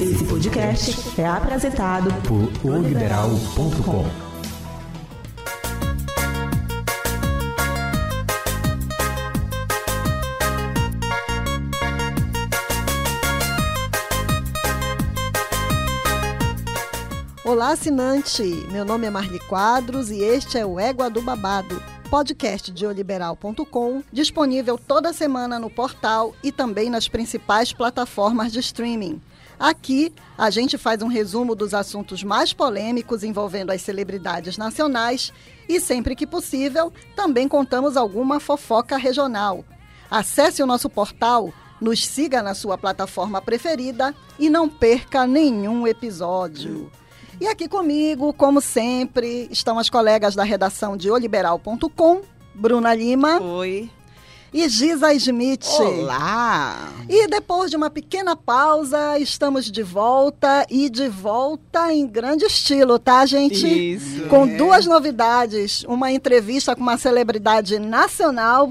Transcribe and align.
Esse 0.00 0.24
podcast 0.24 1.20
é 1.20 1.26
apresentado 1.26 2.10
por 2.22 2.72
oliberal.com. 2.72 4.06
Olá, 17.44 17.72
assinante! 17.72 18.42
Meu 18.70 18.86
nome 18.86 19.06
é 19.06 19.10
Marli 19.10 19.38
Quadros 19.40 20.10
e 20.10 20.22
este 20.22 20.56
é 20.56 20.64
o 20.64 20.80
Égua 20.80 21.10
do 21.10 21.20
Babado, 21.20 21.82
podcast 22.10 22.72
de 22.72 22.84
oliberal.com, 22.84 24.02
disponível 24.12 24.76
toda 24.76 25.12
semana 25.12 25.60
no 25.60 25.70
portal 25.70 26.34
e 26.42 26.50
também 26.50 26.90
nas 26.90 27.06
principais 27.06 27.72
plataformas 27.72 28.52
de 28.52 28.58
streaming. 28.58 29.22
Aqui, 29.56 30.12
a 30.36 30.50
gente 30.50 30.76
faz 30.76 31.02
um 31.02 31.06
resumo 31.06 31.54
dos 31.54 31.72
assuntos 31.72 32.24
mais 32.24 32.52
polêmicos 32.52 33.22
envolvendo 33.22 33.70
as 33.70 33.82
celebridades 33.82 34.58
nacionais 34.58 35.32
e, 35.68 35.78
sempre 35.78 36.16
que 36.16 36.26
possível, 36.26 36.92
também 37.14 37.46
contamos 37.46 37.96
alguma 37.96 38.40
fofoca 38.40 38.96
regional. 38.96 39.64
Acesse 40.10 40.64
o 40.64 40.66
nosso 40.66 40.90
portal, 40.90 41.54
nos 41.80 42.04
siga 42.04 42.42
na 42.42 42.54
sua 42.54 42.76
plataforma 42.76 43.40
preferida 43.40 44.12
e 44.36 44.50
não 44.50 44.68
perca 44.68 45.28
nenhum 45.28 45.86
episódio. 45.86 46.90
E 47.40 47.48
aqui 47.48 47.66
comigo, 47.66 48.34
como 48.34 48.60
sempre, 48.60 49.48
estão 49.50 49.78
as 49.78 49.88
colegas 49.88 50.34
da 50.34 50.44
redação 50.44 50.94
de 50.94 51.10
oliberal.com, 51.10 52.20
Bruna 52.54 52.94
Lima. 52.94 53.40
Oi. 53.40 53.88
E 54.52 54.68
Giza 54.68 55.14
Smith. 55.14 55.64
Olá! 55.78 56.92
E 57.08 57.26
depois 57.28 57.70
de 57.70 57.78
uma 57.78 57.88
pequena 57.88 58.36
pausa, 58.36 59.18
estamos 59.18 59.70
de 59.70 59.82
volta 59.82 60.66
e 60.68 60.90
de 60.90 61.08
volta 61.08 61.90
em 61.94 62.06
grande 62.06 62.44
estilo, 62.44 62.98
tá, 62.98 63.24
gente? 63.24 63.94
Isso. 63.94 64.26
Com 64.28 64.44
é. 64.44 64.56
duas 64.56 64.84
novidades: 64.84 65.82
uma 65.84 66.12
entrevista 66.12 66.74
com 66.76 66.82
uma 66.82 66.98
celebridade 66.98 67.78
nacional 67.78 68.70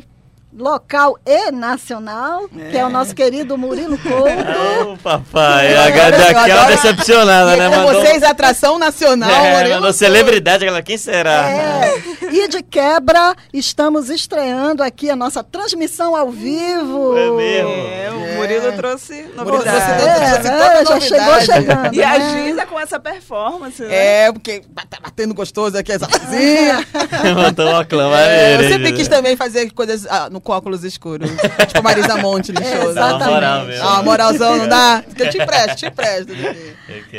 local 0.51 1.17
e 1.25 1.51
nacional, 1.51 2.49
é. 2.57 2.69
que 2.71 2.77
é 2.77 2.85
o 2.85 2.89
nosso 2.89 3.13
querido 3.13 3.57
Murilo 3.57 3.97
Couto. 3.99 4.91
Ô, 4.91 4.97
papai, 4.97 5.75
a 5.75 5.89
daquela 6.09 6.65
decepcionada, 6.65 7.55
né? 7.55 7.69
Com 7.69 7.93
vocês, 7.93 8.23
atração 8.23 8.79
nacional, 8.79 9.29
é, 9.29 9.57
Murilo 9.57 9.75
mandou 9.75 9.93
celebridade, 9.93 10.63
aquela, 10.63 10.81
quem 10.81 10.97
será? 10.97 11.49
É. 11.49 11.93
E 12.31 12.47
de 12.47 12.61
quebra, 12.61 13.35
estamos 13.53 14.09
estreando 14.09 14.83
aqui 14.83 15.09
a 15.09 15.15
nossa 15.15 15.43
transmissão 15.43 16.15
ao 16.15 16.29
vivo. 16.29 17.17
É 17.17 17.31
mesmo? 17.31 17.69
É, 17.71 18.11
o 18.11 18.37
Murilo 18.37 18.67
É. 18.67 18.71
trouxe 18.71 19.13
Murilo 19.13 19.45
novidade. 19.45 19.77
trouxe- 19.77 20.07
é, 20.07 20.11
é, 20.11 20.85
já 20.85 20.95
novidade. 20.95 21.07
chegou 21.07 21.41
chegando. 21.41 21.93
E 21.95 22.03
a 22.03 22.19
né? 22.19 22.45
Giza 22.47 22.65
com 22.65 22.79
essa 22.79 22.99
performance, 22.99 23.81
né? 23.81 24.25
É, 24.25 24.31
porque 24.31 24.61
tá 24.89 24.97
batendo 25.01 25.33
gostoso 25.33 25.77
aqui 25.77 25.91
essa. 25.91 26.07
Mandou 27.35 27.69
uma 27.69 27.85
clã 27.85 28.09
É, 28.17 28.55
eu 28.55 28.69
sempre 28.69 28.93
quis 28.93 29.07
também 29.07 29.35
fazer 29.35 29.71
coisas 29.71 30.05
ah, 30.09 30.29
no 30.29 30.38
com 30.39 30.51
óculos 30.51 30.83
escuros. 30.83 31.29
tipo 31.67 31.83
Marisa 31.83 32.17
Monte, 32.17 32.51
lixosa. 32.51 32.93
Dá 32.93 33.01
uma 33.01 33.09
Exatamente. 33.09 33.33
moral 33.33 33.65
mesmo. 33.65 33.87
Ah, 33.87 34.03
moralzão 34.03 34.57
não 34.57 34.67
dá? 34.67 35.03
Eu 35.17 35.29
te 35.29 35.37
empresto, 35.41 35.75
te 35.75 35.85
empresto. 35.87 36.33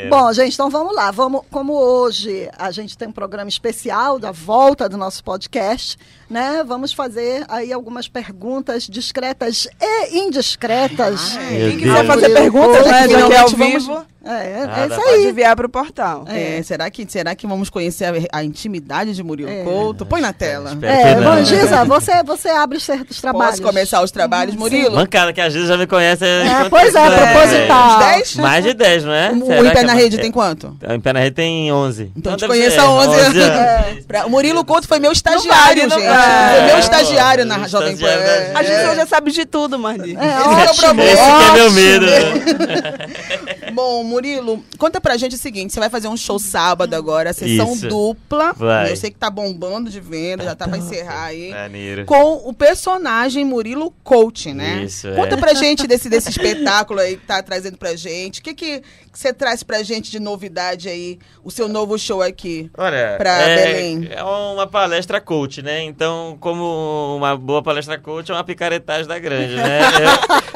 Bom, 0.08 0.32
gente, 0.32 0.54
então 0.54 0.70
vamos 0.70 0.94
lá. 0.94 1.10
Vamos, 1.10 1.42
como 1.50 1.74
hoje 1.74 2.48
a 2.58 2.70
gente 2.70 2.96
tem 2.96 3.08
um 3.08 3.12
programa 3.12 3.48
especial 3.48 4.18
da 4.18 4.32
volta 4.32 4.88
do 4.88 4.96
nosso 4.96 5.22
podcast, 5.22 5.96
né? 6.30 6.62
Vamos 6.66 6.92
fazer 6.92 7.44
aí 7.48 7.72
algumas 7.72 8.06
perguntas 8.08 8.84
discretas 8.88 9.66
e 9.80 10.18
indiscretas. 10.18 11.36
Meu 11.50 11.68
Quem 11.70 11.78
quiser 11.78 12.06
fazer 12.06 12.30
perguntas, 12.30 12.86
né? 12.86 13.08
Daqui 13.08 13.14
ao 13.36 13.48
finalmente 13.48 13.56
vamos- 13.56 13.86
vivo, 13.86 14.10
É, 14.22 14.28
é, 14.32 14.68
Ah, 14.70 14.82
é 14.82 14.86
isso 14.86 14.96
pode 14.96 15.14
aí. 15.14 15.26
enviar 15.28 15.56
pro 15.56 15.66
portal. 15.66 16.26
É, 16.28 16.62
será, 16.62 16.90
que, 16.90 17.06
será 17.10 17.34
que 17.34 17.46
vamos 17.46 17.70
conhecer 17.70 18.04
a, 18.04 18.38
a 18.40 18.44
intimidade 18.44 19.14
de 19.14 19.22
Murilo 19.22 19.48
É. 19.50 19.64
Couto? 19.64 20.04
Põe 20.04 20.20
na 20.20 20.30
tela. 20.30 20.76
É, 20.82 21.14
que 21.14 21.20
não. 21.22 21.36
bom, 21.36 21.42
Giza, 21.42 21.84
você, 21.86 22.22
você 22.22 22.48
abre 22.50 22.76
os 22.76 22.82
certos 22.84 23.18
trabalhos. 23.18 23.52
Posso 23.58 23.62
começar 23.62 24.02
os 24.02 24.10
trabalhos, 24.10 24.54
Murilo? 24.54 24.94
Mancada, 24.94 25.32
que 25.32 25.40
a 25.40 25.48
Giza 25.48 25.68
já 25.68 25.76
me 25.78 25.86
conhece. 25.86 26.22
É, 26.26 26.68
pois 26.68 26.94
é, 26.94 27.10
proposital. 27.32 27.98
10? 27.98 28.36
Mais 28.36 28.62
de 28.62 28.74
10, 28.74 29.04
não 29.04 29.12
é? 29.14 29.30
O, 29.32 29.46
Será 29.46 29.62
o 29.62 29.64
Em 29.64 29.68
que 29.70 29.74
Pé 29.74 29.82
na 29.84 29.92
é- 29.92 29.96
Rede 29.96 30.18
tem 30.18 30.30
quanto? 30.30 30.76
O 30.86 30.92
Em 30.92 31.00
Pé 31.00 31.12
na 31.14 31.20
Rede 31.20 31.36
tem 31.36 31.72
11. 31.72 32.12
Então 32.14 32.36
te 32.36 32.40
deve 32.42 32.52
conheço 32.52 32.76
ser, 32.76 32.80
há 32.82 32.90
11 32.90 33.14
anos. 33.20 33.36
anos. 33.38 34.04
Pra- 34.06 34.26
O 34.26 34.30
Murilo 34.30 34.62
Couto 34.66 34.86
foi 34.86 34.98
meu 34.98 35.12
estagiário, 35.12 35.88
não 35.88 35.98
gente. 35.98 36.06
vale. 36.08 36.10
Foi 36.10 36.16
meu 36.16 36.19
É, 36.22 36.78
estagiário 36.78 37.44
pô, 37.44 37.48
na 37.48 37.68
Jovem 37.68 37.96
Pan. 37.96 38.06
estagiário 38.06 38.52
da 38.52 38.58
A 38.58 38.62
gente. 38.62 38.96
Já 38.96 39.06
sabe 39.06 39.30
de 39.30 39.44
tudo, 39.46 39.78
Mardi. 39.78 40.16
É, 40.16 40.62
Esse 40.62 40.68
é 40.68 40.70
o 40.70 40.76
problema. 40.76 41.10
Esse 41.10 41.22
que 41.22 41.44
é 41.44 41.52
meu 41.52 41.70
medo. 41.70 42.06
Bom, 43.72 44.02
Murilo, 44.04 44.64
conta 44.78 45.00
pra 45.00 45.16
gente 45.16 45.34
o 45.34 45.38
seguinte: 45.38 45.72
você 45.72 45.80
vai 45.80 45.88
fazer 45.88 46.08
um 46.08 46.16
show 46.16 46.38
sábado 46.38 46.94
agora, 46.94 47.32
sessão 47.32 47.72
Isso. 47.72 47.88
dupla. 47.88 48.52
Vai. 48.54 48.92
Eu 48.92 48.96
sei 48.96 49.10
que 49.10 49.16
tá 49.18 49.30
bombando 49.30 49.90
de 49.90 50.00
venda, 50.00 50.44
já 50.44 50.54
tá 50.54 50.66
pra 50.66 50.78
encerrar 50.78 51.26
aí. 51.26 51.50
Maneiro. 51.50 52.04
Com 52.04 52.48
o 52.48 52.52
personagem 52.52 53.44
Murilo 53.44 53.92
Coach, 54.02 54.52
né? 54.52 54.82
Isso, 54.84 55.08
Conta 55.14 55.34
é. 55.34 55.38
pra 55.38 55.54
gente 55.54 55.86
desse, 55.86 56.08
desse 56.08 56.30
espetáculo 56.30 57.00
aí 57.00 57.16
que 57.16 57.26
tá 57.26 57.42
trazendo 57.42 57.76
pra 57.78 57.94
gente. 57.94 58.40
O 58.40 58.42
que, 58.42 58.54
que 58.54 58.82
que 59.12 59.18
você 59.18 59.32
traz 59.32 59.62
pra 59.62 59.82
gente 59.82 60.10
de 60.10 60.20
novidade 60.20 60.88
aí? 60.88 61.18
O 61.42 61.50
seu 61.50 61.68
novo 61.68 61.98
show 61.98 62.22
aqui. 62.22 62.70
Olha, 62.76 63.16
pra 63.18 63.42
é, 63.42 63.56
Belém. 63.56 64.08
é 64.10 64.22
uma 64.22 64.66
palestra 64.66 65.20
coach, 65.20 65.62
né? 65.62 65.82
Então, 65.82 66.09
como 66.40 67.16
uma 67.16 67.36
boa 67.36 67.62
palestra 67.62 67.98
coach, 67.98 68.30
é 68.30 68.34
uma 68.34 68.44
picaretagem 68.44 69.06
da 69.06 69.18
grande, 69.18 69.56
né? 69.56 69.80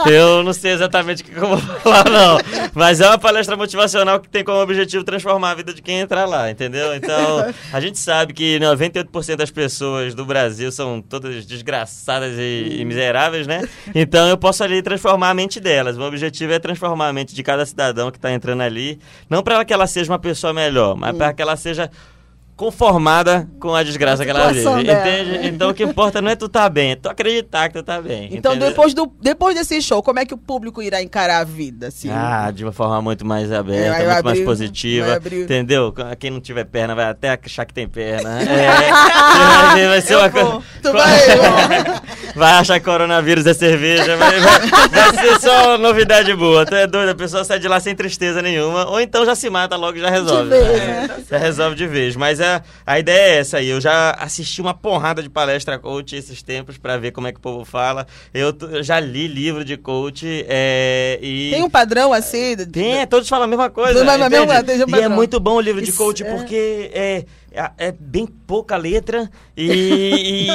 Eu, 0.07 0.13
eu 0.13 0.43
não 0.43 0.53
sei 0.53 0.73
exatamente 0.73 1.23
o 1.23 1.27
que 1.27 1.37
eu 1.37 1.49
vou 1.49 1.59
falar, 1.81 2.05
não. 2.09 2.39
Mas 2.75 3.01
é 3.01 3.07
uma 3.07 3.19
palestra 3.19 3.57
motivacional 3.57 4.21
que 4.21 4.29
tem 4.29 4.45
como 4.45 4.59
objetivo 4.61 5.05
transformar 5.05 5.51
a 5.51 5.55
vida 5.55 5.73
de 5.73 5.83
quem 5.83 6.01
entrar 6.01 6.27
lá, 6.27 6.51
entendeu? 6.51 6.95
Então, 6.95 7.53
a 7.73 7.81
gente 7.81 7.99
sabe 7.99 8.33
que 8.33 8.59
98% 8.59 9.37
das 9.37 9.51
pessoas 9.51 10.15
do 10.15 10.25
Brasil 10.25 10.71
são 10.73 11.01
todas 11.01 11.47
desgraçadas 11.47 12.35
e, 12.39 12.79
e 12.81 12.85
miseráveis, 12.85 13.47
né? 13.47 13.69
Então, 13.95 14.29
eu 14.29 14.37
posso 14.37 14.63
ali 14.65 14.83
transformar 14.83 15.31
a 15.31 15.35
mente 15.35 15.61
delas. 15.61 15.97
O 15.97 15.99
meu 15.99 16.09
objetivo 16.09 16.53
é 16.53 16.59
transformar 16.59 17.09
a 17.09 17.13
mente 17.13 17.35
de 17.35 17.43
cada 17.43 17.65
cidadão 17.65 18.11
que 18.11 18.19
está 18.19 18.33
entrando 18.33 18.63
ali. 18.63 18.99
Não 19.29 19.43
para 19.43 19.65
que 19.65 19.73
ela 19.73 19.87
seja 19.87 20.13
uma 20.13 20.19
pessoa 20.19 20.53
melhor, 20.53 20.97
mas 20.97 21.17
para 21.17 21.33
que 21.33 21.43
ela 21.43 21.57
seja 21.57 21.91
conformada 22.57 23.49
com 23.59 23.75
a 23.75 23.83
desgraça 23.83 24.25
que 24.25 24.31
ela 24.31 24.53
vive. 24.53 24.69
Entende? 24.81 25.49
Então 25.49 25.71
o 25.71 25.75
que 25.75 25.83
importa 25.83 26.23
não 26.23 26.31
é 26.31 26.37
tu 26.37 26.49
tá 26.49 26.69
bem, 26.69 26.93
é 26.93 26.97
tu 26.97 27.09
acreditar 27.09 27.69
que 27.69 27.75
tu 27.75 27.83
tá 27.83 28.01
bem. 28.01 28.29
Então, 28.33 28.53
entendeu? 28.53 28.71
depois, 28.71 28.95
do, 28.95 29.13
depois 29.21 29.55
desse 29.55 29.81
show, 29.83 30.03
como 30.03 30.21
é 30.21 30.25
que 30.25 30.35
o 30.35 30.39
público 30.39 30.81
irá 30.83 31.03
encarar 31.03 31.41
a 31.41 31.45
vida? 31.45 31.89
Assim? 31.89 32.09
Ah, 32.11 32.51
de 32.51 32.65
uma 32.65 32.73
forma 32.73 33.01
muito 33.03 33.27
mais 33.27 33.51
aberta, 33.51 33.91
vai 33.91 34.05
muito 34.05 34.19
abrir, 34.19 34.25
mais 34.25 34.41
positiva. 34.41 35.21
Entendeu? 35.33 35.93
Quem 36.19 36.31
não 36.31 36.41
tiver 36.41 36.65
perna 36.65 36.95
vai 36.95 37.07
até 37.07 37.39
achar 37.45 37.65
que 37.65 37.75
tem 37.75 37.89
perna. 37.89 38.39
É, 39.77 39.89
vai 39.89 40.01
ser 40.01 40.17
uma 40.17 40.31
coisa. 40.31 40.63
Tu 40.83 40.93
vai, 40.93 41.11
Vai 42.35 42.53
achar 42.55 42.79
que 42.81 42.85
coronavírus 42.85 43.47
é 43.47 43.55
cerveja, 43.55 44.17
vai, 44.17 44.41
vai- 44.41 44.67
vai 44.89 45.13
ser 45.25 45.41
só 45.41 45.79
novidade 45.79 46.35
boa. 46.35 46.67
Tu 46.67 46.75
é 46.75 46.87
doido, 46.87 47.11
a 47.11 47.15
pessoa 47.15 47.45
sai 47.45 47.59
de 47.59 47.69
lá 47.69 47.79
sem 47.79 47.95
tristeza 47.95 48.43
nenhuma, 48.43 48.89
ou 48.89 49.01
então 49.01 49.25
já 49.25 49.35
se 49.35 49.49
mata 49.49 49.77
logo 49.77 49.97
e 49.99 50.01
já 50.01 50.11
resolve. 50.11 50.49
vez, 50.51 50.65
É, 50.67 51.09
Já 51.31 51.39
resolve 51.39 51.77
de 51.77 51.87
vez. 51.87 52.17
Mas 52.17 52.41
a, 52.41 52.63
a 52.87 52.99
ideia 52.99 53.37
é 53.37 53.39
essa 53.39 53.59
aí. 53.59 53.69
Eu 53.69 53.81
já 53.81 54.11
assisti 54.19 54.61
uma 54.61 54.75
porrada 54.75 55.23
de 55.23 55.29
palestra 55.31 55.79
coach 55.79 56.17
esses 56.17 56.43
tempos 56.43 56.77
pra 56.77 56.97
ver 56.97 57.13
como 57.13 57.27
é 57.27 57.33
que 57.33 57.39
o 57.39 57.43
povo 57.43 57.65
fala. 57.65 58.07
Eu, 58.33 58.53
eu 58.73 58.83
já 58.83 58.99
li 58.99 59.29
livro 59.29 59.65
de 59.65 59.77
coach 59.77 60.45
é, 60.49 61.19
e. 61.23 61.51
Tem 61.53 61.63
um 61.63 61.71
padrão 61.71 62.13
assim? 62.13 62.57
Tem, 62.73 63.07
todos 63.07 63.29
falam 63.29 63.45
a 63.45 63.49
mesma 63.49 63.71
coisa. 63.71 64.01
Um 64.03 64.97
e 64.97 65.01
é 65.01 65.09
muito 65.09 65.39
bom 65.39 65.55
o 65.57 65.61
livro 65.61 65.81
de 65.81 65.91
Isso 65.91 65.99
coach 65.99 66.23
é- 66.23 66.31
porque 66.35 66.91
é, 66.93 67.25
é, 67.55 67.89
é 67.89 67.93
bem 67.93 68.27
pouca 68.27 68.77
letra 68.77 69.31
e, 69.57 69.71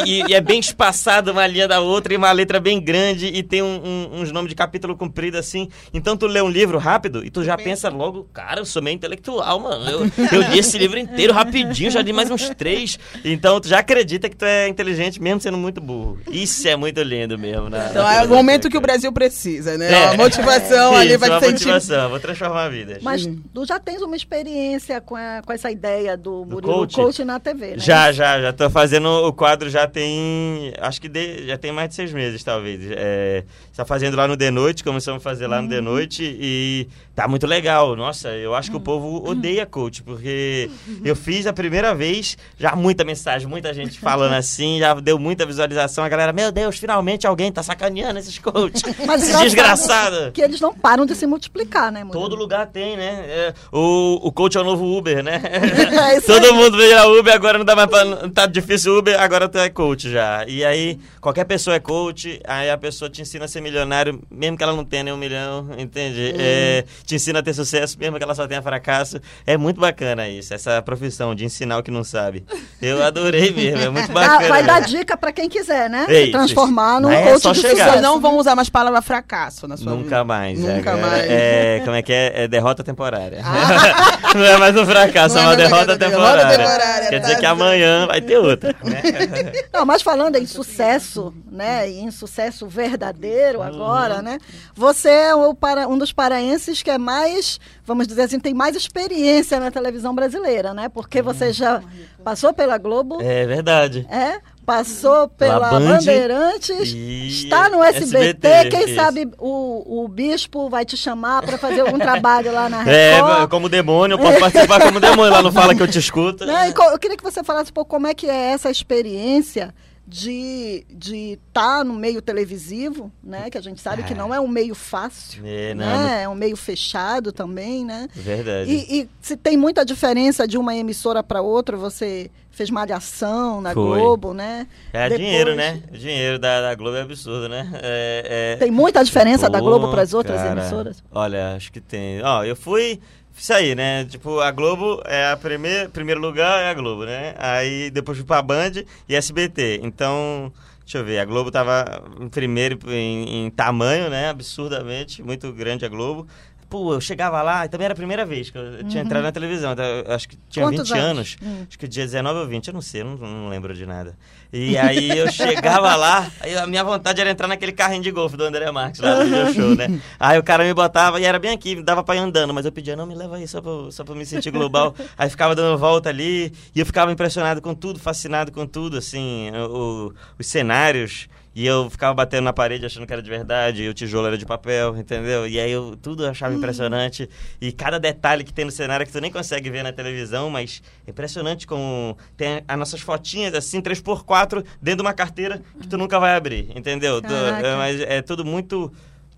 e- 0.06 0.24
e 0.30 0.34
é 0.34 0.42
bem 0.42 0.60
espaçado 0.60 1.32
uma 1.32 1.46
linha 1.48 1.68
da 1.68 1.80
outra 1.80 2.14
e 2.14 2.18
uma 2.18 2.32
letra 2.32 2.60
bem 2.60 2.80
grande 2.82 3.28
e 3.28 3.42
tem 3.42 3.62
um- 3.62 3.82
um- 3.84 4.22
uns 4.22 4.32
nomes 4.32 4.50
de 4.50 4.56
capítulo 4.56 4.96
comprido 4.96 5.38
assim. 5.38 5.70
Então 5.94 6.18
tu 6.18 6.28
lê 6.28 6.41
um 6.41 6.50
livro 6.50 6.78
rápido 6.78 7.26
e 7.26 7.29
tu 7.29 7.44
já 7.44 7.58
pensa 7.58 7.90
logo, 7.90 8.28
cara, 8.34 8.59
eu 8.62 8.66
sou 8.66 8.82
meio 8.82 8.96
intelectual, 8.96 9.59
mano. 9.59 9.90
Eu, 9.90 10.00
eu 10.32 10.41
li 10.52 10.59
esse 10.59 10.78
livro 10.78 11.00
inteiro 11.00 11.34
rapidinho, 11.34 11.90
já 11.91 12.02
li 12.02 12.12
mais 12.14 12.29
uns 12.29 12.50
três. 12.50 13.00
Então 13.23 13.59
tu 13.59 13.68
já 13.68 13.79
acredita 13.79 14.29
que 14.29 14.35
tu 14.35 14.46
é 14.46 14.68
inteligente 14.68 15.22
mesmo 15.22 15.40
sendo 15.41 15.58
muito 15.58 15.79
burro. 15.79 16.20
Isso 16.32 16.68
é 16.68 16.76
muito 16.76 17.02
lindo 17.02 17.38
mesmo. 17.38 17.70
Na, 17.70 17.88
Então 17.90 18.03
na 18.03 18.14
é 18.16 18.23
o 18.26 18.29
momento 18.29 18.70
que 18.70 18.78
o. 18.78 18.90
Brasil 18.90 19.12
precisa, 19.14 19.78
né? 19.78 19.91
É. 19.91 20.06
A 20.08 20.14
motivação 20.16 20.96
ali 20.97 21.09
Isso, 21.12 21.20
vai 21.20 21.29
uma 21.29 21.40
te 21.40 21.46
sentir. 21.46 21.53
motivação, 21.68 22.09
vou 22.09 22.20
transformar 22.20 22.70
vidas. 22.70 23.03
Mas 23.03 23.29
tu 23.53 23.66
já 23.66 23.78
tens 23.79 24.02
uma 24.02 24.16
experiência 24.16 25.00
com, 25.00 25.16
a- 25.16 25.41
com 25.46 25.53
essa 25.53 25.70
ideia 25.70 26.18
do 26.18 26.44
Murilo 26.46 26.73
coach. 26.96 27.18
coach 27.18 27.24
na 27.24 27.40
TV, 27.40 27.72
né? 27.72 27.80
Já, 27.80 28.12
já, 28.12 28.41
já 28.41 28.53
tô 28.53 28.70
fazendo 28.70 29.08
o 29.08 29.34
quadro 29.34 29.70
já 29.70 29.88
tem, 29.88 30.74
acho 30.80 31.00
que 31.02 31.08
de- 31.09 31.47
já 31.47 31.58
tem 31.58 31.72
mais 31.72 31.90
de 31.90 31.96
seis 31.96 32.12
meses, 32.14 32.44
talvez. 32.44 32.82
É, 32.91 33.44
tá 33.79 33.85
fazendo 33.85 34.17
lá 34.17 34.28
no 34.28 34.35
The 34.35 34.52
Noite, 34.52 34.84
começamos 34.84 35.22
a 35.22 35.23
fazer 35.23 35.47
lá 35.47 35.61
no 35.61 35.70
The 35.70 35.79
Noite 35.79 36.22
e 36.37 36.85
tá 37.16 37.29
muito 37.29 37.47
legal. 37.47 37.96
Nossa, 37.96 38.28
eu 38.29 38.53
acho 38.53 38.70
que 38.70 38.76
o 38.76 38.79
povo 38.79 39.26
odeia 39.26 39.66
coach, 39.66 40.03
porque 40.03 40.70
eu 41.03 41.16
fiz 41.16 41.47
a 41.47 41.53
primeira 41.53 41.96
vez, 41.96 42.37
já 42.58 42.76
muita 42.76 43.05
mensagem, 43.05 43.47
muita 43.47 43.73
gente 43.73 43.97
falando 43.97 44.34
assim, 44.40 44.79
já 44.79 44.93
deu 44.96 45.17
muita 45.17 45.46
visualização. 45.46 46.03
A 46.03 46.09
galera, 46.09 46.34
meu 46.34 46.52
Deus, 46.52 46.78
finalmente 46.78 47.26
alguém 47.26 47.53
tá 47.53 47.64
sacaneando 47.64 48.20
esses 48.20 48.37
coaches. 48.37 48.84
Mas 49.08 49.22
Esse 49.23 49.31
engraçado 49.31 49.43
desgraçado. 49.46 50.32
Que 50.34 50.41
eles 50.41 50.59
não 50.59 50.73
param 50.73 51.05
de 51.05 51.16
se 51.16 51.25
multiplicar, 51.25 51.90
né, 51.90 52.03
Murilo? 52.03 52.22
Todo 52.22 52.35
lugar 52.35 52.67
tem, 52.67 52.97
né? 52.97 53.23
É, 53.28 53.53
o, 53.72 54.20
o 54.28 54.32
coach 54.32 54.58
é 54.58 54.61
o 54.61 54.64
novo 54.66 54.85
Uber, 54.97 55.23
né? 55.23 55.41
É 55.41 56.20
Todo 56.20 56.46
aí. 56.47 56.52
mundo 56.52 56.78
vira 56.78 57.08
Uber, 57.08 57.34
agora 57.34 57.58
não 57.58 57.66
dá 57.66 57.75
mais 57.78 57.90
pra. 57.90 58.29
Tá 58.29 58.46
difícil 58.46 58.97
Uber, 58.97 59.17
agora 59.20 59.47
tu 59.47 59.58
é 59.58 59.70
coach 59.70 60.11
já. 60.11 60.46
E 60.47 60.66
aí, 60.66 60.99
qualquer 61.22 61.46
pessoa 61.46 61.78
é 61.78 61.79
coach, 61.79 62.41
aí 62.46 62.70
a 62.70 62.78
pessoa 62.78 63.09
te 63.09 63.22
ensina 63.22 63.46
a 63.46 63.47
ser 63.47 63.61
milionário, 63.70 64.22
mesmo 64.30 64.58
que 64.58 64.64
ela 64.64 64.74
não 64.74 64.84
tenha 64.84 65.04
nem 65.04 65.14
um 65.14 65.18
milhão, 65.18 65.70
entende? 65.78 66.34
É, 66.38 66.84
te 67.06 67.16
ensina 67.16 67.40
a 67.40 67.44
ter 67.44 67.54
sucesso, 67.54 67.98
mesmo 68.00 68.18
que 68.18 68.24
ela 68.24 68.36
só 68.36 68.48
tenha 68.48 68.62
fracasso. 68.62 69.20
É 69.46 69.58
muito 69.58 69.80
bacana 69.80 70.28
isso, 70.28 70.54
essa 70.54 70.82
profissão 70.82 71.34
de 71.36 71.46
ensinar 71.46 71.78
o 71.78 71.84
que 71.84 71.92
não 71.92 72.04
sabe. 72.04 72.46
Eu 72.82 73.02
adorei 73.04 73.52
mesmo, 73.52 73.82
é 73.82 73.90
muito 73.90 74.10
Ah, 74.12 74.14
bacana. 74.14 74.48
vai 74.50 74.64
dar 74.64 74.82
dica 74.82 75.16
pra 75.16 75.32
quem 75.32 75.48
quiser, 75.50 75.90
né? 75.90 76.06
Ei, 76.10 76.26
Se 76.28 76.32
transformar 76.32 77.00
num 77.00 77.10
é 77.12 77.24
coach 77.32 77.42
só 77.42 77.52
de 77.52 77.60
chegar. 77.62 77.72
sucesso. 77.72 77.90
Vocês 77.92 78.02
não 78.02 78.20
vão 78.20 78.38
usar 78.38 78.56
mais 78.56 78.70
palavra 78.70 79.02
fracasso 79.02 79.68
na 79.68 79.78
sua 79.78 79.92
vida. 79.92 80.04
Nunca 80.04 80.24
mais. 80.24 80.60
Nunca 80.60 80.92
agora 80.92 81.08
mais. 81.08 81.26
É, 81.30 81.82
como 81.86 81.96
é 81.96 82.02
que 82.02 82.12
é? 82.14 82.44
É 82.44 82.48
derrota 82.48 82.84
temporária. 82.84 83.42
não 84.36 84.44
é 84.46 84.58
mais 84.58 84.76
um 84.76 84.86
fracasso, 84.86 85.36
Não 85.36 85.42
é 85.42 85.46
é 85.46 85.48
uma 85.50 85.56
derrota 85.56 85.98
derrota 85.98 85.98
temporária. 85.98 86.58
temporária, 86.58 87.10
Quer 87.10 87.20
tá 87.20 87.28
dizer 87.28 87.36
que 87.36 87.42
certo. 87.42 87.52
amanhã 87.54 88.08
vai 88.08 88.22
ter 88.22 88.38
outra. 88.38 88.76
né? 88.84 89.02
Não, 89.74 89.86
mas 89.86 90.02
falando 90.02 90.36
em 90.36 90.46
sucesso, 90.46 91.34
né, 91.52 91.90
em 91.90 92.10
sucesso 92.12 92.68
verdadeiro 92.68 93.59
agora, 93.61 94.22
né, 94.22 94.38
você 94.76 95.09
é 95.09 95.35
o 95.35 95.53
para, 95.53 95.88
um 95.88 95.97
dos 95.97 96.11
paraenses 96.11 96.82
que 96.82 96.90
é 96.90 96.97
mais, 96.97 97.59
vamos 97.85 98.08
dizer 98.08 98.23
assim, 98.23 98.40
tem 98.40 98.53
mais 98.53 98.76
experiência 98.76 99.59
na 99.59 99.72
televisão 99.72 100.14
brasileira, 100.16 100.73
né, 100.73 100.90
porque 100.90 101.22
você 101.22 101.52
já 101.53 101.82
passou 102.23 102.53
pela 102.53 102.78
Globo, 102.78 103.22
É 103.22 103.46
verdade. 103.46 104.06
é, 104.09 104.40
passou 104.66 105.28
pela 105.29 105.72
Band 105.72 105.97
Bandeirantes, 105.97 106.94
está 106.94 107.70
no 107.70 107.84
SBT, 107.84 108.47
SBT, 108.47 108.70
quem 108.70 108.85
isso. 108.85 108.96
sabe 108.96 109.28
o, 109.40 110.03
o 110.03 110.08
bispo 110.08 110.70
vai 110.70 110.85
te 110.85 110.96
chamar 110.96 111.41
para 111.41 111.58
fazer 111.58 111.82
algum 111.82 111.97
trabalho 111.97 112.52
lá 112.52 112.70
na 112.70 112.84
É, 112.90 113.16
Record. 113.16 113.50
como 113.50 113.67
demônio, 113.70 114.14
eu 114.16 114.20
posso 114.20 114.40
participar 114.40 114.82
como 114.82 115.00
demônio. 115.00 115.32
Lá 115.32 115.41
não 115.41 115.52
fala 115.52 115.73
que 115.73 115.82
eu 115.82 115.88
te 115.88 115.97
escuto. 116.00 116.46
Co- 116.76 116.84
Eu 116.91 117.00
queria 117.00 117.17
que 117.17 117.23
você 117.23 117.44
falasse 117.44 117.72
um 117.72 117.73
pouco 117.73 117.90
como 117.90 118.06
é 118.08 118.14
que 118.14 118.28
é 118.29 118.52
essa 118.52 118.70
experiência 118.70 119.73
de 120.09 120.85
de 120.90 121.34
estar 121.47 121.85
no 121.85 121.94
meio 121.94 122.22
televisivo, 122.22 123.11
né? 123.23 123.50
Que 123.50 123.58
a 123.58 123.61
gente 123.61 123.79
sabe 123.79 124.03
que 124.03 124.14
É. 124.14 124.16
não 124.16 124.34
é 124.34 124.40
um 124.40 124.47
meio 124.47 124.73
fácil, 124.73 125.44
É, 125.46 125.73
não, 125.76 125.85
né? 125.85 126.23
É 126.23 126.29
um 126.29 126.34
meio 126.35 126.58
fechado 126.58 127.32
também, 127.32 127.85
né? 127.85 128.08
Verdade. 128.14 128.72
E, 128.72 129.02
e 129.02 129.09
se 129.22 129.38
tem 129.38 129.56
muita 129.56 129.85
diferença 129.85 130.47
de 130.47 130.58
uma 130.58 130.76
emissora 130.76 131.22
para 131.22 131.41
outra, 131.41 131.78
você 131.78 132.32
fez 132.50 132.70
malhação 132.70 133.61
na 133.61 133.73
Foi. 133.73 134.00
Globo, 134.00 134.34
né? 134.34 134.67
É 134.91 135.03
Depois- 135.09 135.20
dinheiro, 135.28 135.56
né? 135.56 135.82
O 135.94 135.97
dinheiro 135.97 136.40
da, 136.40 136.59
da 136.61 136.76
Globo 136.76 136.97
é 136.97 137.02
absurdo, 137.02 137.47
né? 137.47 137.70
É, 137.76 138.56
é- 138.56 138.58
Tem 138.58 138.72
muita 138.72 139.03
diferença 139.03 139.50
da 139.50 139.59
Pô, 139.59 139.66
Globo 139.66 139.91
para 139.91 140.02
as 140.02 140.14
outras 140.14 140.41
cara, 140.41 140.59
emissoras? 140.59 141.03
Olha, 141.11 141.56
acho 141.56 141.72
que 141.72 141.79
tem. 141.79 142.22
Ó, 142.23 142.44
eu 142.44 142.56
fui. 142.56 143.00
Isso 143.40 143.53
aí, 143.53 143.74
né? 143.74 144.03
Tipo, 144.03 144.41
a 144.41 144.52
Globo 144.52 145.02
é 145.06 145.32
a 145.32 145.38
primeira. 145.38 145.88
Primeiro 145.88 146.20
lugar 146.20 146.62
é 146.62 146.70
a 146.70 146.74
Globo, 146.74 147.06
né? 147.06 147.34
Aí 147.38 147.90
depois 147.90 148.18
fui 148.18 148.28
pra 148.28 148.41
Band 148.41 148.84
e 149.08 149.16
SBT. 149.16 149.80
Então, 149.82 150.52
deixa 150.82 150.97
eu 150.97 151.06
ver, 151.06 151.20
a 151.20 151.26
Globo 151.26 151.50
tava 151.50 152.03
em 152.20 152.28
primeiro 152.28 152.78
em, 152.91 153.46
em 153.46 153.50
tamanho, 153.50 154.09
né? 154.09 154.30
Absurdamente, 154.30 155.24
muito 155.24 155.53
grande 155.53 155.86
a 155.86 155.88
Globo. 155.88 156.28
Pô, 156.70 156.94
eu 156.94 157.02
chegava 157.02 157.42
lá, 157.42 157.66
e 157.66 157.70
também 157.70 157.86
era 157.86 157.94
a 157.94 157.98
primeira 157.98 158.24
vez 158.26 158.52
que 158.52 158.58
eu 158.58 158.84
tinha 158.84 159.02
entrado 159.02 159.24
na 159.24 159.32
televisão. 159.32 159.72
então, 159.74 159.84
eu 159.84 160.14
acho 160.14 160.30
que 160.30 160.38
tinha 160.50 160.64
Uhum. 160.66 160.72
Quantos 160.72 160.90
20 160.90 161.00
anos? 161.00 161.10
anos. 161.10 161.38
Hum. 161.42 161.66
Acho 161.68 161.80
que 161.80 161.88
dia 161.88 162.06
19 162.06 162.40
ou 162.42 162.48
20, 162.48 162.68
eu 162.68 162.74
não 162.76 162.82
sei, 162.82 163.02
eu 163.02 163.06
não, 163.06 163.18
não 163.18 163.50
lembro 163.50 163.74
de 163.74 163.86
nada. 163.88 164.16
E 164.54 164.78
aí 164.78 165.10
eu 165.18 165.28
chegava 165.34 165.96
lá, 165.96 166.30
a 166.62 166.68
minha 166.68 166.84
vontade 166.84 167.20
era 167.20 167.32
entrar 167.32 167.48
naquele 167.48 167.72
carrinho 167.72 168.04
de 168.04 168.12
golfe 168.12 168.38
do 168.38 168.44
André 168.44 168.70
Marques 168.72 169.02
lá 169.02 169.16
do 169.16 169.26
video 169.26 169.54
show, 169.54 169.76
né? 169.76 170.00
Aí 170.20 170.38
o 170.38 170.44
cara 170.44 170.64
me 170.64 170.74
botava 170.74 171.20
e 171.20 171.26
era 171.26 171.40
bem 171.40 171.52
aqui, 171.52 171.82
dava 171.82 172.04
pra 172.04 172.16
ir 172.16 172.20
andando, 172.20 172.54
mas 172.54 172.66
eu 172.66 172.72
pedia, 172.72 172.96
não, 172.96 173.06
me 173.08 173.16
leva 173.16 173.38
aí 173.38 173.48
só 173.48 173.62
pra, 173.62 173.72
só 173.92 174.04
pra 174.04 174.14
me 174.14 174.26
sentir 174.26 174.52
global. 174.52 174.94
aí 175.18 175.30
ficava 175.30 175.56
dando 175.56 175.78
volta 175.78 176.10
ali 176.10 176.54
e 176.76 176.80
eu 176.80 176.86
ficava 176.86 177.12
impressionado 177.12 177.62
com 177.62 177.74
tudo, 177.74 178.00
fascinado 178.00 178.52
com 178.52 178.68
tudo, 178.68 178.98
assim, 178.98 179.50
o- 179.70 180.14
os 180.38 180.46
cenários. 180.48 181.28
E 181.55 181.66
eu 181.66 181.90
ficava 181.90 182.13
batendo 182.13 182.43
na 182.43 182.53
parede 182.53 182.85
achando 182.85 183.05
que 183.07 183.11
era 183.11 183.22
de 183.22 183.29
verdade, 183.29 183.84
e 183.84 183.90
o 183.90 183.93
tijolo 183.93 184.28
era 184.28 184.37
de 184.37 184.46
papel, 184.46 184.96
entendeu? 184.97 185.47
E 185.47 185.59
aí 185.59 185.72
eu 185.72 185.96
tudo 186.01 186.25
achava 186.28 186.53
impressionante. 186.53 187.28
E 187.59 187.72
cada 187.72 187.99
detalhe 187.99 188.43
que 188.43 188.53
tem 188.53 188.63
no 188.66 188.72
cenário 188.72 189.05
que 189.05 189.11
tu 189.11 189.19
nem 189.19 189.31
consegue 189.31 189.69
ver 189.69 189.84
na 189.84 189.91
televisão, 189.91 190.49
mas 190.49 190.81
é 191.07 191.09
impressionante 191.11 191.66
como 191.66 192.16
tem 192.37 192.63
as 192.67 192.78
nossas 192.79 193.01
fotinhas 193.01 193.53
assim, 193.55 193.81
3x4, 193.81 194.63
dentro 194.81 194.97
de 194.97 195.01
uma 195.01 195.13
carteira 195.13 195.61
que 195.81 195.87
tu 195.87 195.97
nunca 195.97 196.19
vai 196.19 196.35
abrir, 196.35 196.72
entendeu? 196.75 197.22
Tu- 197.22 197.28
é, 197.66 197.75
mas 197.78 197.99
é 198.01 198.22
tudo 198.22 198.46
muito, 198.46 198.91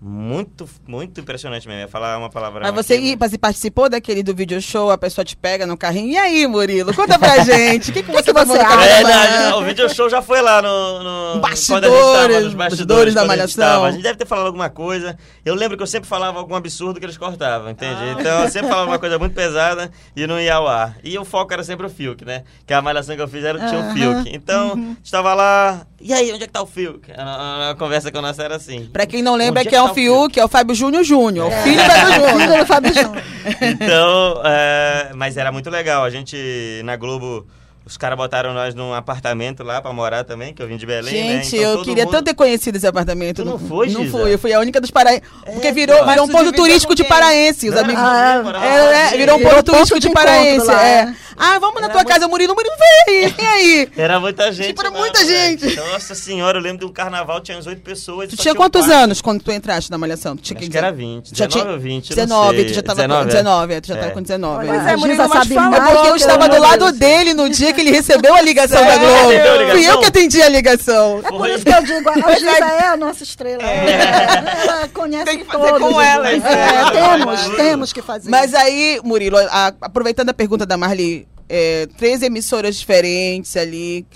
muito, 0.04 0.68
muito 0.86 1.20
impressionante 1.20 1.66
mesmo. 1.68 1.80
Eu 1.80 1.84
ia 1.84 1.88
falar 1.88 2.18
uma 2.18 2.28
palavra. 2.28 2.60
Mas 2.60 2.74
você, 2.86 2.94
aqui, 2.94 3.16
participou 3.38 3.88
daquele 3.88 4.22
do 4.22 4.34
video 4.34 4.60
show, 4.60 4.90
a 4.90 4.98
pessoa 4.98 5.24
te 5.24 5.36
pega 5.36 5.64
no 5.64 5.76
carrinho. 5.76 6.08
E 6.12 6.16
aí, 6.18 6.46
Murilo? 6.46 6.92
Conta 6.92 7.18
pra 7.18 7.38
gente. 7.44 7.90
O 7.90 7.94
que, 7.94 8.02
que 8.02 8.10
você 8.10 8.24
que 8.24 8.32
passou 8.34 8.56
você 8.56 8.60
acha? 8.60 9.48
É 9.50 9.54
o 9.54 9.62
video 9.64 9.88
show 9.94 10.10
já 10.10 10.20
foi 10.20 10.42
lá 10.42 10.60
no. 10.60 11.34
no 11.34 11.40
Bastidores, 11.40 11.88
tava 11.92 12.28
nos 12.40 12.54
bastidores 12.54 12.54
bastidores 12.54 13.14
da 13.14 13.20
quando 13.22 13.30
a 13.30 13.46
gente 13.46 13.56
Malhação. 13.58 13.84
A 13.84 13.90
gente 13.92 14.02
deve 14.02 14.18
ter 14.18 14.26
falado 14.26 14.46
alguma 14.46 14.68
coisa. 14.68 15.16
Eu 15.44 15.54
lembro 15.54 15.76
que 15.76 15.82
eu 15.82 15.86
sempre 15.86 16.08
falava 16.08 16.38
algum 16.38 16.54
absurdo 16.56 16.98
que 16.98 17.06
eles 17.06 17.16
cortavam, 17.16 17.70
entende? 17.70 18.00
Então 18.18 18.42
eu 18.42 18.50
sempre 18.50 18.68
falava 18.68 18.90
uma 18.90 18.98
coisa 18.98 19.18
muito 19.18 19.34
pesada 19.36 19.90
e 20.16 20.26
não 20.26 20.40
ia 20.40 20.54
ao 20.56 20.66
ar. 20.66 20.96
E 21.04 21.16
o 21.16 21.24
foco 21.24 21.52
era 21.52 21.62
sempre 21.62 21.86
o 21.86 21.90
Fiuk, 21.90 22.24
né? 22.24 22.42
Que 22.66 22.74
a 22.74 22.82
malhação 22.82 23.14
que 23.14 23.22
eu 23.22 23.28
fiz 23.28 23.44
era 23.44 23.68
tinha 23.68 23.80
o. 23.80 23.92
Fiuk. 23.92 24.30
Então, 24.34 24.72
a 24.72 24.76
gente 24.76 25.10
tava 25.10 25.32
lá. 25.34 25.86
E 26.00 26.12
aí, 26.12 26.32
onde 26.32 26.42
é 26.42 26.46
que 26.46 26.52
tá 26.52 26.62
o 26.62 26.66
Fiuk? 26.66 27.12
A, 27.16 27.22
a- 27.22 27.70
a 27.70 27.74
conversa 27.76 28.10
com 28.10 28.20
nossa 28.20 28.42
era 28.42 28.56
assim. 28.56 28.86
Pra 28.92 29.06
quem 29.06 29.22
não 29.22 29.36
lembra, 29.36 29.60
Onde 29.60 29.68
é 29.68 29.70
que 29.70 29.76
é 29.76 29.78
que 29.78 29.84
um 29.84 29.88
tá 29.88 29.91
o 29.92 29.94
Fiuk, 29.94 30.40
é 30.40 30.44
o 30.44 30.48
Fábio 30.48 30.74
Júnior 30.74 31.04
Júnior. 31.04 31.48
O 31.48 31.62
filho 31.62 31.76
do 31.76 31.90
Fábio 31.90 32.14
Júnior. 32.14 32.40
Filho 32.40 32.58
do 32.58 32.66
Fábio 32.66 32.94
Júnior. 32.94 33.22
Então, 33.60 34.42
é, 34.44 35.10
mas 35.14 35.36
era 35.36 35.52
muito 35.52 35.70
legal. 35.70 36.04
A 36.04 36.10
gente, 36.10 36.80
na 36.84 36.96
Globo, 36.96 37.46
os 37.84 37.96
caras 37.96 38.16
botaram 38.16 38.52
nós 38.54 38.74
num 38.74 38.92
apartamento 38.94 39.62
lá 39.62 39.80
pra 39.82 39.92
morar 39.92 40.24
também, 40.24 40.52
que 40.54 40.62
eu 40.62 40.66
vim 40.68 40.76
de 40.76 40.86
Belém, 40.86 41.12
né? 41.36 41.42
Gente, 41.42 41.56
Então, 41.56 41.70
eu 41.70 41.76
todo 41.78 41.84
queria 41.86 42.04
mundo- 42.04 42.12
tanto 42.12 42.24
ter 42.26 42.34
conhecido 42.34 42.76
esse 42.76 42.86
apartamento. 42.86 43.42
Tu 43.42 43.44
não 43.44 43.58
foi, 43.58 43.88
Não 43.90 44.06
fui, 44.08 44.34
eu 44.34 44.38
fui 44.38 44.52
a 44.52 44.60
única 44.60 44.80
dos 44.80 44.90
paraenses. 44.90 45.22
Porque 45.44 45.66
É, 45.68 45.72
virou, 45.72 45.98
pô. 45.98 46.06
virou 46.06 46.24
um 46.26 46.28
ponto 46.28 46.52
turístico 46.52 46.94
de 46.94 47.04
paraense. 47.04 47.68
Os 47.68 47.76
amigos. 47.76 48.02
Ah, 48.02 48.42
É, 48.62 48.68
é, 48.68 49.02
sozinho. 49.04 49.18
virou 49.18 49.34
um 49.34 49.38
Virou 49.38 49.52
ponto 49.54 49.64
ponto 49.72 49.76
turístico 49.88 50.00
de 50.00 50.10
paraense. 50.10 50.66
lá, 50.66 50.86
É. 50.86 50.92
é. 51.00 51.14
Ah, 51.36 51.58
vamos 51.58 51.80
na 51.80 51.88
tua 51.88 51.96
muito- 52.02 52.08
casa, 52.08 52.28
Murilo. 52.28 52.54
Murilo, 52.54 52.74
vem 52.78 53.16
aí, 53.24 53.26
vem 53.36 53.46
aí. 53.46 53.88
Era 53.96 54.20
muita 54.20 54.52
gente. 54.52 54.68
Tipo, 54.68 54.82
era 54.82 54.90
mesmo, 54.90 55.02
muita 55.04 55.24
velho. 55.24 55.58
gente. 55.58 55.76
Nossa 55.76 56.14
senhora, 56.14 56.58
eu 56.58 56.62
lembro 56.62 56.78
de 56.80 56.84
um 56.84 56.92
carnaval, 56.92 57.40
tinha 57.40 57.58
uns 57.58 57.66
oito 57.66 57.80
pessoas. 57.80 58.28
Tu 58.30 58.36
tinha 58.36 58.54
quantos 58.54 58.88
anos 58.88 59.20
quando 59.20 59.42
tu 59.42 59.50
entraste 59.50 59.90
na 59.90 59.98
Malhação? 59.98 60.36
Tu 60.36 60.42
tinha 60.42 60.60
Acho 60.60 60.70
que 60.70 60.76
era 60.78 60.92
20. 60.92 61.30
Já 61.36 61.46
19 61.46 61.48
tinha- 61.48 61.72
ou 61.74 61.80
20, 61.80 62.10
eu 62.10 62.16
19, 62.16 62.46
não 62.46 62.54
sei. 62.54 62.64
tu 62.66 62.74
já 62.74 62.82
tava 62.82 63.02
com 63.02 63.08
19, 63.08 63.26
19, 63.32 63.74
é, 63.74 63.80
tu 63.80 63.88
já 63.88 63.94
tava 63.96 64.06
É. 64.06 64.10
com 64.10 64.22
19. 64.22 64.66
Pois 64.68 64.86
é. 64.86 64.92
é, 64.92 64.96
Murilo, 64.96 65.18
mas 65.18 65.28
fala, 65.32 65.44
Porque 65.80 66.02
que 66.02 66.08
eu 66.08 66.16
estava 66.16 66.48
do 66.48 66.58
lado 66.60 66.92
dele 66.92 67.34
no 67.34 67.48
dia 67.48 67.71
que 67.72 67.80
ele 67.80 67.90
recebeu 67.90 68.34
a 68.34 68.40
ligação 68.40 68.80
da 68.84 68.92
Sério? 68.92 69.08
Globo. 69.08 69.28
Recebeu 69.30 69.52
a 69.52 69.56
ligação? 69.56 69.76
Fui 69.82 69.90
eu 69.90 69.98
que 70.00 70.06
atendi 70.06 70.42
a 70.42 70.48
ligação. 70.48 71.20
É 71.24 71.28
por 71.30 71.48
isso 71.50 71.64
que 71.64 71.72
eu 71.72 71.82
digo, 71.82 72.08
a 72.08 72.34
Giza 72.34 72.50
é 72.66 72.86
a 72.86 72.96
nossa 72.96 73.22
estrela. 73.22 73.62
Ela 73.62 74.88
conhece 74.88 75.24
Tem 75.24 75.38
que 75.38 75.44
fazer 75.44 75.68
todos. 75.68 75.88
com 75.92 76.00
ela, 76.00 76.30
É, 76.30 76.36
isso. 76.36 76.46
temos, 76.92 77.56
temos 77.56 77.92
que 77.92 78.02
fazer. 78.02 78.30
Mas 78.30 78.54
aí, 78.54 79.00
Murilo, 79.04 79.36
a- 79.38 79.72
aproveitando 79.80 80.28
a 80.30 80.34
pergunta 80.34 80.64
da 80.66 80.76
Marli, 80.76 81.26
é, 81.48 81.86
três 81.98 82.22
emissoras 82.22 82.76
diferentes 82.76 83.56
ali. 83.56 84.06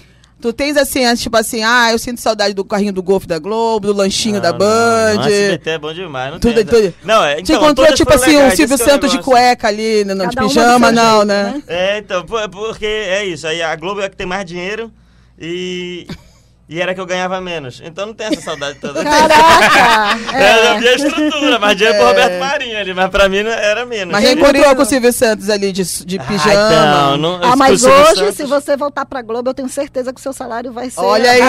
Tu 0.46 0.52
tens 0.52 0.76
assim, 0.76 1.04
as- 1.04 1.18
tipo 1.20 1.36
assim, 1.36 1.64
ah, 1.64 1.90
eu 1.90 1.98
sinto 1.98 2.20
saudade 2.20 2.54
do 2.54 2.64
carrinho 2.64 2.92
do 2.92 3.02
golfe 3.02 3.26
da 3.26 3.36
Globo, 3.36 3.88
do 3.88 3.92
lanchinho 3.92 4.40
da 4.40 4.52
Não, 4.52 4.58
Band. 4.58 5.14
Não, 5.16 5.22
não, 5.22 5.28
SBT 5.28 5.70
é 5.70 5.78
bom 5.78 5.92
demais. 5.92 6.30
Não 6.32 6.38
Tudo- 6.38 6.54
tem, 6.54 6.64
tudo. 6.64 6.94
Não, 7.02 7.24
é, 7.24 7.34
Te 7.36 7.42
então, 7.42 7.56
encontrou, 7.56 7.86
todas 7.86 7.98
tipo 7.98 8.14
assim, 8.14 8.30
legais, 8.36 8.52
o 8.52 8.56
Silvio 8.56 8.74
é 8.74 8.78
Santos 8.78 9.10
de 9.10 9.18
cueca 9.18 9.66
ali, 9.66 10.04
no, 10.04 10.14
no, 10.14 10.28
de 10.28 10.36
pijama, 10.36 10.92
não, 10.92 11.14
jeito, 11.16 11.26
né? 11.26 11.62
É, 11.66 11.98
então, 11.98 12.24
por- 12.24 12.48
porque 12.48 12.86
é 12.86 13.24
isso. 13.24 13.44
Aí 13.44 13.60
a 13.60 13.74
Globo 13.74 14.00
é 14.00 14.08
que 14.08 14.16
tem 14.16 14.24
mais 14.26 14.44
dinheiro 14.44 14.92
e. 15.36 16.06
E 16.68 16.80
era 16.80 16.92
que 16.94 17.00
eu 17.00 17.06
ganhava 17.06 17.40
menos. 17.40 17.80
Então 17.84 18.06
não 18.06 18.12
tem 18.14 18.26
essa 18.26 18.40
saudade 18.40 18.80
toda. 18.80 18.98
Caraca! 19.04 20.36
É, 20.36 20.74
Eu 20.74 20.78
vi 20.80 20.88
a 20.88 20.94
estrutura, 20.94 21.58
mas 21.60 21.76
dinheiro 21.76 21.96
pro 21.98 22.06
Roberto 22.08 22.40
Marinho 22.40 22.78
ali, 22.78 22.92
mas 22.92 23.08
pra 23.08 23.28
mim 23.28 23.38
era 23.38 23.86
menos. 23.86 24.10
Mas 24.12 24.24
Ele- 24.24 24.40
encontrou 24.40 24.74
com 24.74 24.82
o 24.82 24.84
Silvio 24.84 25.12
Santos 25.12 25.48
ali 25.48 25.70
de, 25.70 25.84
de 26.04 26.18
Ah, 26.18 26.24
pijama. 26.24 26.52
então, 26.52 27.16
não- 27.18 27.40
Ah, 27.40 27.54
mas 27.54 27.84
hoje, 27.84 28.16
Santos- 28.16 28.34
se 28.34 28.44
você 28.46 28.76
voltar 28.76 29.06
pra 29.06 29.22
Globo, 29.22 29.50
eu 29.50 29.54
tenho 29.54 29.68
certeza 29.68 30.12
que 30.12 30.18
o 30.18 30.22
seu 30.22 30.32
salário 30.32 30.72
vai 30.72 30.90
ser. 30.90 31.00
Olha 31.00 31.30
aí. 31.30 31.40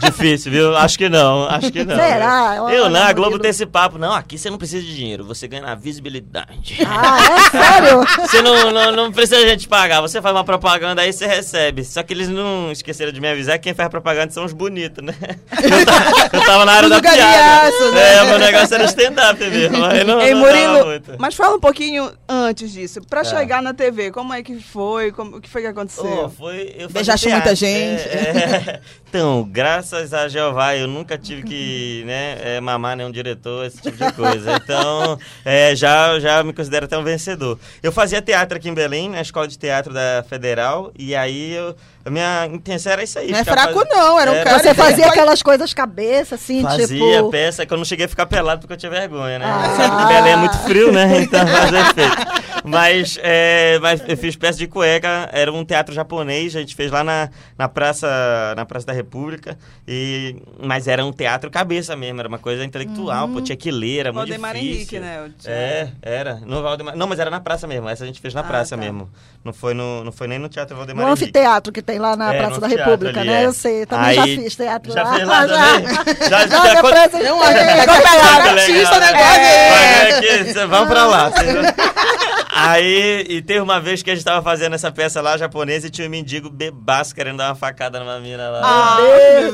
Difícil, 0.10 0.50
viu? 0.52 0.74
Acho 0.76 0.96
que 0.96 1.08
não, 1.10 1.46
acho 1.48 1.70
que 1.70 1.84
não. 1.84 1.94
Será? 1.96 2.56
Eu 2.72 2.88
não, 2.88 3.02
a 3.02 3.12
Globo 3.12 3.38
tem 3.38 3.50
esse 3.50 3.66
papo. 3.66 3.98
Não, 3.98 4.14
aqui 4.14 4.38
você 4.38 4.48
não 4.48 4.56
precisa 4.56 4.82
de 4.86 4.96
dinheiro, 4.96 5.24
você 5.24 5.46
ganha 5.46 5.62
na 5.62 5.74
visibilidade. 5.74 6.78
Ah, 6.86 7.18
é 7.20 7.50
sério? 7.50 8.04
Você 8.24 8.40
não, 8.42 8.70
não, 8.70 8.92
não 8.92 9.12
precisa 9.12 9.36
a 9.36 9.46
gente 9.48 9.68
pagar, 9.68 10.00
você 10.00 10.20
faz 10.22 10.34
uma 10.34 10.44
propaganda 10.44 11.02
aí 11.02 11.12
você 11.12 11.26
recebe. 11.26 11.84
Só 11.84 12.02
que 12.02 12.12
eles 12.14 12.28
não 12.28 12.70
esqueceram 12.72 13.12
de 13.12 13.20
me 13.20 13.28
avisar 13.28 13.58
que 13.58 13.64
quem 13.64 13.74
faz 13.74 13.88
propaganda 13.88 14.13
são 14.32 14.44
os 14.44 14.52
bonitos, 14.52 15.04
né? 15.04 15.14
Eu 15.62 15.84
tava, 15.86 16.36
eu 16.36 16.44
tava 16.46 16.64
na 16.64 16.72
área 16.72 16.88
da 16.88 16.96
Tudo 16.96 17.10
piada. 17.12 17.90
né? 17.92 18.14
É, 18.14 18.24
meu 18.24 18.38
negócio 18.38 18.74
era 18.74 18.84
stand-up 18.84 19.38
mesmo. 19.40 19.84
Aí 19.84 20.04
não, 20.04 20.20
Ei, 20.20 20.32
não 20.34 20.40
Murilo, 20.40 20.84
muito. 20.86 21.12
mas 21.18 21.34
fala 21.34 21.56
um 21.56 21.60
pouquinho 21.60 22.10
antes 22.28 22.72
disso. 22.72 23.00
Pra 23.08 23.22
Tá. 23.22 23.30
chegar 23.30 23.62
na 23.62 23.72
TV, 23.74 24.10
como 24.10 24.32
é 24.32 24.42
que 24.42 24.60
foi? 24.60 25.10
Como, 25.12 25.36
o 25.36 25.40
que 25.40 25.48
foi 25.48 25.62
que 25.62 25.68
Oh, 25.68 25.70
aconteceu? 25.70 26.30
foi, 26.36 26.74
eu 26.78 26.88
Beijaste 26.88 27.28
muita 27.28 27.54
gente. 27.54 28.02
é, 28.08 28.80
é. 28.80 28.80
Então, 29.14 29.48
graças 29.48 30.12
a 30.12 30.26
Jeová, 30.26 30.74
eu 30.76 30.88
nunca 30.88 31.16
tive 31.16 31.44
que 31.44 32.02
né, 32.04 32.36
é, 32.56 32.60
mamar 32.60 32.96
nenhum 32.96 33.12
diretor, 33.12 33.64
esse 33.64 33.80
tipo 33.80 33.96
de 33.96 34.12
coisa. 34.12 34.54
Então, 34.56 35.16
é, 35.44 35.76
já, 35.76 36.18
já 36.18 36.42
me 36.42 36.52
considero 36.52 36.86
até 36.86 36.98
um 36.98 37.04
vencedor. 37.04 37.56
Eu 37.80 37.92
fazia 37.92 38.20
teatro 38.20 38.56
aqui 38.58 38.68
em 38.68 38.74
Belém, 38.74 39.08
na 39.08 39.20
Escola 39.20 39.46
de 39.46 39.56
Teatro 39.56 39.94
da 39.94 40.24
Federal, 40.28 40.90
e 40.98 41.14
aí 41.14 41.52
eu, 41.52 41.76
a 42.04 42.10
minha 42.10 42.46
intenção 42.46 42.92
era 42.92 43.02
isso 43.02 43.18
aí. 43.18 43.30
Não 43.30 43.38
é 43.38 43.44
fraco, 43.44 43.74
faz- 43.74 43.88
não. 43.88 44.20
Era 44.20 44.30
um 44.30 44.34
Era- 44.34 44.44
cara. 44.44 44.58
Você 44.62 44.74
fazia 44.74 45.06
aquelas 45.06 45.42
coisas 45.42 45.72
cabeça, 45.72 46.34
assim, 46.34 46.62
Fazia 46.62 46.86
tipo. 46.86 47.30
peça 47.30 47.64
que 47.64 47.72
eu 47.72 47.78
não 47.78 47.84
cheguei 47.84 48.06
a 48.06 48.08
ficar 48.08 48.26
pelado 48.26 48.60
porque 48.60 48.74
eu 48.74 48.76
tinha 48.76 48.90
vergonha, 48.90 49.38
né? 49.38 49.46
Ah. 49.46 49.74
Sabe 49.76 49.96
que 50.02 50.12
Belém 50.12 50.32
é 50.32 50.36
muito 50.36 50.58
frio, 50.58 50.92
né? 50.92 51.20
Então 51.22 51.46
faz 51.46 51.72
efeito. 51.72 52.44
Mas, 52.66 53.18
é, 53.22 53.78
mas 53.80 54.02
eu 54.08 54.16
fiz 54.16 54.36
peça 54.36 54.58
de 54.58 54.66
cueca, 54.66 55.28
era 55.32 55.52
um 55.52 55.64
teatro 55.64 55.94
japonês, 55.94 56.56
a 56.56 56.60
gente 56.60 56.74
fez 56.74 56.90
lá 56.90 57.04
na, 57.04 57.28
na, 57.58 57.68
praça, 57.68 58.54
na 58.56 58.64
Praça 58.64 58.86
da 58.86 58.92
República, 58.94 59.58
e, 59.86 60.36
mas 60.62 60.88
era 60.88 61.04
um 61.04 61.12
teatro 61.12 61.50
cabeça 61.50 61.94
mesmo, 61.94 62.20
era 62.20 62.28
uma 62.28 62.38
coisa 62.38 62.64
intelectual, 62.64 63.28
pô, 63.28 63.40
tinha 63.42 63.56
que 63.56 63.70
ler, 63.70 63.98
era 64.00 64.12
muito 64.14 64.28
Valdemar 64.28 64.54
difícil. 64.54 64.74
Henrique, 64.76 64.98
né? 64.98 65.30
teatro. 65.38 65.50
É, 65.50 65.88
era. 66.00 66.34
No 66.36 66.62
Valdemar... 66.62 66.96
Não, 66.96 67.06
mas 67.06 67.18
era 67.18 67.30
na 67.30 67.40
praça 67.40 67.66
mesmo, 67.66 67.86
essa 67.88 68.02
a 68.04 68.06
gente 68.06 68.20
fez 68.20 68.32
na 68.32 68.40
Ah, 68.40 68.44
praça 68.44 68.76
tá. 68.76 68.82
mesmo. 68.82 69.10
Não 69.44 69.52
foi, 69.52 69.74
no, 69.74 70.02
não 70.02 70.10
foi 70.12 70.26
nem 70.26 70.38
no 70.38 70.48
Teatro 70.48 70.74
Valdemar 70.74 71.04
No 71.04 71.10
Henrique. 71.10 71.24
anfiteatro 71.24 71.70
que 71.70 71.82
tem 71.82 71.93
lá 71.98 72.16
na 72.16 72.34
É, 72.34 72.38
Praça 72.38 72.60
da 72.60 72.68
teatro 72.68 72.84
República, 72.90 73.20
ali, 73.20 73.28
né? 73.30 73.42
é. 73.42 73.46
Eu 73.46 73.52
sei, 73.52 73.86
também 73.86 74.14
já 74.14 74.22
Aí- 74.24 74.36
fiz 74.36 74.56
teatro 74.56 74.92
Já 74.92 75.02
lá. 75.02 75.14
fez 75.14 75.26
lá? 75.28 75.46
Já, 75.46 76.28
Já, 76.28 76.46
já, 76.46 76.74
me 76.74 76.80
quando- 76.80 76.94
apresentei. 76.96 77.22
Não, 77.28 77.44
é, 77.44 77.80
artista, 77.80 78.98
né? 79.00 80.52
cê- 80.52 80.66
vamos 80.66 80.88
pra 80.88 81.06
lá. 81.06 81.30
Aí, 82.56 83.26
e 83.28 83.42
teve 83.42 83.58
uma 83.60 83.80
vez 83.80 84.00
que 84.02 84.10
a 84.10 84.14
gente 84.14 84.24
tava 84.24 84.40
fazendo 84.40 84.74
essa 84.74 84.90
peça 84.92 85.20
lá, 85.20 85.36
japonesa, 85.36 85.88
e 85.88 85.90
tinha 85.90 86.06
um 86.06 86.10
mendigo 86.10 86.48
bebaço 86.48 87.12
querendo 87.12 87.38
dar 87.38 87.48
uma 87.48 87.54
facada 87.56 87.98
numa 87.98 88.20
mina 88.20 88.48
lá. 88.48 88.60
Ah, 88.62 88.98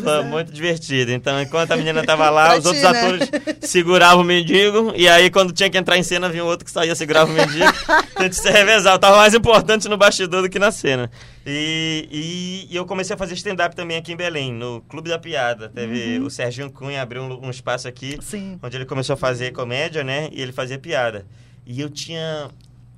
Foi 0.03 0.23
muito 0.25 0.53
divertido. 0.53 1.11
Então, 1.11 1.41
enquanto 1.41 1.73
a 1.73 1.77
menina 1.79 2.05
tava 2.05 2.29
lá, 2.29 2.59
os 2.59 2.65
outros 2.67 2.83
né? 2.85 2.91
atores 2.91 3.31
seguravam 3.63 4.21
o 4.21 4.25
mendigo, 4.25 4.93
e 4.95 5.09
aí 5.09 5.31
quando 5.31 5.51
tinha 5.53 5.71
que 5.71 5.79
entrar 5.79 5.97
em 5.97 6.03
cena, 6.03 6.29
vinha 6.29 6.45
outro 6.45 6.65
que 6.65 6.71
saía 6.71 6.95
segurava 6.95 7.31
o 7.31 7.35
mendigo. 7.35 7.65
A 8.17 8.23
gente 8.25 8.37
se 8.37 8.51
revezava. 8.51 8.99
Tava 8.99 9.17
mais 9.17 9.33
importante 9.33 9.89
no 9.89 9.97
bastidor 9.97 10.43
do 10.43 10.51
que 10.51 10.59
na 10.59 10.71
cena. 10.71 11.11
E, 11.47 12.07
e- 12.11 12.67
e 12.73 12.77
eu 12.77 12.85
comecei 12.85 13.15
a 13.15 13.17
fazer 13.19 13.35
stand-up 13.35 13.75
também 13.75 13.97
aqui 13.97 14.13
em 14.13 14.17
Belém, 14.17 14.53
no 14.53 14.83
Clube 14.83 15.09
da 15.09 15.19
Piada. 15.19 15.69
Teve 15.71 16.19
o 16.21 16.29
Serginho 16.31 16.71
Cunha 16.71 17.01
abriu 17.03 17.23
um, 17.23 17.47
um 17.47 17.51
espaço 17.51 17.89
aqui, 17.89 18.19
Sim. 18.21 18.59
onde 18.63 18.77
ele 18.77 18.85
começou 18.85 19.15
a 19.15 19.17
fazer 19.17 19.53
comédia, 19.53 20.05
né? 20.05 20.29
E 20.33 20.41
ele 20.43 20.53
fazia 20.53 20.79
piada. 20.79 21.27
E 21.67 21.81
eu 21.81 21.89
tinha. 21.89 22.49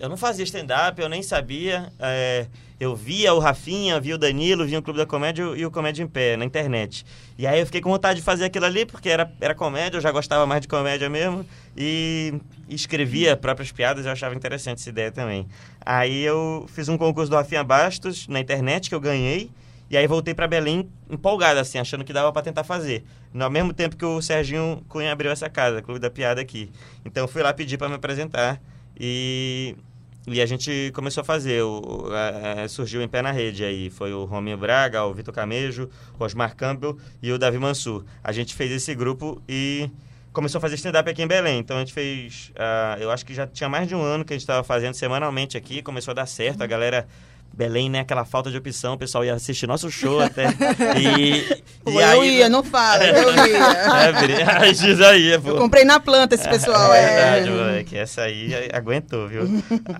Eu 0.02 0.08
não 0.08 0.16
fazia 0.16 0.42
stand-up, 0.42 1.00
eu 1.00 1.08
nem 1.08 1.22
sabia. 1.22 1.92
é, 2.00 2.48
eu 2.80 2.96
via 2.96 3.32
o 3.32 3.38
Rafinha, 3.38 4.00
via 4.00 4.16
o 4.16 4.18
Danilo, 4.18 4.66
via 4.66 4.80
o 4.80 4.82
Clube 4.82 4.98
da 4.98 5.06
Comédia 5.06 5.44
e 5.54 5.64
o 5.64 5.70
Comédia 5.70 6.02
em 6.02 6.08
Pé 6.08 6.36
na 6.36 6.44
internet. 6.44 7.06
E 7.38 7.46
aí 7.46 7.60
eu 7.60 7.66
fiquei 7.66 7.80
com 7.80 7.88
vontade 7.88 8.18
de 8.18 8.24
fazer 8.24 8.46
aquilo 8.46 8.66
ali, 8.66 8.84
porque 8.84 9.08
era, 9.08 9.32
era 9.40 9.54
comédia, 9.54 9.98
eu 9.98 10.00
já 10.00 10.10
gostava 10.10 10.44
mais 10.44 10.60
de 10.60 10.66
comédia 10.66 11.08
mesmo. 11.08 11.46
E 11.76 12.34
escrevia 12.68 13.36
próprias 13.36 13.70
piadas, 13.70 14.04
eu 14.04 14.10
achava 14.10 14.34
interessante 14.34 14.80
essa 14.80 14.90
ideia 14.90 15.12
também. 15.12 15.46
Aí 15.86 16.24
eu 16.24 16.66
fiz 16.74 16.88
um 16.88 16.98
concurso 16.98 17.30
do 17.30 17.36
Rafinha 17.36 17.62
Bastos 17.62 18.26
na 18.26 18.40
internet, 18.40 18.88
que 18.88 18.96
eu 18.96 19.00
ganhei. 19.00 19.52
E 19.88 19.96
aí 19.96 20.08
voltei 20.08 20.34
para 20.34 20.48
Belém 20.48 20.90
empolgado, 21.08 21.60
assim, 21.60 21.78
achando 21.78 22.02
que 22.02 22.12
dava 22.12 22.32
para 22.32 22.42
tentar 22.42 22.64
fazer. 22.64 23.04
No 23.32 23.48
mesmo 23.48 23.72
tempo 23.72 23.96
que 23.96 24.04
o 24.04 24.20
Serginho 24.20 24.82
Cunha 24.88 25.12
abriu 25.12 25.30
essa 25.30 25.48
casa, 25.48 25.80
Clube 25.80 26.00
da 26.00 26.10
Piada 26.10 26.40
aqui. 26.40 26.72
Então 27.04 27.28
fui 27.28 27.40
lá 27.40 27.54
pedir 27.54 27.78
para 27.78 27.88
me 27.88 27.94
apresentar 27.94 28.60
e, 28.98 29.76
e 30.26 30.40
a 30.40 30.46
gente 30.46 30.90
começou 30.94 31.20
a 31.22 31.24
fazer. 31.24 31.62
O, 31.62 32.08
a- 32.12 32.62
a- 32.64 32.68
surgiu 32.68 33.02
em 33.02 33.08
pé 33.08 33.22
na 33.22 33.32
rede 33.32 33.64
aí. 33.64 33.90
Foi 33.90 34.12
o 34.12 34.24
Rominho 34.24 34.56
Braga, 34.56 35.04
o 35.04 35.12
Vitor 35.12 35.34
Camejo, 35.34 35.88
o 36.18 36.24
Osmar 36.24 36.54
Campbell 36.56 36.96
e 37.22 37.32
o 37.32 37.38
Davi 37.38 37.58
Mansur. 37.58 38.04
A 38.22 38.32
gente 38.32 38.54
fez 38.54 38.70
esse 38.70 38.94
grupo 38.94 39.42
e 39.48 39.90
começou 40.32 40.58
a 40.58 40.60
fazer 40.62 40.76
stand-up 40.76 41.08
aqui 41.10 41.22
em 41.22 41.26
Belém. 41.26 41.58
Então 41.58 41.76
a 41.76 41.80
gente 41.80 41.92
fez. 41.92 42.52
ah, 42.56 42.96
eu 43.00 43.10
acho 43.10 43.26
que 43.26 43.34
já 43.34 43.46
tinha 43.46 43.68
mais 43.68 43.88
de 43.88 43.94
um 43.94 44.02
ano 44.02 44.24
que 44.24 44.32
a 44.32 44.36
gente 44.36 44.42
estava 44.42 44.62
fazendo 44.62 44.94
semanalmente 44.94 45.56
aqui. 45.56 45.82
Começou 45.82 46.12
a 46.12 46.14
dar 46.14 46.26
certo. 46.26 46.62
A 46.62 46.66
galera. 46.66 47.06
Belém, 47.52 47.90
né? 47.90 48.00
Aquela 48.00 48.24
falta 48.24 48.50
de 48.50 48.56
opção, 48.56 48.94
o 48.94 48.98
pessoal 48.98 49.24
ia 49.24 49.34
assistir 49.34 49.66
nosso 49.66 49.90
show 49.90 50.20
até. 50.20 50.46
E, 50.98 51.62
Pô, 51.84 51.90
e 51.90 51.94
eu 51.96 52.20
aí, 52.22 52.36
ia, 52.38 52.48
não 52.48 52.62
fala, 52.62 53.04
eu 53.04 53.32
ia. 53.46 54.68
É, 54.68 54.72
diz 54.72 55.00
aí, 55.02 55.38
pô. 55.38 55.50
Eu 55.50 55.56
comprei 55.56 55.84
na 55.84 55.98
planta 55.98 56.34
esse 56.34 56.48
pessoal. 56.48 56.92
É 56.92 57.02
É, 57.02 57.14
verdade, 57.40 57.50
moleque. 57.50 57.96
Essa 57.96 58.22
aí 58.22 58.50
aguentou, 58.72 59.26
viu? 59.28 59.42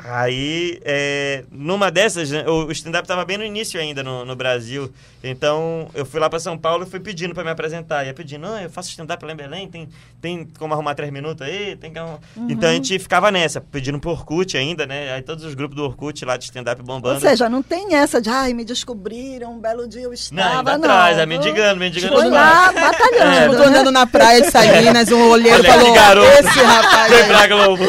aí, 0.05 0.81
é, 0.85 1.45
numa 1.51 1.91
dessas, 1.91 2.31
né, 2.31 2.45
o 2.49 2.71
stand-up 2.71 3.07
tava 3.07 3.25
bem 3.25 3.37
no 3.39 3.45
início 3.45 3.81
ainda 3.81 4.03
no, 4.03 4.25
no 4.25 4.37
Brasil. 4.37 4.93
Então, 5.25 5.89
eu 5.95 6.05
fui 6.05 6.19
lá 6.21 6.29
pra 6.29 6.39
São 6.41 6.57
Paulo 6.59 6.85
e 6.85 6.87
fui 6.91 7.01
pedindo 7.01 7.35
pra 7.35 7.45
me 7.45 7.51
apresentar. 7.51 8.05
Ia 8.05 8.15
pedindo, 8.15 8.43
não, 8.43 8.59
eu 8.59 8.71
faço 8.71 8.91
stand-up 8.91 9.25
lá 9.25 9.33
em 9.33 9.37
Belém, 9.37 9.69
tem, 9.69 9.89
tem 10.21 10.49
como 10.59 10.75
arrumar 10.75 10.95
três 10.95 11.13
minutos 11.13 11.47
aí? 11.47 11.77
Tem 11.77 11.93
que 11.93 11.99
arrumar... 11.99 12.19
Então, 12.49 12.69
a 12.69 12.73
gente 12.73 12.99
ficava 12.99 13.31
nessa, 13.31 13.61
pedindo 13.61 13.99
pro 13.99 14.11
Orkut 14.11 14.57
ainda, 14.57 14.87
né? 14.87 15.13
Aí 15.13 15.23
todos 15.23 15.45
os 15.45 15.55
grupos 15.55 15.77
do 15.77 15.85
Orkut 15.85 16.25
lá 16.25 16.37
de 16.37 16.45
stand-up 16.45 16.83
bombando. 16.83 17.15
Ou 17.17 17.21
seja, 17.21 17.42
não 17.49 17.63
tem 17.63 17.95
essa 17.95 18.21
de, 18.21 18.29
ai, 18.29 18.53
me 18.55 18.65
descobriram, 18.65 19.53
um 19.53 19.61
belo 19.61 19.89
dia 19.89 20.03
eu 20.03 20.09
não, 20.09 20.15
estava, 20.15 20.59
ainda 20.59 20.79
não. 20.79 20.85
atrás, 20.85 21.19
é 21.19 21.27
mendigando, 21.27 21.81
mendigando. 21.81 22.15
Foi 22.15 22.29
lá, 22.29 22.73
batalhando. 22.73 23.57
Tô 23.57 23.63
andando 23.63 23.91
na 23.91 24.07
praia 24.07 24.43
de 24.43 24.51
Salinas, 24.51 25.11
um 25.11 25.29
olheiro 25.29 25.59
Olha 25.59 25.65
que 25.65 25.79
falou: 25.79 25.95
garoto. 25.95 26.29
Esse 26.29 26.59
rapaz. 26.61 27.13
Foi 27.13 27.23
aí." 27.23 27.29
pra 27.29 27.47
Globo. 27.47 27.85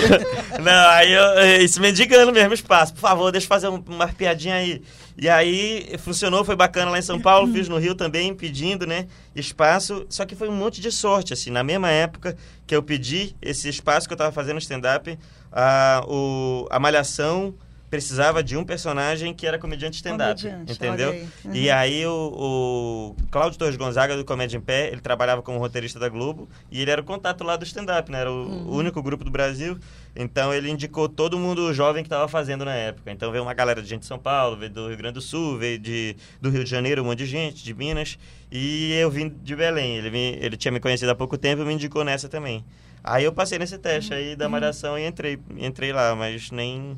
Não, 0.61 0.89
aí 0.89 1.11
eu, 1.13 1.63
isso 1.63 1.81
mendigando 1.81 2.31
mesmo 2.31 2.53
espaço. 2.53 2.93
Por 2.93 3.01
favor, 3.01 3.31
deixa 3.31 3.45
eu 3.45 3.49
fazer 3.49 3.67
um, 3.67 3.83
uma 3.87 4.07
piadinha 4.07 4.55
aí. 4.55 4.81
E 5.17 5.29
aí 5.29 5.95
funcionou, 5.99 6.43
foi 6.43 6.55
bacana 6.55 6.89
lá 6.89 6.97
em 6.97 7.03
São 7.03 7.19
Paulo, 7.19 7.51
fiz 7.53 7.69
no 7.69 7.77
Rio 7.77 7.93
também, 7.93 8.33
pedindo, 8.33 8.85
né, 8.85 9.07
espaço. 9.35 10.05
Só 10.09 10.25
que 10.25 10.35
foi 10.35 10.49
um 10.49 10.55
monte 10.55 10.81
de 10.81 10.91
sorte, 10.91 11.33
assim. 11.33 11.51
Na 11.51 11.63
mesma 11.63 11.89
época 11.89 12.35
que 12.65 12.75
eu 12.75 12.81
pedi 12.81 13.35
esse 13.41 13.69
espaço 13.69 14.07
que 14.07 14.13
eu 14.13 14.17
tava 14.17 14.31
fazendo 14.31 14.57
stand-up, 14.57 15.17
a, 15.51 16.03
o, 16.07 16.67
a 16.69 16.79
Malhação 16.79 17.53
precisava 17.97 18.41
de 18.43 18.57
um 18.57 18.63
personagem 18.65 19.35
que 19.35 19.45
era 19.45 19.59
comediante 19.59 19.97
stand-up, 19.97 20.43
entendeu? 20.67 21.11
aí. 21.11 21.27
Uhum. 21.45 21.53
E 21.53 21.69
aí 21.69 22.03
o, 22.07 23.13
o 23.13 23.15
Cláudio 23.29 23.59
Torres 23.59 23.75
Gonzaga, 23.75 24.17
do 24.17 24.25
Comédia 24.25 24.57
em 24.57 24.61
Pé, 24.61 24.87
ele 24.91 24.99
trabalhava 24.99 25.43
como 25.43 25.59
roteirista 25.59 25.99
da 25.99 26.09
Globo 26.09 26.49
e 26.71 26.81
ele 26.81 26.89
era 26.89 27.01
o 27.01 27.03
contato 27.03 27.43
lá 27.43 27.55
do 27.55 27.63
stand-up, 27.63 28.11
né? 28.11 28.21
Era 28.21 28.31
o, 28.31 28.47
Uhum. 28.47 28.75
único 28.77 28.99
grupo 29.03 29.23
do 29.23 29.29
Brasil. 29.29 29.77
Então 30.15 30.51
ele 30.51 30.71
indicou 30.71 31.07
todo 31.07 31.37
mundo 31.37 31.71
jovem 31.71 32.01
que 32.03 32.07
estava 32.07 32.27
fazendo 32.27 32.65
na 32.65 32.73
época. 32.73 33.11
Então 33.11 33.31
veio 33.31 33.43
uma 33.43 33.53
galera 33.53 33.79
de 33.79 33.87
gente 33.87 34.01
de 34.01 34.07
São 34.07 34.17
Paulo, 34.17 34.57
veio 34.57 34.71
do 34.71 34.87
Rio 34.87 34.97
Grande 34.97 35.13
do 35.15 35.21
Sul, 35.21 35.59
veio 35.59 35.77
de, 35.77 36.15
do 36.41 36.49
Rio 36.49 36.63
de 36.63 36.69
Janeiro, 36.71 37.03
um 37.03 37.05
monte 37.05 37.19
de 37.19 37.25
gente, 37.27 37.63
de 37.63 37.73
Minas. 37.75 38.17
E 38.51 38.91
eu 38.93 39.11
vim 39.11 39.29
de 39.29 39.55
Belém. 39.55 39.97
Ele, 39.97 40.09
me- 40.09 40.37
ele 40.41 40.57
tinha 40.57 40.71
me 40.71 40.79
conhecido 40.79 41.11
há 41.11 41.15
pouco 41.15 41.37
tempo 41.37 41.61
e 41.61 41.65
me 41.65 41.73
indicou 41.75 42.03
nessa 42.03 42.27
também. 42.27 42.65
Aí 43.03 43.23
eu 43.23 43.31
passei 43.33 43.59
nesse 43.59 43.77
teste 43.77 44.13
aí 44.15 44.31
Uhum. 44.31 44.37
da 44.37 44.49
malhação 44.49 44.97
e 44.97 45.05
entrei, 45.05 45.37
entrei 45.57 45.93
lá, 45.93 46.15
mas 46.15 46.49
nem. 46.49 46.97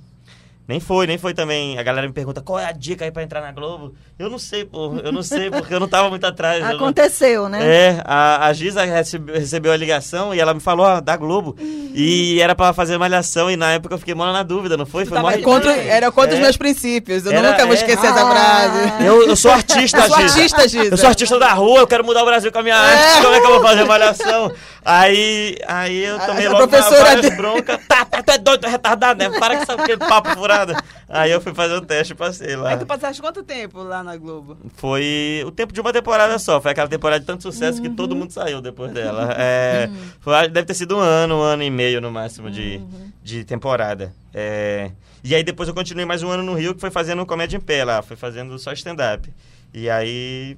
Nem 0.67 0.79
foi, 0.79 1.05
nem 1.05 1.17
foi 1.17 1.31
também. 1.33 1.77
A 1.77 1.83
galera 1.83 2.07
me 2.07 2.13
pergunta 2.13 2.41
qual 2.41 2.57
é 2.59 2.65
a 2.65 2.71
dica 2.71 3.05
aí 3.05 3.11
pra 3.11 3.21
entrar 3.21 3.39
na 3.39 3.51
Globo. 3.51 3.93
Eu 4.17 4.31
não 4.31 4.39
sei, 4.39 4.65
pô. 4.65 4.95
Eu 5.03 5.11
não 5.11 5.21
sei, 5.21 5.51
porque 5.51 5.71
eu 5.71 5.79
não 5.79 5.87
tava 5.87 6.09
muito 6.09 6.25
atrás. 6.25 6.59
não- 6.63 6.71
Aconteceu, 6.75 7.47
né? 7.47 7.59
é, 7.63 8.01
a, 8.03 8.47
a 8.47 8.53
Giza 8.53 8.83
recebe- 8.83 9.31
recebeu 9.37 9.71
a 9.71 9.77
ligação 9.77 10.33
e 10.33 10.39
ela 10.39 10.55
me 10.55 10.59
falou, 10.59 10.85
ó, 10.87 10.99
da 11.01 11.15
Globo. 11.15 11.55
E 11.93 12.41
era 12.41 12.55
pra 12.55 12.73
fazer 12.73 12.97
malhação 12.97 13.49
e 13.51 13.55
na 13.55 13.73
época 13.73 13.93
eu 13.93 13.99
fiquei 13.99 14.15
mal 14.15 14.33
na 14.33 14.41
dúvida, 14.41 14.75
não 14.75 14.87
foi? 14.87 15.05
Foi 15.05 15.15
tava 15.15 15.33
É 15.33 15.37
contra- 15.37 15.71
era 15.75 16.11
contra 16.11 16.33
os 16.33 16.39
É. 16.39 16.41
meus 16.41 16.57
princípios. 16.57 17.25
Eu 17.27 17.31
Era- 17.33 17.51
nunca 17.51 17.63
vou 17.65 17.73
é. 17.75 17.77
esquecer 17.77 18.07
essa 18.07 18.23
Ah. 18.23 18.31
frase. 18.31 19.05
Eu, 19.05 19.27
eu 19.27 19.35
sou 19.35 19.51
artista, 19.51 19.99
Eu 19.99 20.07
sou 20.07 20.17
Giza. 20.17 20.35
artista, 20.35 20.67
Giza. 20.67 20.85
Eu 20.93 20.97
sou 20.97 21.09
artista 21.09 21.37
da 21.37 21.53
rua, 21.53 21.79
eu 21.81 21.87
quero 21.87 22.03
mudar 22.03 22.23
o 22.23 22.25
Brasil 22.25 22.51
com 22.51 22.57
a 22.57 22.63
minha 22.63 22.75
arte. 22.75 23.21
Como 23.21 23.35
é 23.35 23.39
que 23.39 23.45
eu 23.45 23.51
vou 23.51 23.61
fazer 23.61 23.83
malhação? 23.83 24.51
Aí, 24.83 25.57
aí 25.67 26.03
eu 26.05 26.15
A- 26.15 26.19
tomei 26.25 26.45
a 26.47 26.51
logo 26.51 26.67
professora 26.67 27.03
várias 27.03 27.21
dele- 27.21 27.35
broncas. 27.35 27.79
Tá, 27.87 28.05
tá, 28.05 28.23
tu 28.23 28.31
é 28.31 28.37
doido, 28.37 28.61
tu 28.61 28.67
é 28.67 28.69
retardado, 28.69 29.17
né? 29.19 29.39
Para 29.39 29.57
com 29.57 29.63
essa 29.63 29.73
aquele 29.73 29.97
papo 29.97 30.29
furado. 30.33 30.54
Aí 31.07 31.31
eu 31.31 31.39
fui 31.41 31.53
fazer 31.53 31.73
o 31.75 31.81
teste 31.81 32.13
e 32.13 32.15
passei 32.15 32.55
lá. 32.55 32.69
Aí 32.71 32.77
tu 32.77 32.85
passaste 32.85 33.21
quanto 33.21 33.43
tempo 33.43 33.83
lá 33.83 34.03
na 34.03 34.15
Globo? 34.17 34.57
Foi 34.75 35.43
o 35.45 35.51
tempo 35.51 35.71
de 35.73 35.79
uma 35.81 35.91
temporada 35.93 36.37
só. 36.39 36.59
Foi 36.61 36.71
aquela 36.71 36.87
temporada 36.87 37.19
de 37.19 37.25
tanto 37.25 37.43
sucesso 37.43 37.81
que 37.81 37.89
todo 37.89 38.15
mundo 38.15 38.31
saiu 38.31 38.61
depois 38.61 38.91
dela. 38.91 39.33
É, 39.37 39.89
Foi- 40.19 40.47
deve 40.49 40.65
ter 40.65 40.73
sido 40.73 40.95
um 40.97 40.99
ano, 40.99 41.37
um 41.37 41.41
ano 41.41 41.63
e 41.63 41.69
meio 41.69 41.99
no 42.01 42.11
máximo 42.11 42.49
de, 42.49 42.77
Uhum. 42.77 43.11
de 43.23 43.43
temporada. 43.43 44.13
É, 44.33 44.91
e 45.23 45.33
aí 45.35 45.43
depois 45.43 45.67
eu 45.69 45.75
continuei 45.75 46.05
mais 46.05 46.23
um 46.23 46.29
ano 46.29 46.43
no 46.43 46.53
Rio, 46.53 46.73
que 46.75 46.81
foi 46.81 46.91
fazendo 46.91 47.25
comédia 47.25 47.57
em 47.57 47.61
pé 47.61 47.83
lá, 47.83 48.01
foi 48.01 48.15
fazendo 48.17 48.57
só 48.59 48.71
stand-up. 48.73 49.31
E 49.73 49.89
aí 49.89 50.57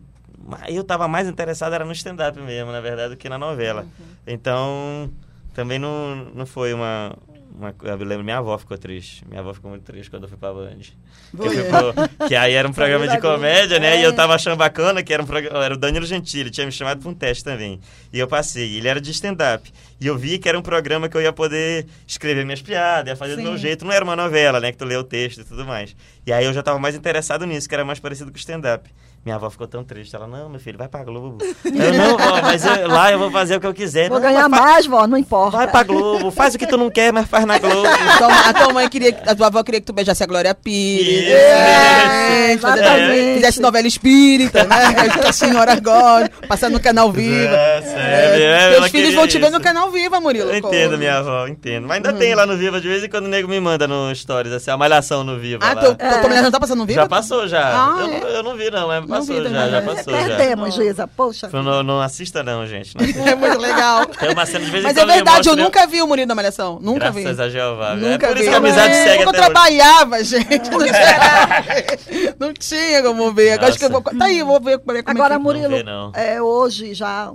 eu 0.69 0.83
tava 0.83 1.07
mais 1.07 1.27
interessado 1.27 1.73
era 1.73 1.83
no 1.85 1.91
stand-up 1.91 2.39
mesmo, 2.39 2.71
na 2.71 2.79
verdade, 2.81 3.09
do 3.11 3.17
que 3.17 3.27
na 3.29 3.37
novela. 3.37 3.81
Uhum. 3.81 4.05
Então, 4.27 5.09
também 5.53 5.79
não, 5.79 6.15
não 6.35 6.45
foi 6.45 6.73
uma, 6.73 7.13
uma... 7.57 7.75
Eu 7.83 7.95
lembro, 7.97 8.23
minha 8.23 8.37
avó 8.37 8.57
ficou 8.57 8.77
triste. 8.77 9.25
Minha 9.27 9.41
avó 9.41 9.53
ficou 9.53 9.69
muito 9.71 9.83
triste 9.83 10.09
quando 10.09 10.23
eu 10.23 10.29
fui 10.29 10.37
pra 10.37 10.53
Band. 10.53 10.77
Que, 10.79 11.63
pro- 11.63 12.27
que 12.27 12.35
aí 12.35 12.53
era 12.53 12.67
um 12.67 12.71
programa 12.73 13.07
de 13.07 13.19
comédia, 13.19 13.79
né? 13.79 13.97
E 13.97 14.03
É. 14.03 14.05
eu 14.05 14.13
tava 14.13 14.35
achando 14.35 14.55
bacana 14.55 15.01
que 15.03 15.13
era 15.13 15.21
um 15.21 15.25
programa. 15.25 15.63
Era 15.65 15.73
o 15.73 15.77
Danilo 15.77 16.05
Gentili, 16.05 16.49
tinha 16.49 16.65
me 16.65 16.71
chamado 16.71 16.99
pra 17.01 17.09
um 17.09 17.13
teste 17.13 17.43
também. 17.43 17.79
E 18.13 18.19
eu 18.19 18.27
passei. 18.27 18.77
Ele 18.77 18.87
era 18.87 19.01
de 19.01 19.11
stand-up. 19.11 19.71
E 19.99 20.05
eu 20.07 20.17
vi 20.17 20.37
que 20.37 20.47
era 20.47 20.57
um 20.57 20.61
programa 20.61 21.09
que 21.09 21.17
eu 21.17 21.21
ia 21.21 21.33
poder 21.33 21.87
escrever 22.07 22.45
minhas 22.45 22.61
piadas, 22.61 23.09
ia 23.09 23.15
fazer 23.15 23.33
do 23.35 23.41
Sim. 23.41 23.47
meu 23.47 23.57
jeito. 23.57 23.83
Não 23.83 23.91
era 23.91 24.03
uma 24.05 24.15
novela, 24.15 24.59
né? 24.59 24.71
Que 24.71 24.77
tu 24.77 24.85
lê 24.85 24.95
o 24.95 25.03
texto 25.03 25.41
e 25.41 25.43
tudo 25.43 25.65
mais. 25.65 25.95
E 26.25 26.31
aí 26.31 26.45
eu 26.45 26.53
já 26.53 26.61
tava 26.61 26.77
mais 26.77 26.95
interessado 26.95 27.45
nisso, 27.45 27.67
que 27.67 27.73
era 27.73 27.83
mais 27.83 27.99
parecido 27.99 28.31
com 28.31 28.37
stand-up. 28.37 28.89
Minha 29.25 29.36
avó 29.36 29.50
ficou 29.50 29.67
tão 29.67 29.83
triste. 29.83 30.15
Ela, 30.15 30.25
não, 30.25 30.47
meu 30.47 30.59
filho, 30.59 30.77
vai 30.77 30.88
pra 30.88 31.03
Globo. 31.03 31.38
Eu, 31.65 31.93
não, 31.93 32.17
vó, 32.17 32.41
mas 32.41 32.63
eu- 32.65 32.88
lá 32.88 33.12
eu 33.12 33.19
vou 33.19 33.29
fazer 33.29 33.57
o 33.57 33.59
que 33.59 33.67
eu 33.67 33.74
quiser. 33.74 34.07
Vou 34.07 34.19
Não, 34.19 34.25
ganhar 34.25 34.47
mais, 34.47 34.86
vó, 34.86 35.05
não 35.05 35.17
importa. 35.17 35.57
Vai 35.57 35.67
pra 35.67 35.83
Globo, 35.83 36.31
faz 36.31 36.55
o 36.55 36.57
que 36.57 36.65
tu 36.65 36.77
não 36.77 36.89
quer, 36.89 37.12
mas 37.12 37.27
faz 37.27 37.45
na 37.45 37.59
Globo. 37.59 37.81
Tua- 38.17 38.50
a 38.50 38.53
tua 38.53 38.74
mãe 38.74 38.88
queria, 38.88 39.12
que- 39.12 39.29
a 39.29 39.36
tua 39.36 39.47
avó 39.47 39.62
queria 39.63 39.81
que 39.81 39.86
tu 39.86 39.91
beijasse 39.91 40.24
a 40.24 40.25
Glória 40.25 40.55
Pires. 40.55 41.07
Isso, 41.25 41.36
É, 41.36 42.51
Exatamente. 42.53 43.33
Fizesse 43.36 43.62
novela 43.62 43.86
espírita, 43.88 44.63
né? 44.63 45.09
Que 45.09 45.27
a 45.27 45.33
senhora 45.33 45.75
gosta, 45.77 46.31
passar 46.47 46.69
no 46.69 46.79
canal 46.79 47.12
Viva. 47.12 47.53
É, 47.53 47.81
sério, 47.81 48.43
é, 48.45 48.71
Teus 48.75 48.88
filhos 48.91 49.13
vão 49.13 49.27
te 49.27 49.38
ver 49.38 49.47
isso. 49.47 49.57
no 49.57 49.62
canal 49.62 49.91
Viva, 49.91 50.19
Murilo. 50.21 50.50
Eu 50.51 50.57
entendo, 50.57 50.97
minha 50.97 51.17
avó, 51.17 51.45
entendo. 51.47 51.86
Mas 51.86 51.97
ainda 51.97 52.13
tem 52.13 52.33
lá 52.33 52.45
no 52.45 52.55
Viva, 52.55 52.79
de 52.79 52.88
vez 52.88 53.03
em 53.03 53.09
quando 53.09 53.25
o 53.25 53.29
nego 53.29 53.50
me 53.50 53.59
manda 53.59 53.88
no 53.88 54.13
Stories, 54.15 54.53
assim, 54.53 54.71
a 54.71 54.77
malhação 54.77 55.24
no 55.25 55.38
Viva. 55.38 55.65
Ah, 55.65 55.74
lá. 55.74 55.81
teu, 55.81 55.95
tua 55.95 56.21
mulher 56.29 56.41
não 56.43 56.51
tá 56.51 56.59
passando 56.62 56.79
no 56.79 56.86
Viva? 56.86 57.01
Já 57.01 57.09
passou, 57.09 57.45
já. 57.47 57.67
Ah, 57.67 57.97
eu, 58.00 58.05
é? 58.07 58.19
não, 58.21 58.27
eu 58.29 58.43
não 58.43 58.55
vi, 58.55 58.71
não, 58.71 58.88
mas 58.88 59.05
Não 59.16 59.16
passou 59.19 59.36
vi 59.43 59.50
já, 59.50 59.69
já 59.69 59.81
passou 59.81 60.13
já. 60.13 60.19
Perdemos, 60.27 60.74
Giza, 60.75 61.07
poxa. 61.07 61.50
Não, 61.51 61.83
não 61.83 62.01
assista 62.01 62.43
não, 62.43 62.65
gente. 62.65 62.95
Não 62.95 63.03
assista. 63.03 63.29
É 63.29 63.36
muito 63.36 63.57
legal. 63.59 64.05
Tem 64.05 64.29
uma 64.31 64.45
cena 64.45 64.65
de 64.65 64.71
vez 64.71 64.83
em 64.83 64.88
Mas 64.88 64.97
é 64.97 65.01
quando 65.01 65.13
verdade, 65.13 65.47
eu 65.47 65.55
mostra- 65.55 65.63
nunca 65.63 65.88
vi 65.88 66.01
o 66.01 66.07
Murilo 66.07 66.27
da 66.27 66.36
Malhação. 66.36 66.79
Nunca 66.81 67.12
vi. 67.12 67.21
Graças 67.24 67.39
a 67.39 67.50
Jeová. 67.50 67.95
Nunca 67.95 68.25
é 68.25 68.29
por 68.29 68.38
vi. 68.38 68.41
isso 68.41 68.50
que 68.50 68.55
a 68.55 68.57
amizade 68.57 68.93
É, 68.93 69.03
segue 69.03 69.24
eu 69.24 69.29
até 69.29 69.39
hoje. 69.39 69.50
trabalhava, 69.51 70.24
gente. 70.24 70.69
Não 70.71 70.79
tinha, 70.79 72.36
não 72.39 72.53
tinha 72.53 73.03
como 73.03 73.31
ver. 73.33 73.51
Agora 73.53 73.69
acho 73.69 73.79
que 73.79 73.86
eu 73.86 73.89
vou. 73.89 74.01
Tá 74.01 74.25
aí, 74.25 74.39
eu 74.39 74.45
vou 74.45 74.59
ver 74.62 74.79
como 74.79 74.97
é 74.97 75.03
que 75.03 75.09
Agora, 75.12 75.36
é 75.36 75.38
Murilo, 75.38 75.69
vê, 75.77 75.83
não. 75.83 76.12
é, 76.13 76.41
hoje 76.41 76.93
já 76.93 77.31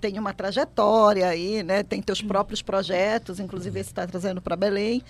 tem 0.00 0.18
uma 0.18 0.32
trajetória 0.32 1.26
aí, 1.26 1.62
né? 1.62 1.82
Tem 1.82 2.00
teus 2.02 2.20
próprios 2.22 2.62
projetos, 2.62 3.40
inclusive 3.40 3.80
esse 3.80 3.90
está 3.90 4.06
trazendo 4.06 4.40
para 4.40 4.54
Belém. 4.56 5.02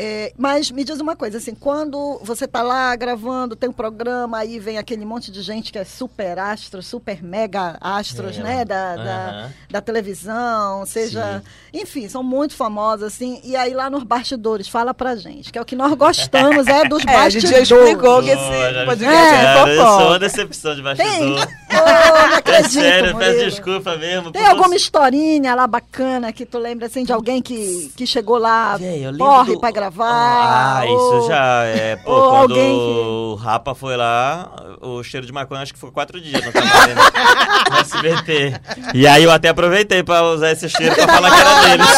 É, 0.00 0.32
mas 0.38 0.70
me 0.70 0.84
diz 0.84 1.00
uma 1.00 1.16
coisa, 1.16 1.38
assim, 1.38 1.56
quando 1.56 2.20
você 2.22 2.44
está 2.44 2.62
lá 2.62 2.94
gravando, 2.94 3.56
tem 3.56 3.68
um 3.68 3.72
programa, 3.72 4.38
aí 4.38 4.60
vem 4.60 4.78
aquele 4.78 5.04
monte 5.04 5.32
de 5.32 5.42
gente 5.42 5.72
que 5.72 5.78
é 5.78 5.84
super 5.84 6.38
astro, 6.38 6.80
super 6.84 7.20
mega 7.20 7.76
astros, 7.80 8.38
É, 8.38 8.42
né? 8.44 8.64
Da, 8.64 8.94
da, 8.94 9.02
aham. 9.02 9.52
da 9.68 9.80
televisão, 9.80 10.86
seja. 10.86 11.42
Enfim, 11.74 12.08
são 12.08 12.22
muito 12.22 12.54
famosos, 12.54 13.02
assim. 13.06 13.40
E 13.42 13.56
aí 13.56 13.74
lá 13.74 13.90
nos 13.90 14.04
bastidores, 14.04 14.68
fala 14.68 14.94
pra 14.94 15.16
gente, 15.16 15.50
que 15.50 15.58
é 15.58 15.62
o 15.62 15.64
que 15.64 15.74
nós 15.74 15.92
gostamos, 15.94 16.68
é 16.68 16.84
dos 16.88 17.02
É, 17.08 17.16
a 17.16 17.28
gente 17.28 17.42
bastidores. 17.42 17.68
já 17.68 17.76
explicou 17.76 18.22
que 18.22 18.30
esse 18.30 18.84
podcast 18.86 19.04
É, 19.34 19.38
é, 19.40 19.42
Cara, 19.42 19.70
eu 19.70 19.76
sou 19.76 19.84
fofoca. 19.86 20.04
uma 20.10 20.18
decepção 20.20 20.74
de 20.76 20.82
Tem? 20.96 21.34
Oh, 21.70 22.28
não 22.28 22.32
É 22.32 22.34
acredito, 22.36 22.70
sério, 22.72 23.16
peço 23.16 23.30
Murilo. 23.32 23.50
desculpa 23.50 23.96
mesmo. 23.96 24.32
Tem 24.32 24.46
alguma 24.46 24.68
você- 24.68 24.76
historinha 24.76 25.54
lá 25.54 25.66
bacana 25.66 26.32
que 26.32 26.46
tu 26.46 26.58
lembra 26.58 26.86
assim 26.86 27.04
de 27.04 27.12
alguém 27.12 27.42
que, 27.42 27.92
que 27.96 28.06
chegou 28.06 28.38
lá, 28.38 28.76
Véi, 28.76 29.04
corre 29.18 29.52
do- 29.54 29.60
pra 29.60 29.70
gravar? 29.70 30.06
Ah, 30.08 30.84
ou- 30.86 31.18
isso 31.20 31.28
já 31.28 31.64
é. 31.64 31.96
Pô, 31.96 32.10
ou 32.12 32.30
quando 32.30 32.40
alguém 32.52 32.74
que- 32.74 32.80
o 32.80 33.34
Rapa 33.34 33.74
foi 33.74 33.96
lá, 33.96 34.50
o 34.80 35.02
cheiro 35.02 35.26
de 35.26 35.32
maconha 35.32 35.62
acho 35.62 35.72
que 35.74 35.78
foi 35.78 35.90
quatro 35.90 36.20
dias 36.20 36.44
no 36.44 36.52
trabalho, 36.52 36.94
né? 36.94 37.02
no 37.70 37.78
SBT. 37.78 38.60
E 38.94 39.06
aí 39.06 39.22
eu 39.24 39.30
até 39.30 39.48
aproveitei 39.48 40.02
pra 40.02 40.22
usar 40.22 40.52
esse 40.52 40.68
cheiro 40.68 40.94
pra 40.94 41.06
falar 41.06 41.30
que 41.30 41.40
era 41.40 41.60
deles. 41.76 41.88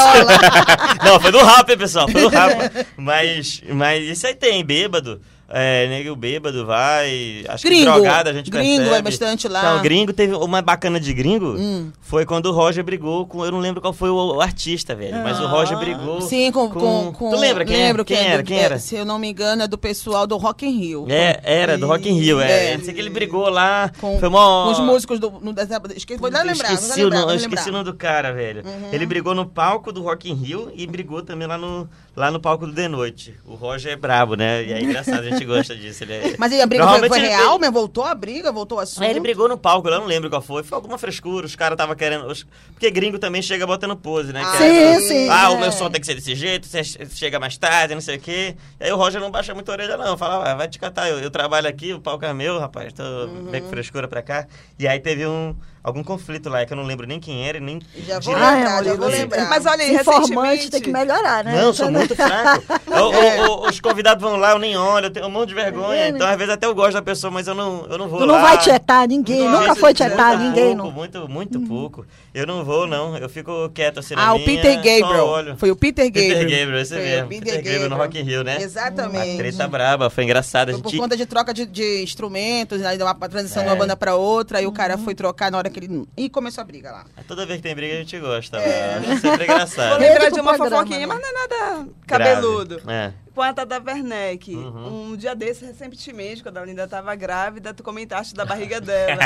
Não, 1.04 1.20
foi 1.20 1.32
do 1.32 1.38
Rapa, 1.38 1.72
hein, 1.72 1.78
pessoal? 1.78 2.08
Foi 2.08 2.20
do 2.22 2.28
Rapa. 2.28 2.70
Mas, 2.96 3.62
mas 3.68 4.02
isso 4.04 4.26
aí 4.26 4.34
tem, 4.34 4.64
bêbado. 4.64 5.20
É, 5.52 5.88
nego 5.88 6.14
bêbado 6.14 6.64
vai. 6.64 7.44
Acho 7.48 7.64
Gringo. 7.66 7.84
que 7.86 7.90
drogado 7.92 8.28
a 8.30 8.32
gente 8.32 8.50
Gringo 8.50 8.66
percebe. 8.68 8.88
vai 8.90 9.02
bastante 9.02 9.48
lá. 9.48 9.74
Não, 9.74 9.82
gringo 9.82 10.12
teve 10.12 10.32
uma 10.34 10.62
bacana 10.62 11.00
de 11.00 11.12
gringo. 11.12 11.56
Hum. 11.58 11.90
Foi 12.00 12.24
quando 12.24 12.46
o 12.46 12.52
Roger 12.52 12.84
brigou 12.84 13.26
com. 13.26 13.44
Eu 13.44 13.50
não 13.50 13.58
lembro 13.58 13.80
qual 13.80 13.92
foi 13.92 14.10
o, 14.10 14.14
o 14.36 14.40
artista, 14.40 14.94
velho. 14.94 15.16
Mas 15.24 15.40
o 15.40 15.46
Roger 15.48 15.76
brigou. 15.76 16.20
Sim, 16.20 16.52
com, 16.52 16.70
com, 16.70 17.12
com- 17.12 17.30
Tu 17.30 17.36
lembra 17.36 17.64
quem, 17.64 17.76
lembro 17.76 18.04
quem 18.04 18.16
que 18.16 18.22
é 18.22 18.26
era? 18.28 18.42
do- 18.42 18.46
Quem 18.46 18.58
é, 18.58 18.62
era? 18.62 18.78
Se 18.78 18.94
eu 18.94 19.04
não 19.04 19.18
me 19.18 19.28
engano, 19.28 19.62
é 19.64 19.66
do 19.66 19.76
pessoal 19.76 20.24
do 20.26 20.36
Rock 20.36 20.64
in 20.64 20.78
Rio. 20.78 21.06
É, 21.08 21.40
era, 21.42 21.76
do 21.76 21.86
Rock 21.88 22.08
in 22.08 22.12
Rio, 22.20 22.40
é. 22.40 22.74
É. 22.74 22.78
Sei 22.78 22.94
que 22.94 23.00
ele 23.00 23.10
brigou 23.10 23.48
lá. 23.48 23.90
Com, 24.00 24.20
foi 24.20 24.30
com 24.30 24.70
os 24.70 24.78
músicos 24.78 25.18
do. 25.18 25.30
No, 25.42 25.52
da- 25.52 25.64
esqueci, 25.96 26.20
vou 26.20 26.30
lembrar, 26.30 26.52
esqueci, 26.52 27.00
lembrar, 27.02 27.06
o, 27.06 27.10
nome, 27.10 27.10
vou 27.10 27.20
eu 27.22 27.26
lembrar. 27.40 27.48
esqueci 27.48 27.68
o 27.68 27.72
nome 27.72 27.84
do 27.84 27.94
cara, 27.94 28.32
velho. 28.32 28.62
Ele 28.92 29.04
brigou 29.04 29.34
no 29.34 29.44
palco 29.46 29.92
do 29.92 30.00
Rock 30.02 30.30
in 30.30 30.34
Rio 30.34 30.70
e 30.76 30.86
brigou 30.86 31.22
também 31.22 31.48
lá 31.48 31.58
no, 31.58 31.88
lá 32.16 32.30
no 32.30 32.38
palco 32.38 32.66
do 32.68 32.72
The 32.72 32.86
Noite. 32.86 33.34
O 33.44 33.54
Roger 33.54 33.92
é 33.92 33.96
brabo, 33.96 34.36
né? 34.36 34.64
E 34.64 34.72
é 34.72 34.80
engraçado, 34.80 35.20
a 35.20 35.30
gente 35.30 35.39
gosta 35.44 35.74
disso. 35.76 36.04
Ele 36.04 36.12
é... 36.14 36.34
Mas 36.38 36.52
aí 36.52 36.60
a 36.60 36.66
briga 36.66 36.86
foi, 36.88 37.08
foi 37.08 37.18
ele- 37.18 37.28
real, 37.28 37.58
mas 37.58 37.72
voltou 37.72 38.04
a 38.04 38.14
briga, 38.14 38.50
voltou 38.52 38.78
o 38.78 38.80
assunto. 38.80 39.02
Aí 39.04 39.10
ele 39.10 39.20
brigou 39.20 39.48
no 39.48 39.56
palco, 39.58 39.88
eu 39.88 39.98
não 40.00 40.06
lembro 40.06 40.28
qual 40.30 40.40
foi. 40.42 40.62
Foi 40.62 40.76
alguma 40.76 40.96
frescura, 40.98 41.46
os 41.46 41.54
caras 41.56 41.74
estavam 41.74 41.94
querendo. 41.94 42.26
os- 42.26 42.46
Porque 42.72 42.90
gringo 42.90 43.18
também 43.18 43.42
chega 43.42 43.66
botando 43.66 43.96
pose, 43.96 44.32
né? 44.32 44.42
Ah, 44.44 44.56
Querendo- 44.58 45.00
sim, 45.00 45.08
sim, 45.08 45.28
Ah, 45.28 45.44
é. 45.44 45.48
o 45.48 45.58
meu 45.60 45.72
som 45.72 45.90
tem 45.90 46.00
que 46.00 46.06
ser 46.06 46.14
desse 46.14 46.34
jeito, 46.34 46.66
você 46.66 46.82
chega 47.10 47.38
mais 47.38 47.56
tarde, 47.58 47.94
não 47.94 48.00
sei 48.00 48.16
o 48.16 48.20
quê. 48.20 48.56
E 48.80 48.84
aí 48.84 48.92
o 48.92 48.96
Roger 48.96 49.20
não 49.20 49.30
baixa 49.30 49.54
muito 49.54 49.68
a 49.68 49.72
orelha, 49.72 49.96
não. 49.96 50.16
Fala, 50.16 50.50
ah, 50.52 50.54
vai 50.54 50.68
te 50.68 50.78
catar, 50.78 51.08
eu, 51.08 51.18
eu 51.20 51.30
trabalho 51.30 51.68
aqui, 51.68 51.92
o 51.92 52.00
palco 52.00 52.24
é 52.24 52.32
meu, 52.32 52.58
rapaz, 52.58 52.92
tô 52.92 53.02
bem 53.50 53.60
com 53.60 53.66
Uhum. 53.66 53.70
frescura 53.72 54.06
pra 54.08 54.22
cá. 54.22 54.46
E 54.78 54.86
aí 54.88 54.98
teve 55.00 55.26
um, 55.26 55.54
algum 55.82 56.02
conflito 56.04 56.48
lá, 56.48 56.64
que 56.64 56.72
eu 56.72 56.76
não 56.76 56.84
lembro 56.84 57.06
nem 57.06 57.18
quem 57.20 57.46
era 57.46 57.58
e 57.58 57.60
nem. 57.60 57.80
Já 58.06 58.18
vou 58.20 58.34
direito. 58.34 58.42
Ah, 58.42 58.52
é, 58.52 58.56
lembrar, 58.58 58.84
já 58.84 58.94
vou 58.94 59.08
lembrar. 59.08 59.48
Mas 59.48 59.66
olha 59.66 59.82
aí, 59.84 59.90
recentemente... 59.92 60.70
tem 60.70 60.80
que 60.82 60.90
melhorar, 60.90 61.44
né? 61.44 61.60
Não, 61.62 61.72
sou 61.72 61.90
muito 61.90 62.14
fraco. 62.16 62.62
O- 62.86 62.92
o- 62.94 63.50
o- 63.64 63.68
os 63.68 63.80
convidados 63.80 64.22
vão 64.22 64.36
lá, 64.36 64.52
eu 64.52 64.58
nem 64.58 64.76
olho, 64.76 65.06
eu 65.06 65.10
tenho 65.10 65.26
um 65.26 65.30
monte 65.30 65.48
de 65.50 65.54
vergonha. 65.54 66.00
É? 66.04 66.08
Então, 66.08 66.26
às 66.26 66.36
vezes, 66.36 66.52
até 66.54 66.66
eu 66.66 66.74
gosto 66.74 66.92
da 66.94 67.02
pessoa, 67.02 67.30
mas 67.30 67.46
eu 67.46 67.54
não, 67.54 67.86
eu 67.88 67.98
não 67.98 68.08
vou 68.08 68.20
Tu 68.20 68.26
não 68.26 68.34
lá. 68.34 68.42
vai 68.42 68.58
tietar 68.58 69.06
ninguém, 69.08 69.40
Não, 69.48 69.60
nunca 69.60 69.74
foi 69.74 69.88
muito 69.90 69.96
tietar 69.96 70.38
ninguém. 70.38 70.76
Pouco, 70.76 70.82
Não. 70.84 70.90
muito, 70.92 71.28
muito 71.28 71.60
pouco. 71.60 72.06
Eu 72.34 72.46
não 72.46 72.64
vou, 72.64 72.86
não. 72.86 73.16
Eu 73.16 73.28
fico 73.28 73.68
quieto 73.70 73.98
assim 74.00 74.14
na 74.14 74.28
Ah, 74.28 74.34
o 74.34 74.38
minha, 74.38 74.46
Peter 74.46 74.76
Gabriel. 74.76 75.24
olho. 75.26 75.56
Foi 75.56 75.70
o 75.70 75.76
Peter 75.76 76.04
Gabriel. 76.06 76.28
Peter 76.40 76.58
Gabriel, 76.60 76.80
esse 76.80 76.94
Foi 76.94 77.02
mesmo. 77.02 77.26
o 77.26 77.28
Peter, 77.28 77.54
Gabriel 77.56 77.88
no 77.90 77.96
Rock 77.96 78.18
in 78.18 78.22
Rio, 78.22 78.44
né? 78.44 78.58
Exatamente. 78.60 79.28
Uma 79.30 79.36
treta 79.38 79.68
braba, 79.68 80.10
foi 80.10 80.24
engraçado. 80.24 80.68
A 80.70 80.72
Foi 80.72 80.82
por 80.82 80.90
gente... 80.90 81.00
conta 81.00 81.16
de 81.16 81.26
troca 81.26 81.52
de, 81.54 81.66
de 81.66 82.02
instrumentos, 82.02 82.80
deu 82.80 83.06
uma 83.06 83.14
transição 83.28 83.62
É. 83.62 83.64
de 83.64 83.70
uma 83.70 83.76
banda 83.76 83.96
pra 83.96 84.14
outra, 84.14 84.58
aí 84.58 84.66
o 84.66 84.72
cara 84.72 84.96
Uhum. 84.96 85.04
foi 85.04 85.14
trocar 85.14 85.50
na 85.50 85.58
hora 85.58 85.69
que 85.70 85.78
ele. 85.80 86.06
E 86.16 86.28
começou 86.28 86.62
a 86.62 86.64
briga 86.64 86.90
lá. 86.90 87.04
Toda 87.26 87.46
vez 87.46 87.58
que 87.58 87.62
tem 87.62 87.74
briga, 87.74 87.94
a 87.94 87.98
gente 87.98 88.18
gosta. 88.18 88.58
É. 88.58 88.96
Acho 88.98 89.20
sempre 89.20 89.30
Vou 89.30 89.44
engraçado. 89.44 90.00
Rede 90.00 90.12
lembrar 90.12 90.30
de 90.30 90.40
uma 90.40 90.54
fofoquinha, 90.54 91.00
né? 91.00 91.06
mas 91.06 91.20
não 91.20 91.28
é 91.28 91.32
nada 91.32 91.88
cabeludo. 92.06 92.82
É. 92.88 93.12
Com 93.34 93.42
a 93.42 93.52
Tata 93.52 93.80
Werneck. 93.86 94.54
Uhum. 94.54 95.12
Um 95.12 95.16
dia 95.16 95.34
desse, 95.34 95.64
recentemente, 95.64 96.42
quando 96.42 96.58
a 96.58 96.64
Linda 96.64 96.84
estava 96.84 97.14
grávida, 97.14 97.72
tu 97.72 97.82
comentaste 97.82 98.34
da 98.34 98.44
barriga 98.44 98.80
dela. 98.80 99.20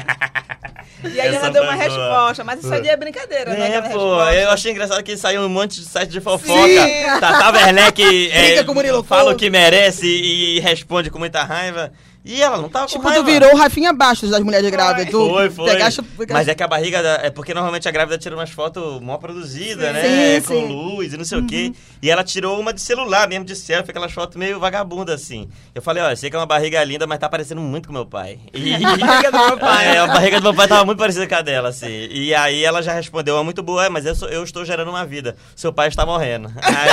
e 1.02 1.20
aí 1.20 1.28
Essa 1.28 1.38
ela 1.38 1.50
deu 1.50 1.62
uma 1.62 1.74
resposta, 1.74 2.44
mas 2.44 2.62
isso 2.62 2.72
aí 2.72 2.87
é 2.87 2.96
brincadeira, 2.96 3.52
né? 3.52 3.61
É, 3.61 3.76
aquela 3.78 3.94
pô, 3.94 4.16
resposta. 4.16 4.35
eu 4.35 4.50
achei 4.50 4.72
engraçado 4.72 5.02
que 5.02 5.16
saiu 5.16 5.42
um 5.42 5.48
monte 5.48 5.80
de 5.80 5.87
site 5.87 6.11
de 6.11 6.20
fofoca. 6.20 6.68
Sim. 6.68 7.04
Tata 7.18 7.50
Werneck 7.59 8.30
é, 8.30 8.46
Briga 8.46 8.64
com 8.64 8.72
o 8.72 8.74
Murilo 8.74 9.02
fala 9.02 9.33
o 9.33 9.37
que 9.37 9.48
merece 9.48 10.07
e 10.07 10.61
responde 10.61 11.11
com 11.11 11.18
muita 11.18 11.42
raiva. 11.42 11.92
E 12.24 12.40
ela 12.42 12.56
não 12.56 12.70
tava 12.70 12.87
Tipo, 12.87 13.02
com 13.02 13.08
tu 13.08 13.20
raiva. 13.20 13.24
virou 13.30 13.52
o 13.52 13.56
Rafinha 13.56 13.92
Bastos 13.92 14.30
das 14.30 14.40
mulheres 14.42 14.70
grávidas. 14.70 15.10
Tu 15.10 15.28
Foi, 15.28 15.50
foi. 15.50 15.70
pegaste- 15.70 16.00
Mas 16.30 16.48
é 16.48 16.54
que 16.54 16.62
a 16.62 16.66
barriga. 16.66 17.02
da- 17.02 17.20
É 17.22 17.28
porque 17.28 17.52
normalmente 17.52 17.87
a 17.87 17.90
grávida 17.90 18.16
tira 18.16 18.34
umas 18.34 18.48
fotos 18.50 18.98
mó 19.02 19.18
produzidas, 19.18 19.92
né? 19.92 20.40
sim, 20.40 20.46
Com 20.46 20.54
sim. 20.54 20.66
luz 20.68 21.12
e 21.12 21.16
não 21.18 21.24
sei 21.24 21.38
o 21.38 21.46
quê. 21.46 21.72
E 22.00 22.10
ela 22.10 22.24
tirou 22.24 22.58
uma 22.58 22.72
de 22.72 22.80
celular 22.80 23.28
mesmo, 23.28 23.44
de 23.44 23.54
selfie, 23.54 23.90
aquelas 23.90 24.10
fotos 24.10 24.37
meio 24.38 24.58
vagabunda 24.58 25.12
assim. 25.12 25.50
Eu 25.74 25.82
falei, 25.82 26.02
ó, 26.02 26.16
sei 26.16 26.30
que 26.30 26.37
é 26.37 26.38
uma 26.38 26.46
barriga 26.46 26.82
linda, 26.82 27.06
mas 27.06 27.18
tá 27.18 27.28
parecendo 27.28 27.60
muito 27.60 27.88
com 27.88 27.92
meu 27.92 28.06
pai. 28.06 28.38
E... 28.54 28.72
A 28.84 28.96
barriga 28.96 29.30
do 29.30 29.38
meu 29.46 29.58
pai. 29.58 29.87
É, 29.87 29.98
a 29.98 30.06
barriga 30.06 30.40
do 30.40 30.42
meu 30.44 30.54
pai 30.54 30.66
tava 30.68 30.84
muito 30.87 30.98
parecida 30.98 31.26
com 31.26 31.34
a 31.34 31.42
dela, 31.42 31.68
assim. 31.68 32.08
E 32.10 32.34
aí 32.34 32.64
ela 32.64 32.80
já 32.82 32.94
respondeu, 32.94 33.37
é 33.38 33.42
muito 33.42 33.62
boa, 33.62 33.84
é, 33.84 33.88
mas 33.90 34.06
eu, 34.06 34.14
sou- 34.14 34.28
eu 34.30 34.42
estou 34.42 34.64
gerando 34.64 34.88
uma 34.88 35.04
vida. 35.04 35.37
Seu 35.54 35.74
pai 35.74 35.88
está 35.88 36.06
morrendo. 36.06 36.50
Aí, 36.62 36.88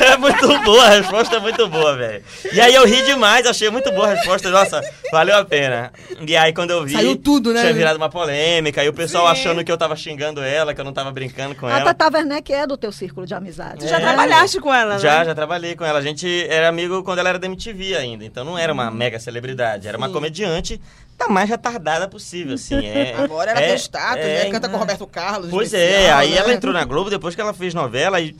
é 0.12 0.16
muito 0.16 0.60
boa, 0.62 0.84
a 0.84 0.88
resposta 0.90 1.36
é 1.36 1.40
muito 1.40 1.68
boa, 1.68 1.94
velho. 1.94 2.24
E 2.52 2.58
aí 2.60 2.74
eu 2.74 2.86
ri 2.86 3.02
demais, 3.04 3.46
achei 3.46 3.65
achei 3.66 3.70
muito 3.70 3.90
boa 3.92 4.06
a 4.06 4.14
resposta. 4.14 4.50
Nossa, 4.50 4.82
valeu 5.10 5.36
a 5.36 5.44
pena. 5.44 5.92
E 6.26 6.36
aí, 6.36 6.52
quando 6.52 6.70
eu 6.70 6.84
vi. 6.84 6.92
Saiu 6.92 7.16
tudo, 7.16 7.52
né? 7.52 7.60
Tinha 7.60 7.74
virado 7.74 7.96
uma 7.96 8.08
polêmica. 8.08 8.82
E 8.84 8.88
o 8.88 8.92
pessoal 8.92 9.26
Sim. 9.26 9.32
achando 9.32 9.64
que 9.64 9.70
eu 9.70 9.76
tava 9.76 9.96
xingando 9.96 10.40
ela, 10.42 10.74
que 10.74 10.80
eu 10.80 10.84
não 10.84 10.92
tava 10.92 11.10
brincando 11.10 11.54
com 11.54 11.66
A 11.66 11.80
ela. 11.80 11.94
Tata 11.94 12.16
Werneck 12.18 12.52
é 12.52 12.66
do 12.66 12.76
teu 12.76 12.92
círculo 12.92 13.26
de 13.26 13.34
amizade. 13.34 13.80
Tu 13.80 13.88
já 13.88 13.96
É. 13.96 14.00
trabalhaste 14.00 14.60
com 14.60 14.72
ela, 14.72 14.94
né? 14.94 15.00
Já, 15.00 15.24
já 15.24 15.34
trabalhei 15.34 15.74
com 15.74 15.84
ela. 15.84 15.98
A 15.98 16.02
gente 16.02 16.46
era 16.48 16.68
amigo 16.68 17.02
quando 17.02 17.18
ela 17.18 17.28
era 17.30 17.38
da 17.38 17.46
MTV 17.46 17.96
ainda. 17.96 18.24
Então 18.24 18.44
não 18.44 18.56
era 18.56 18.72
uma 18.72 18.90
mega 18.90 19.18
celebridade. 19.18 19.88
Era 19.88 19.98
uma 19.98 20.06
Sim. 20.08 20.12
comediante 20.12 20.80
da 21.18 21.28
mais 21.28 21.48
retardada 21.48 22.06
possível, 22.08 22.54
assim. 22.54 22.84
É, 22.86 23.14
Agora 23.16 23.50
ela 23.50 23.60
é, 23.60 23.68
tem 23.68 23.76
status, 23.76 24.24
é, 24.24 24.44
né? 24.44 24.50
Canta 24.50 24.68
com 24.68 24.76
o 24.76 24.78
Roberto 24.78 25.06
Carlos. 25.06 25.50
Pois 25.50 25.72
especial, 25.72 26.00
é, 26.00 26.12
aí 26.12 26.30
né? 26.32 26.36
ela 26.36 26.52
entrou 26.52 26.74
na 26.74 26.84
Globo 26.84 27.08
depois 27.08 27.34
que 27.34 27.40
ela 27.40 27.54
fez 27.54 27.72
novela 27.72 28.20
e 28.20 28.36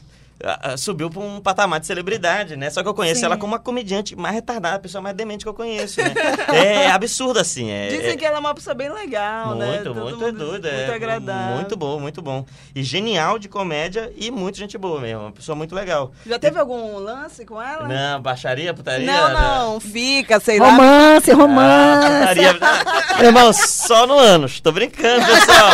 subiu 0.76 1.08
pra 1.10 1.20
um 1.20 1.40
patamar 1.40 1.80
de 1.80 1.86
celebridade, 1.86 2.56
né? 2.56 2.68
Só 2.70 2.82
que 2.82 2.88
eu 2.88 2.94
conheço 2.94 3.20
Sim. 3.20 3.26
ela 3.26 3.36
como 3.36 3.52
uma 3.54 3.58
comediante 3.58 4.14
mais 4.14 4.34
retardada, 4.34 4.76
a 4.76 4.78
pessoa 4.78 5.00
mais 5.00 5.16
demente 5.16 5.44
que 5.44 5.48
eu 5.48 5.54
conheço, 5.54 6.00
né? 6.02 6.12
é 6.52 6.90
absurdo, 6.90 7.38
assim. 7.38 7.70
É, 7.70 7.88
Dizem 7.88 8.10
é- 8.10 8.16
que 8.16 8.24
ela 8.24 8.36
é 8.36 8.40
uma 8.40 8.54
pessoa 8.54 8.74
bem 8.74 8.90
legal, 8.92 9.54
né? 9.54 9.66
muito, 9.66 9.84
Todo 9.84 10.00
muito 10.02 10.18
mundo- 10.18 10.38
doida. 10.38 10.70
Muito 10.70 10.90
é, 10.92 10.94
agradável. 10.94 11.56
Muito 11.56 11.76
bom, 11.76 11.98
muito 12.00 12.20
bom. 12.22 12.44
E 12.74 12.82
genial 12.82 13.38
de 13.38 13.48
comédia 13.48 14.12
e 14.16 14.30
muito 14.30 14.58
gente 14.58 14.76
boa 14.76 15.00
mesmo. 15.00 15.22
Uma 15.22 15.32
pessoa 15.32 15.56
muito 15.56 15.74
legal. 15.74 16.12
Já 16.26 16.38
teve 16.38 16.58
algum 16.58 16.98
lance 16.98 17.44
com 17.44 17.60
ela? 17.60 17.88
Não, 17.88 18.20
baixaria, 18.20 18.74
putaria? 18.74 19.06
Não, 19.06 19.28
né? 19.28 19.34
não, 19.34 19.80
fica, 19.80 20.38
sei 20.40 20.58
lá. 20.58 20.70
Romance, 20.70 21.30
Ah, 21.30 21.34
romance. 21.34 22.06
putaria. 22.20 22.58
Ah, 22.60 23.24
Irmão, 23.24 23.52
só 23.52 24.06
no 24.06 24.18
ânus. 24.18 24.60
Tô 24.60 24.70
brincando, 24.72 25.24
pessoal. 25.24 25.70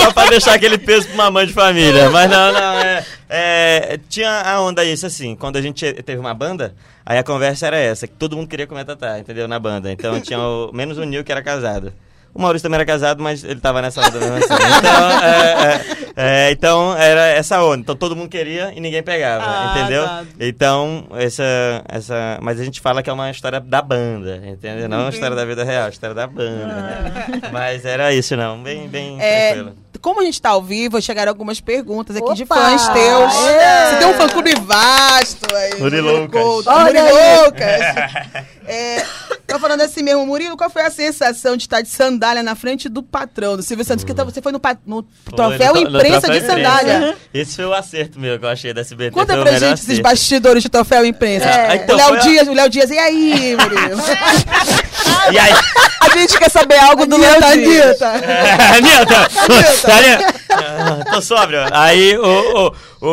só 0.00 0.12
pra 0.12 0.26
deixar 0.26 0.54
aquele 0.54 0.78
peso 0.78 1.06
pra 1.08 1.14
uma 1.14 1.30
mãe 1.30 1.46
de 1.46 1.52
família. 1.52 2.08
Mas 2.10 2.30
não, 2.30 2.52
não. 2.52 2.78
É, 2.78 3.04
é, 3.34 3.98
tinha 4.08 4.30
a 4.42 4.60
onda 4.60 4.84
isso, 4.84 5.06
assim. 5.06 5.34
Quando 5.34 5.56
a 5.56 5.62
gente 5.62 5.92
teve 6.02 6.18
uma 6.20 6.34
banda, 6.34 6.74
aí 7.04 7.18
a 7.18 7.22
conversa 7.24 7.66
era 7.66 7.76
essa: 7.78 8.06
que 8.06 8.14
todo 8.14 8.36
mundo 8.36 8.48
queria 8.48 8.66
comer 8.66 8.84
tatá, 8.84 9.18
entendeu? 9.18 9.48
Na 9.48 9.58
banda. 9.58 9.90
Então 9.90 10.20
tinha 10.20 10.38
o, 10.38 10.70
menos 10.72 10.98
o 10.98 11.04
Nil 11.04 11.24
que 11.24 11.32
era 11.32 11.42
casado. 11.42 11.92
O 12.32 12.42
Maurício 12.42 12.64
também 12.64 12.74
era 12.78 12.84
casado, 12.84 13.22
mas 13.22 13.44
ele 13.44 13.60
tava 13.60 13.80
nessa 13.80 14.00
onda 14.00 14.18
mesmo 14.18 14.34
assim. 14.36 14.54
Então, 14.76 15.10
é, 15.22 15.80
é, 16.16 16.48
é, 16.48 16.50
então 16.50 16.96
era 16.96 17.26
essa 17.28 17.62
onda. 17.62 17.78
Então 17.78 17.94
todo 17.94 18.16
mundo 18.16 18.28
queria 18.28 18.72
e 18.74 18.80
ninguém 18.80 19.04
pegava, 19.04 19.44
Ah, 19.46 19.78
entendeu? 19.78 20.04
tá. 20.04 20.24
Então, 20.40 21.06
essa, 21.12 21.44
essa. 21.88 22.38
Mas 22.42 22.58
a 22.58 22.64
gente 22.64 22.80
fala 22.80 23.04
que 23.04 23.08
é 23.08 23.12
uma 23.12 23.30
história 23.30 23.60
da 23.60 23.80
banda, 23.80 24.42
entendeu? 24.46 24.88
Não 24.88 25.02
uma 25.02 25.10
história 25.10 25.36
da 25.36 25.44
vida 25.44 25.62
real, 25.62 25.82
é 25.82 25.84
uma 25.84 25.90
história 25.90 26.14
da 26.14 26.26
banda. 26.26 26.66
né? 26.66 27.40
Mas 27.52 27.84
era 27.84 28.12
isso, 28.12 28.36
não. 28.36 28.60
Bem, 28.60 28.88
bem 28.88 29.16
É, 29.20 29.52
tranquilo. 29.52 29.76
Como 30.04 30.20
a 30.20 30.24
gente 30.24 30.38
tá 30.38 30.50
ao 30.50 30.62
vivo, 30.62 31.00
chegaram 31.00 31.30
algumas 31.30 31.62
perguntas 31.62 32.14
aqui 32.14 32.34
de 32.34 32.42
Opa! 32.42 32.56
fãs 32.56 32.88
teus. 32.88 33.34
É. 33.46 33.88
Você 33.88 33.96
tem 33.96 34.06
um 34.06 34.12
fã-clube 34.12 34.54
vasto 34.56 35.46
aí. 35.56 35.80
Muriloucas. 35.80 36.42
Couto, 36.42 36.68
Olha 36.68 37.02
aí. 37.02 37.10
Muriloucas. 37.10 38.44
É, 38.66 39.04
tô 39.54 39.60
falando 39.60 39.80
assim 39.82 40.02
mesmo, 40.02 40.26
Murilo, 40.26 40.56
qual 40.56 40.68
foi 40.68 40.82
a 40.82 40.90
sensação 40.90 41.56
de 41.56 41.62
estar 41.64 41.80
de 41.80 41.88
sandália 41.88 42.42
na 42.42 42.54
frente 42.54 42.88
do 42.88 43.02
patrão, 43.02 43.56
do 43.56 43.62
Silvio 43.62 43.84
Santos? 43.84 44.04
Porque 44.04 44.22
você 44.24 44.42
foi 44.42 44.50
no, 44.52 44.58
pa- 44.60 44.76
no 44.86 45.02
troféu 45.02 45.72
Foi 45.72 45.84
no- 45.84 45.90
no 45.90 45.96
imprensa 45.98 46.20
troféu 46.22 46.40
de 46.40 46.44
imprensa. 46.46 46.70
sandália. 46.72 47.16
Esse 47.32 47.56
foi 47.56 47.64
o 47.66 47.72
acerto 47.74 48.18
meu 48.18 48.38
que 48.38 48.44
eu 48.44 48.48
achei 48.48 48.72
da 48.74 48.80
SBT. 48.80 49.12
Conta 49.12 49.34
foi 49.34 49.42
pra 49.42 49.52
gente 49.58 49.74
esses 49.74 49.84
acerto. 49.84 50.02
bastidores 50.02 50.62
de 50.62 50.68
troféu 50.68 51.04
imprensa. 51.06 51.46
É, 51.48 51.76
então, 51.76 51.94
o 51.94 51.98
Léo 51.98 52.14
a- 52.14 52.16
Dias, 52.18 52.48
o 52.48 52.52
Léo 52.52 52.68
Dias, 52.68 52.90
e 52.90 52.98
aí, 52.98 53.56
Murilo? 53.56 54.00
E 55.32 55.38
aí, 55.38 55.52
a 56.00 56.18
gente 56.18 56.38
quer 56.38 56.50
saber 56.50 56.76
algo 56.78 57.06
do 57.06 57.16
Léo 57.16 57.40
Dias. 57.54 58.00
Anitta! 58.02 58.10
Anitta! 58.76 60.34
Ah, 60.54 61.04
Tô 61.12 61.20
sóbrio. 61.20 61.60
Aí 61.72 62.16
o, 62.16 62.72
o, 63.00 63.08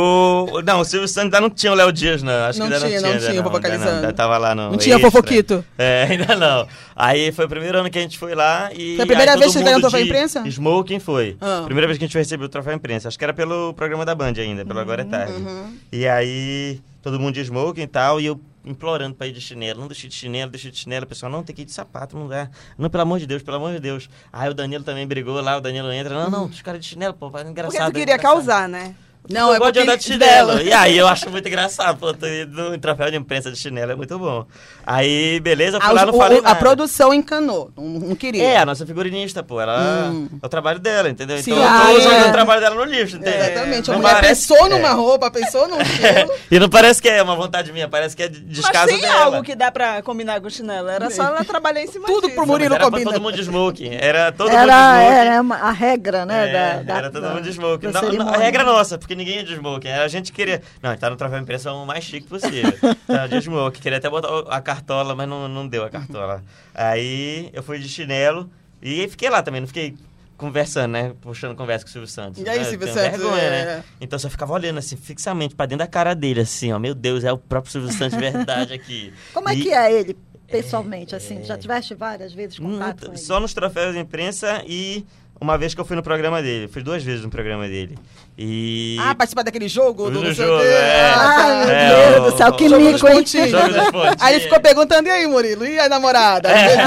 o. 0.57 0.61
Não, 0.61 0.79
o 0.81 0.85
Silvio 0.85 1.07
Santos 1.07 1.25
ainda 1.25 1.41
não 1.41 1.49
tinha 1.49 1.71
o 1.71 1.75
Léo 1.75 1.91
Dias, 1.91 2.21
não. 2.23 2.45
Acho 2.45 2.59
Não 2.59 2.67
que 2.67 2.73
ainda 2.73 2.87
tinha, 2.87 3.01
não 3.01 3.09
não 3.09 3.17
tinha. 3.17 3.19
tinha, 3.19 3.31
ainda 3.31 3.41
o 3.41 3.43
Fofocalizando. 3.45 3.89
ainda 3.89 3.97
ainda 4.07 4.13
tava 4.13 4.37
lá 4.37 4.55
no. 4.55 4.71
Não 4.71 4.77
tinha 4.77 4.95
Extra. 4.95 5.11
Fofoquito? 5.11 5.65
É, 5.77 6.07
ainda 6.09 6.35
não. 6.35 6.67
Aí 6.95 7.31
foi 7.31 7.45
o 7.45 7.49
primeiro 7.49 7.79
ano 7.79 7.89
que 7.89 7.97
a 7.97 8.01
gente 8.01 8.17
foi 8.17 8.35
lá 8.35 8.69
e. 8.73 8.95
Foi 8.95 9.03
a 9.03 9.07
primeira 9.07 9.31
aí 9.33 9.37
vez 9.39 9.47
que 9.47 9.53
vocês 9.53 9.63
ganharam 9.63 9.79
o 9.79 9.81
troféu 9.81 10.01
de 10.03 10.09
imprensa? 10.09 10.43
Smoking 10.47 10.99
foi. 10.99 11.37
Ah. 11.41 11.61
Primeira 11.65 11.87
vez 11.87 11.97
que 11.97 12.05
a 12.05 12.07
gente 12.07 12.17
recebeu 12.17 12.45
o 12.45 12.49
troféu 12.49 12.73
imprensa. 12.73 13.07
Acho 13.07 13.17
que 13.17 13.23
era 13.23 13.33
pelo 13.33 13.73
programa 13.73 14.05
da 14.05 14.13
Band 14.15 14.33
ainda, 14.37 14.65
pelo 14.65 14.79
Agora 14.79 15.01
é 15.01 15.05
Tarde. 15.05 15.33
Uhum. 15.33 15.73
E 15.91 16.07
aí, 16.07 16.79
todo 17.01 17.19
mundo 17.19 17.33
de 17.33 17.41
smoking 17.41 17.81
e 17.81 17.87
tal, 17.87 18.19
e 18.21 18.25
eu 18.27 18.39
implorando 18.65 19.15
pra 19.15 19.27
ir 19.27 19.31
de 19.33 19.41
chinelo. 19.41 19.79
Não 19.81 19.87
deixe 19.87 20.07
de 20.07 20.13
chinelo, 20.15 20.51
deixe 20.51 20.71
de 20.71 20.77
chinelo. 20.77 21.05
O 21.05 21.07
pessoal, 21.07 21.31
não, 21.31 21.43
tem 21.43 21.55
que 21.55 21.63
ir 21.63 21.65
de 21.65 21.71
sapato, 21.71 22.17
não 22.17 22.27
dá. 22.27 22.49
Não, 22.77 22.89
pelo 22.89 23.03
amor 23.03 23.19
de 23.19 23.27
Deus, 23.27 23.41
pelo 23.41 23.57
amor 23.57 23.73
de 23.73 23.79
Deus. 23.79 24.09
Aí 24.31 24.49
o 24.49 24.53
Danilo 24.53 24.83
também 24.83 25.07
brigou 25.07 25.39
lá, 25.41 25.57
o 25.57 25.61
Danilo 25.61 25.91
entra. 25.91 26.15
Não, 26.15 26.29
não, 26.29 26.45
os 26.45 26.61
caras 26.61 26.81
de 26.81 26.87
chinelo, 26.87 27.13
pô, 27.13 27.27
é 27.37 27.41
engraçado. 27.41 27.71
Porque 27.71 27.77
tu 27.77 27.81
é 27.81 27.91
queria 27.91 28.15
engraçado. 28.15 28.33
causar, 28.33 28.69
né? 28.69 28.95
Não, 29.29 29.49
eu 29.49 29.55
é 29.55 29.59
gosto 29.59 29.73
de 29.73 29.79
porque 29.79 29.89
andar 29.91 29.95
de 29.97 30.03
chinelo. 30.03 30.47
dela. 30.55 30.63
E 30.63 30.73
aí 30.73 30.97
eu 30.97 31.07
acho 31.07 31.29
muito 31.29 31.47
engraçado, 31.47 31.99
ido 32.25 32.71
no 32.71 32.77
troféu 32.77 33.11
de 33.11 33.17
imprensa 33.17 33.51
de 33.51 33.57
chinelo 33.57 33.91
é 33.91 33.95
muito 33.95 34.17
bom. 34.17 34.45
Aí, 34.85 35.39
beleza, 35.39 35.77
eu 35.77 35.81
fui 35.81 35.89
Ah, 35.89 35.93
lá, 35.93 36.03
o- 36.03 36.05
não 36.07 36.13
falei 36.17 36.39
o- 36.39 36.47
a 36.47 36.55
produção 36.55 37.13
encanou, 37.13 37.71
não, 37.77 37.83
não 37.85 38.15
queria. 38.15 38.43
É, 38.43 38.57
a 38.57 38.65
nossa 38.65 38.85
figurinista, 38.85 39.43
pô, 39.43 39.61
ela 39.61 40.09
Hum. 40.11 40.27
é 40.41 40.45
o 40.45 40.49
trabalho 40.49 40.79
dela, 40.79 41.07
entendeu? 41.09 41.37
Sim, 41.37 41.51
então 41.51 41.63
ah, 41.63 41.91
eu 41.93 41.95
tô 41.95 41.99
é. 41.99 42.01
jogando 42.11 42.29
o 42.29 42.31
trabalho 42.31 42.61
dela 42.61 42.75
no 42.75 42.83
lixo, 42.83 43.17
entendeu? 43.17 43.39
Exatamente. 43.39 43.89
A 43.89 43.93
Não 43.93 44.01
mulher 44.01 44.15
parece- 44.15 44.47
pensou 44.47 44.65
é. 44.65 44.69
numa 44.69 44.91
roupa, 44.93 45.29
pensou 45.31 45.67
num 45.67 45.77
estilo. 45.81 46.31
E 46.49 46.59
não 46.59 46.67
parece 46.69 47.01
que 47.01 47.07
é 47.07 47.21
uma 47.21 47.35
vontade 47.35 47.71
minha, 47.71 47.87
parece 47.87 48.15
que 48.15 48.23
é 48.23 48.27
de- 48.27 48.39
Mas 48.41 48.49
descaso 48.49 48.87
tem 48.87 49.01
dela. 49.01 49.23
algo 49.25 49.43
que 49.43 49.55
dá 49.55 49.71
pra 49.71 50.01
combinar 50.01 50.41
com 50.41 50.49
chinelo. 50.49 50.89
Era 50.89 51.09
só 51.11 51.23
ela 51.25 51.43
trabalhar 51.45 51.81
em 51.83 51.87
cima 51.87 52.07
Tudo 52.07 52.23
disso. 52.23 52.35
pro 52.35 52.47
Murilo 52.47 52.73
era 52.75 52.83
pra 52.83 52.91
combina. 52.91 53.11
todo 53.11 53.21
mundo 53.21 53.35
de 53.35 53.41
smoking. 53.43 53.93
Era 53.93 54.31
todo 54.31 54.49
Era, 54.49 54.59
mundo 54.61 54.67
de 54.71 54.73
smoking. 55.05 55.53
era 55.53 55.67
a 55.67 55.71
regra, 55.71 56.25
né? 56.25 56.49
É, 56.49 56.83
da, 56.83 56.97
era 56.97 57.09
todo 57.11 57.27
mundo 57.29 57.41
de 57.43 57.49
smoking. 57.51 57.87
a 57.95 58.37
regra 58.37 58.63
nossa, 58.63 58.97
porque 58.97 59.10
ninguém 59.15 59.37
ia 59.37 59.43
de 59.43 59.53
smoking. 59.53 59.89
A 59.89 60.07
gente 60.07 60.31
queria. 60.31 60.61
Não, 60.81 60.95
tá 60.95 61.09
no 61.09 61.15
troféu 61.15 61.39
impressão 61.39 61.83
o 61.83 61.85
mais 61.85 62.03
chique 62.03 62.27
possível. 62.27 62.73
Tava 63.07 63.27
de 63.29 63.37
smoking. 63.37 63.79
Queria 63.81 63.97
até 63.97 64.09
botar 64.09 64.29
a 64.49 64.61
cartola, 64.61 65.15
mas 65.15 65.27
não, 65.27 65.47
não 65.47 65.67
deu 65.67 65.83
a 65.83 65.89
cartola. 65.89 66.43
Aí 66.73 67.49
eu 67.53 67.61
fui 67.63 67.79
de 67.79 67.87
chinelo 67.87 68.49
e 68.81 69.07
fiquei 69.07 69.29
lá 69.29 69.41
também, 69.43 69.61
não 69.61 69.67
fiquei 69.67 69.95
conversando, 70.37 70.91
né? 70.93 71.13
Puxando 71.21 71.55
conversa 71.55 71.85
com 71.85 71.89
o 71.89 71.91
Silvio 71.91 72.07
Santos. 72.09 72.41
E 72.41 72.49
aí, 72.49 72.57
né? 72.59 72.65
Silvio 72.65 72.87
Santos, 72.87 73.19
Vergonha, 73.19 73.41
é. 73.43 73.65
né? 73.77 73.83
Então 74.01 74.15
eu 74.17 74.19
só 74.21 74.29
ficava 74.29 74.53
olhando 74.53 74.79
assim, 74.79 74.97
fixamente, 74.97 75.53
pra 75.53 75.67
dentro 75.67 75.85
da 75.85 75.87
cara 75.87 76.15
dele, 76.15 76.41
assim, 76.41 76.71
ó. 76.73 76.79
Meu 76.79 76.95
Deus, 76.95 77.23
é 77.23 77.31
o 77.31 77.37
próprio 77.37 77.71
Silvio 77.71 77.91
Santos 77.91 78.17
de 78.17 78.19
verdade 78.31 78.73
aqui. 78.73 79.13
Como 79.33 79.47
é 79.47 79.53
E- 79.55 79.61
que 79.61 79.71
é 79.71 79.93
ele, 79.93 80.17
pessoalmente, 80.47 81.15
assim? 81.15 81.43
Já 81.43 81.57
tiveste 81.57 81.93
várias 81.93 82.33
vezes 82.33 82.57
contato? 82.57 83.15
Só 83.19 83.39
nos 83.39 83.53
troféus 83.53 83.93
de 83.93 83.99
imprensa 83.99 84.63
e 84.65 85.05
uma 85.41 85.57
vez 85.57 85.73
que 85.73 85.81
eu 85.81 85.85
fui 85.85 85.95
no 85.95 86.03
programa 86.03 86.41
dele. 86.41 86.67
Fui 86.67 86.83
duas 86.83 87.03
vezes 87.03 87.23
no 87.23 87.29
programa 87.29 87.67
dele. 87.67 87.97
E. 88.37 88.95
Ah, 89.01 89.13
participar 89.15 89.41
daquele 89.43 89.67
jogo? 89.67 90.09
Do 90.09 90.21
Do, 90.21 90.31
jogo, 90.33 90.61
é. 90.63 91.11
Ai, 91.13 91.65
meu 91.65 91.69
É, 91.75 92.11
Deus 92.13 92.31
do 92.31 92.37
céu, 92.37 92.51
que 92.53 92.69
mico, 92.69 93.07
hein? 93.07 93.25
Aí 94.21 94.35
ele 94.35 94.43
ficou 94.43 94.59
perguntando, 94.59 95.07
e 95.07 95.11
aí, 95.11 95.27
Murilo? 95.27 95.65
E 95.65 95.79
a 95.79 95.89
namorada? 95.89 96.49
É. 96.49 96.77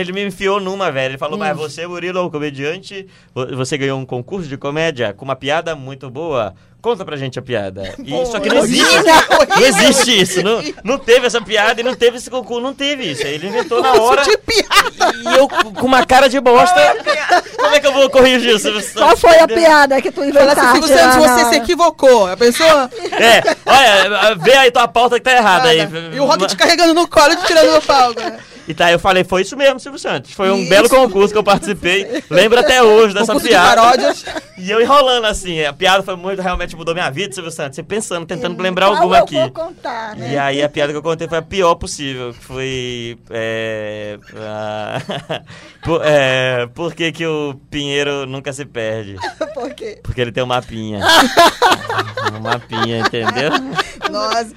Ele 0.00 0.12
me 0.14 0.24
enfiou 0.26 0.60
numa, 0.60 0.90
velho. 0.90 1.12
Ele 1.12 1.18
falou, 1.18 1.36
Hum. 1.36 1.40
mas 1.40 1.56
você, 1.56 1.86
Murilo, 1.86 2.18
é 2.18 2.22
um 2.22 2.30
comediante, 2.30 3.06
vo- 3.34 3.56
você 3.56 3.76
ganhou 3.76 3.98
um 3.98 4.06
concurso 4.06 4.48
de 4.48 4.56
comédia 4.56 5.12
com 5.12 5.24
uma 5.24 5.36
piada 5.36 5.74
muito 5.74 6.08
boa. 6.08 6.54
Conta 6.82 7.04
pra 7.04 7.16
gente 7.16 7.38
a 7.38 7.42
piada. 7.42 7.94
E, 8.00 8.10
Pô, 8.10 8.24
só 8.24 8.40
que 8.40 8.48
não 8.48 8.58
existe. 8.58 8.96
Não 9.04 9.66
existe 9.66 10.20
isso. 10.20 10.42
Não, 10.42 10.62
não 10.82 10.98
teve 10.98 11.26
essa 11.26 11.40
piada 11.40 11.80
e 11.80 11.84
não 11.84 11.94
teve 11.94 12.16
esse 12.16 12.30
concurso. 12.30 12.62
Não 12.62 12.72
teve 12.74 13.10
isso. 13.10 13.26
Ele 13.26 13.46
inventou 13.46 13.82
na 13.82 13.92
hora. 13.92 14.22
de 14.24 14.36
piada. 14.38 15.12
E 15.16 15.36
eu 15.36 15.46
com 15.48 15.86
uma 15.86 16.04
cara 16.06 16.28
de 16.28 16.40
bosta. 16.40 16.96
Como 17.56 17.74
é 17.74 17.80
que 17.80 17.86
eu 17.86 17.92
vou 17.92 18.08
corrigir 18.08 18.56
isso? 18.56 18.72
Qual 18.94 19.16
foi 19.16 19.38
a 19.38 19.46
piada 19.46 20.00
que 20.00 20.10
tu 20.10 20.24
inventaste? 20.24 20.60
assim, 20.60 20.72
Silvio 20.80 20.88
Santos, 20.96 21.16
lá 21.26 21.38
você 21.38 21.44
se 21.50 21.56
equivocou. 21.56 22.26
A 22.26 22.36
pessoa... 22.36 22.90
É, 23.12 23.42
olha, 23.66 24.34
vê 24.36 24.52
aí 24.54 24.70
tua 24.70 24.88
pauta 24.88 25.16
que 25.16 25.24
tá 25.24 25.32
errada 25.32 25.68
aí. 25.68 25.80
E 26.14 26.20
o 26.20 26.24
Rock 26.24 26.46
te 26.46 26.56
carregando 26.56 26.94
no 26.94 27.06
colo 27.06 27.32
e 27.32 27.36
te 27.36 27.46
tirando 27.46 27.74
do 27.74 27.86
palco. 27.86 28.20
né? 28.20 28.38
E 28.70 28.74
tá, 28.74 28.92
eu 28.92 28.98
falei, 29.00 29.24
foi 29.24 29.42
isso 29.42 29.56
mesmo, 29.56 29.80
Silvio 29.80 29.98
Santos. 29.98 30.32
Foi 30.32 30.48
um 30.50 30.58
Isso. 30.60 30.70
belo 30.70 30.88
concurso 30.88 31.32
que 31.32 31.38
eu 31.38 31.42
participei. 31.42 32.22
Lembro 32.30 32.60
até 32.60 32.80
hoje 32.80 33.12
dessa 33.12 33.26
Concurso 33.32 33.46
de 33.48 33.52
piada. 33.52 33.74
paródias. 33.82 34.24
E 34.56 34.70
eu 34.70 34.80
enrolando 34.80 35.24
assim. 35.26 35.64
A 35.64 35.72
piada 35.72 36.04
foi 36.04 36.14
muito, 36.14 36.40
realmente 36.40 36.76
mudou 36.76 36.94
minha 36.94 37.10
vida, 37.10 37.32
Silvio 37.34 37.50
Santos. 37.50 37.74
Você 37.74 37.82
pensando, 37.82 38.26
tentando 38.26 38.62
lembrar 38.62 38.86
alguma 38.86 39.16
eu 39.18 39.24
aqui. 39.24 39.34
vou 39.34 39.50
contar, 39.50 40.14
né? 40.14 40.34
E 40.34 40.38
aí 40.38 40.62
a 40.62 40.68
piada 40.68 40.92
que 40.92 40.98
eu 40.98 41.02
contei 41.02 41.26
foi 41.26 41.38
a 41.38 41.42
pior 41.42 41.74
possível. 41.74 42.32
Foi. 42.32 43.18
É, 43.30 44.16
a- 44.36 45.42
por, 45.82 46.00
é, 46.04 46.66
por 46.72 46.94
que, 46.94 47.10
que 47.10 47.26
o 47.26 47.54
Pinheiro 47.70 48.24
nunca 48.26 48.52
se 48.52 48.64
perde? 48.64 49.16
Por 49.52 49.74
quê? 49.74 49.98
Porque 50.02 50.20
ele 50.20 50.30
tem 50.32 50.42
um 50.42 50.46
mapinha. 50.46 51.00
um 52.36 52.40
mapinha, 52.40 53.00
entendeu? 53.00 53.50
Nossa. 54.10 54.52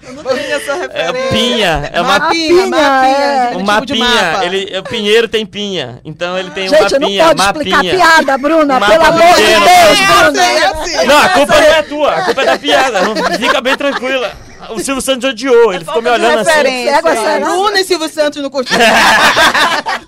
É 0.93 1.09
o 1.09 1.29
pinha. 1.29 1.89
É 1.91 1.99
uma 2.01 2.19
Mapinha, 2.19 2.67
Mapinha, 2.67 2.69
mapinha. 2.69 3.17
é. 3.17 3.57
Um 3.57 3.65
tipo 3.65 3.85
de 3.85 3.93
mapinha, 3.95 4.02
mapa. 4.03 4.45
ele, 4.45 4.77
o 4.77 4.83
Pinheiro 4.83 5.27
tem 5.27 5.45
pinha, 5.45 5.99
então 6.05 6.37
ele 6.37 6.49
tem 6.51 6.65
um 6.67 6.69
Gente, 6.69 6.93
não 6.93 6.99
mapinha, 7.01 7.25
pode 7.35 7.41
explicar 7.41 7.75
mapinha. 7.77 7.95
piada, 7.95 8.37
Bruna. 8.37 8.77
Um 8.77 8.79
Pelo 8.79 9.05
amor 9.05 9.35
de. 9.35 9.43
Deus, 9.43 9.67
É 9.67 9.91
assim, 9.91 10.05
Bruna. 10.05 10.43
é 10.43 10.65
assim, 10.65 11.05
Não, 11.07 11.17
a 11.17 11.29
culpa 11.29 11.55
não 11.55 11.67
é 11.67 11.81
tua, 11.83 12.11
a 12.13 12.25
culpa 12.25 12.41
é 12.41 12.45
da 12.45 12.57
piada. 12.57 13.01
Não, 13.01 13.15
fica 13.37 13.61
bem 13.61 13.75
tranquila. 13.77 14.31
O 14.69 14.79
Silvio 14.79 15.01
Santos 15.01 15.29
odiou, 15.29 15.73
ele 15.73 15.83
ficou 15.83 16.01
me 16.01 16.09
olhando 16.09 16.39
assim. 16.39 16.49
referência. 16.49 16.95
Égua 16.95 17.15
será? 17.17 17.39
Bruna 17.49 17.79
e 17.81 17.83
Silvio 17.83 18.07
Santos 18.07 18.41
no 18.41 18.49
curtiram. 18.49 18.79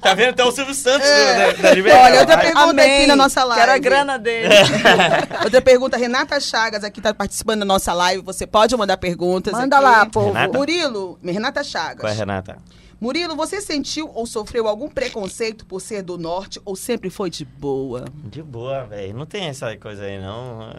Tá 0.01 0.13
vendo 0.13 0.29
até 0.29 0.43
o 0.43 0.51
Silvio 0.51 0.73
Santos 0.73 1.07
da, 1.09 1.51
da 1.69 1.71
Liberdade. 1.75 2.05
Olha, 2.05 2.19
outra 2.21 2.37
pergunta 2.37 2.81
aqui 2.81 3.07
na 3.07 3.15
nossa 3.15 3.43
live. 3.43 3.59
Quero 3.59 3.71
a 3.73 3.77
grana 3.79 4.19
dele. 4.19 4.53
Outra 5.43 5.61
pergunta, 5.61 5.97
Renata 5.97 6.39
Chagas 6.39 6.83
aqui 6.83 7.01
tá 7.01 7.11
participando 7.13 7.59
da 7.59 7.65
nossa 7.65 7.91
live. 7.91 8.21
Você 8.23 8.45
pode 8.45 8.75
mandar 8.77 8.97
perguntas 8.97 9.51
Manda 9.51 9.77
aqui. 9.77 9.83
lá, 9.85 10.05
povo. 10.05 10.27
Renata? 10.27 10.57
Murilo, 10.57 11.19
Renata 11.23 11.63
Chagas. 11.63 12.01
Qual 12.01 12.11
é, 12.13 12.15
Renata? 12.15 12.57
Murilo, 12.99 13.35
você 13.35 13.61
sentiu 13.61 14.09
ou 14.13 14.25
sofreu 14.25 14.67
algum 14.67 14.87
preconceito 14.89 15.65
por 15.65 15.79
ser 15.81 16.01
do 16.01 16.17
norte 16.17 16.59
ou 16.65 16.75
sempre 16.75 17.09
foi 17.09 17.29
de 17.29 17.43
boa? 17.45 18.05
De 18.25 18.41
boa, 18.41 18.83
velho. 18.85 19.13
Não 19.13 19.25
tem 19.25 19.45
essa 19.45 19.75
coisa 19.77 20.03
aí, 20.03 20.19
não. 20.19 20.69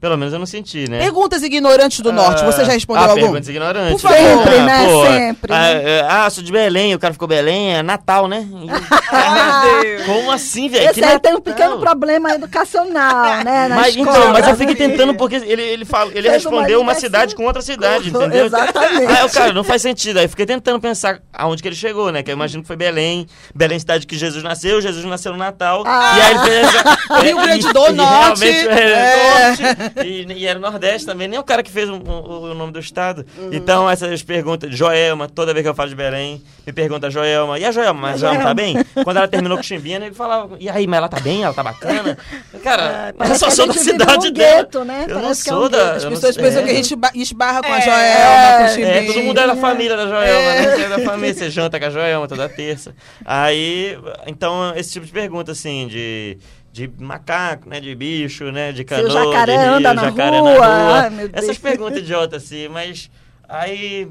Pelo 0.00 0.16
menos 0.16 0.32
eu 0.32 0.38
não 0.38 0.46
senti, 0.46 0.88
né? 0.90 0.98
Perguntas 1.00 1.42
ignorantes 1.42 2.00
do 2.00 2.12
norte, 2.12 2.44
você 2.44 2.64
já 2.64 2.72
respondeu 2.72 3.02
ah, 3.04 3.08
algum? 3.08 3.20
perguntas 3.22 3.48
ignorantes. 3.48 4.02
Por 4.02 4.10
favor. 4.10 4.16
Sempre, 4.16 4.60
né? 4.62 4.86
pô, 4.86 5.06
Sempre, 5.06 5.52
Ah, 5.52 5.74
né? 5.74 6.00
ah, 6.08 6.30
sou 6.30 6.42
de 6.42 6.50
Belém, 6.52 6.94
o 6.94 6.98
cara 6.98 7.12
ficou 7.12 7.28
Belém, 7.28 7.74
é 7.76 7.82
Natal, 7.82 8.26
né? 8.28 8.46
Ah, 9.08 9.70
Meu 9.72 9.82
Deus. 9.82 10.06
Como 10.06 10.30
assim, 10.32 10.68
velho? 10.68 10.84
Esse 10.90 10.94
Que 11.00 11.04
aí 11.04 11.18
tem 11.20 11.32
um 11.32 11.36
Natal? 11.36 11.54
pequeno 11.54 11.78
problema 11.78 12.34
educacional, 12.34 13.44
né? 13.44 13.68
Na 13.68 13.76
Mas, 13.76 13.96
escola. 13.96 14.16
então, 14.18 14.32
mas 14.32 14.48
eu 14.48 14.56
fiquei 14.56 14.74
tentando 14.74 15.14
porque 15.14 15.36
ele, 15.36 15.62
ele, 15.62 15.84
fala, 15.84 16.10
ele 16.12 16.28
Fez 16.28 16.44
uma 16.44 16.50
respondeu 16.60 16.80
uma 16.80 16.92
ligação. 16.92 17.06
cidade 17.08 17.34
com 17.34 17.44
outra 17.44 17.62
cidade, 17.62 18.08
entendeu? 18.10 18.46
Exatamente. 18.46 19.06
Aí, 19.12 19.20
eu, 19.22 19.30
cara, 19.30 19.52
não 19.52 19.64
faz 19.64 19.82
sentido. 19.82 20.18
Aí 20.18 20.24
eu 20.24 20.28
fiquei 20.28 20.46
tentando 20.46 20.80
pensar 20.80 21.20
aonde 21.32 21.62
que 21.66 21.70
ele 21.70 21.76
chegou, 21.76 22.12
né? 22.12 22.22
Que 22.22 22.30
eu 22.30 22.34
imagino 22.34 22.62
que 22.62 22.66
foi 22.66 22.76
Belém. 22.76 23.26
Belém, 23.54 23.78
cidade 23.78 24.06
que 24.06 24.16
Jesus 24.16 24.42
nasceu. 24.42 24.80
Jesus 24.80 25.04
nasceu 25.04 25.32
no 25.32 25.38
Natal. 25.38 25.82
Ah. 25.84 26.14
E 26.16 26.20
aí 26.20 26.30
ele 26.30 26.38
fez... 26.40 26.66
Rio 27.24 27.36
Grande 27.42 27.66
e- 27.66 27.72
do 27.72 27.86
e 27.88 27.92
Norte. 27.92 28.44
realmente 28.44 28.68
era 28.68 28.80
É. 28.80 29.46
Norte. 29.48 29.62
E, 30.06 30.32
e 30.32 30.46
era 30.46 30.58
Nordeste 30.58 31.06
também. 31.06 31.26
Nem 31.28 31.38
o 31.38 31.42
cara 31.42 31.62
que 31.62 31.70
fez 31.70 31.88
o, 31.88 31.94
o- 31.94 32.50
o 32.50 32.54
nome 32.54 32.72
do 32.72 32.78
estado. 32.78 33.26
Uhum. 33.36 33.50
Então, 33.52 33.90
essas 33.90 34.22
perguntas... 34.22 34.74
Joelma, 34.76 35.28
toda 35.28 35.52
vez 35.52 35.64
que 35.64 35.68
eu 35.70 35.74
falo 35.74 35.88
de 35.88 35.96
Belém, 35.96 36.42
me 36.66 36.72
pergunta 36.72 37.10
Joelma. 37.10 37.58
E 37.58 37.64
a 37.64 37.72
Joelma? 37.72 38.00
Mas 38.00 38.22
a 38.22 38.28
Joelma 38.28 38.44
tá 38.48 38.54
bem? 38.54 38.76
Quando 39.02 39.16
ela 39.16 39.28
terminou 39.28 39.56
com 39.56 39.62
o 39.62 39.66
Chimbinha, 39.66 39.96
ele 39.96 40.14
falava... 40.14 40.56
E 40.60 40.68
aí, 40.68 40.86
mas 40.86 40.98
ela 40.98 41.08
tá 41.08 41.18
bem? 41.20 41.42
Ela 41.42 41.54
tá 41.54 41.62
bacana? 41.62 42.16
Cara, 42.62 43.08
eu 43.10 43.14
Parece 43.14 43.40
só 43.40 43.46
a 43.46 43.50
sou 43.50 43.66
da 43.66 43.72
gente 43.72 43.82
cidade 43.84 44.26
num 44.28 44.32
dela. 44.32 44.56
gueto, 44.62 44.84
né? 44.84 45.04
Eu 45.08 45.14
não 45.16 45.22
Parece 45.22 45.44
que 45.44 45.50
é 45.50 45.54
um 45.54 45.58
sou 45.58 45.68
da... 45.68 45.92
As 45.92 46.02
eu 46.04 46.10
não 46.10 46.16
pessoas 46.16 46.34
sou- 46.34 46.44
pensam 46.44 46.60
é. 46.62 46.64
que 46.64 46.70
a 46.70 46.74
gente 46.74 46.96
ba- 46.96 47.10
esbarra 47.14 47.62
com 47.62 47.72
a 47.72 47.78
É. 47.78 47.80
Joelma, 47.80 47.96
É, 47.96 48.56
com 48.58 48.62
o 48.62 48.66
É, 48.66 48.68
Chimbinha. 48.74 49.06
todo 49.14 49.22
mundo 49.24 49.40
é 49.40 49.46
da 49.46 49.56
família 49.56 49.96
da 49.96 50.06
Joelma, 50.06 50.52
né? 50.52 50.80
É 50.84 50.88
da 50.88 50.98
família, 51.00 51.34
janta 51.56 51.78
com 51.80 51.86
a 51.86 51.90
Joelma 51.90 52.28
toda 52.28 52.48
terça. 52.48 52.94
Aí, 53.24 53.98
então, 54.26 54.72
esse 54.76 54.92
tipo 54.92 55.06
de 55.06 55.12
pergunta, 55.12 55.52
assim, 55.52 55.86
de, 55.88 56.38
de 56.72 56.90
macaco, 56.98 57.68
né? 57.68 57.80
De 57.80 57.94
bicho, 57.94 58.50
né? 58.52 58.72
De 58.72 58.84
canoa, 58.84 59.10
jacaré 59.10 59.56
de 59.56 59.62
rio, 59.64 59.72
anda 59.74 59.94
na 59.94 60.02
jacaré 60.04 60.38
rua. 60.38 60.50
na 60.50 60.54
rua. 60.56 61.00
Ai, 61.02 61.10
meu 61.10 61.28
Deus. 61.28 61.44
Essas 61.44 61.58
perguntas 61.58 61.98
idiotas, 61.98 62.44
assim, 62.44 62.68
mas 62.68 63.10
aí, 63.48 64.08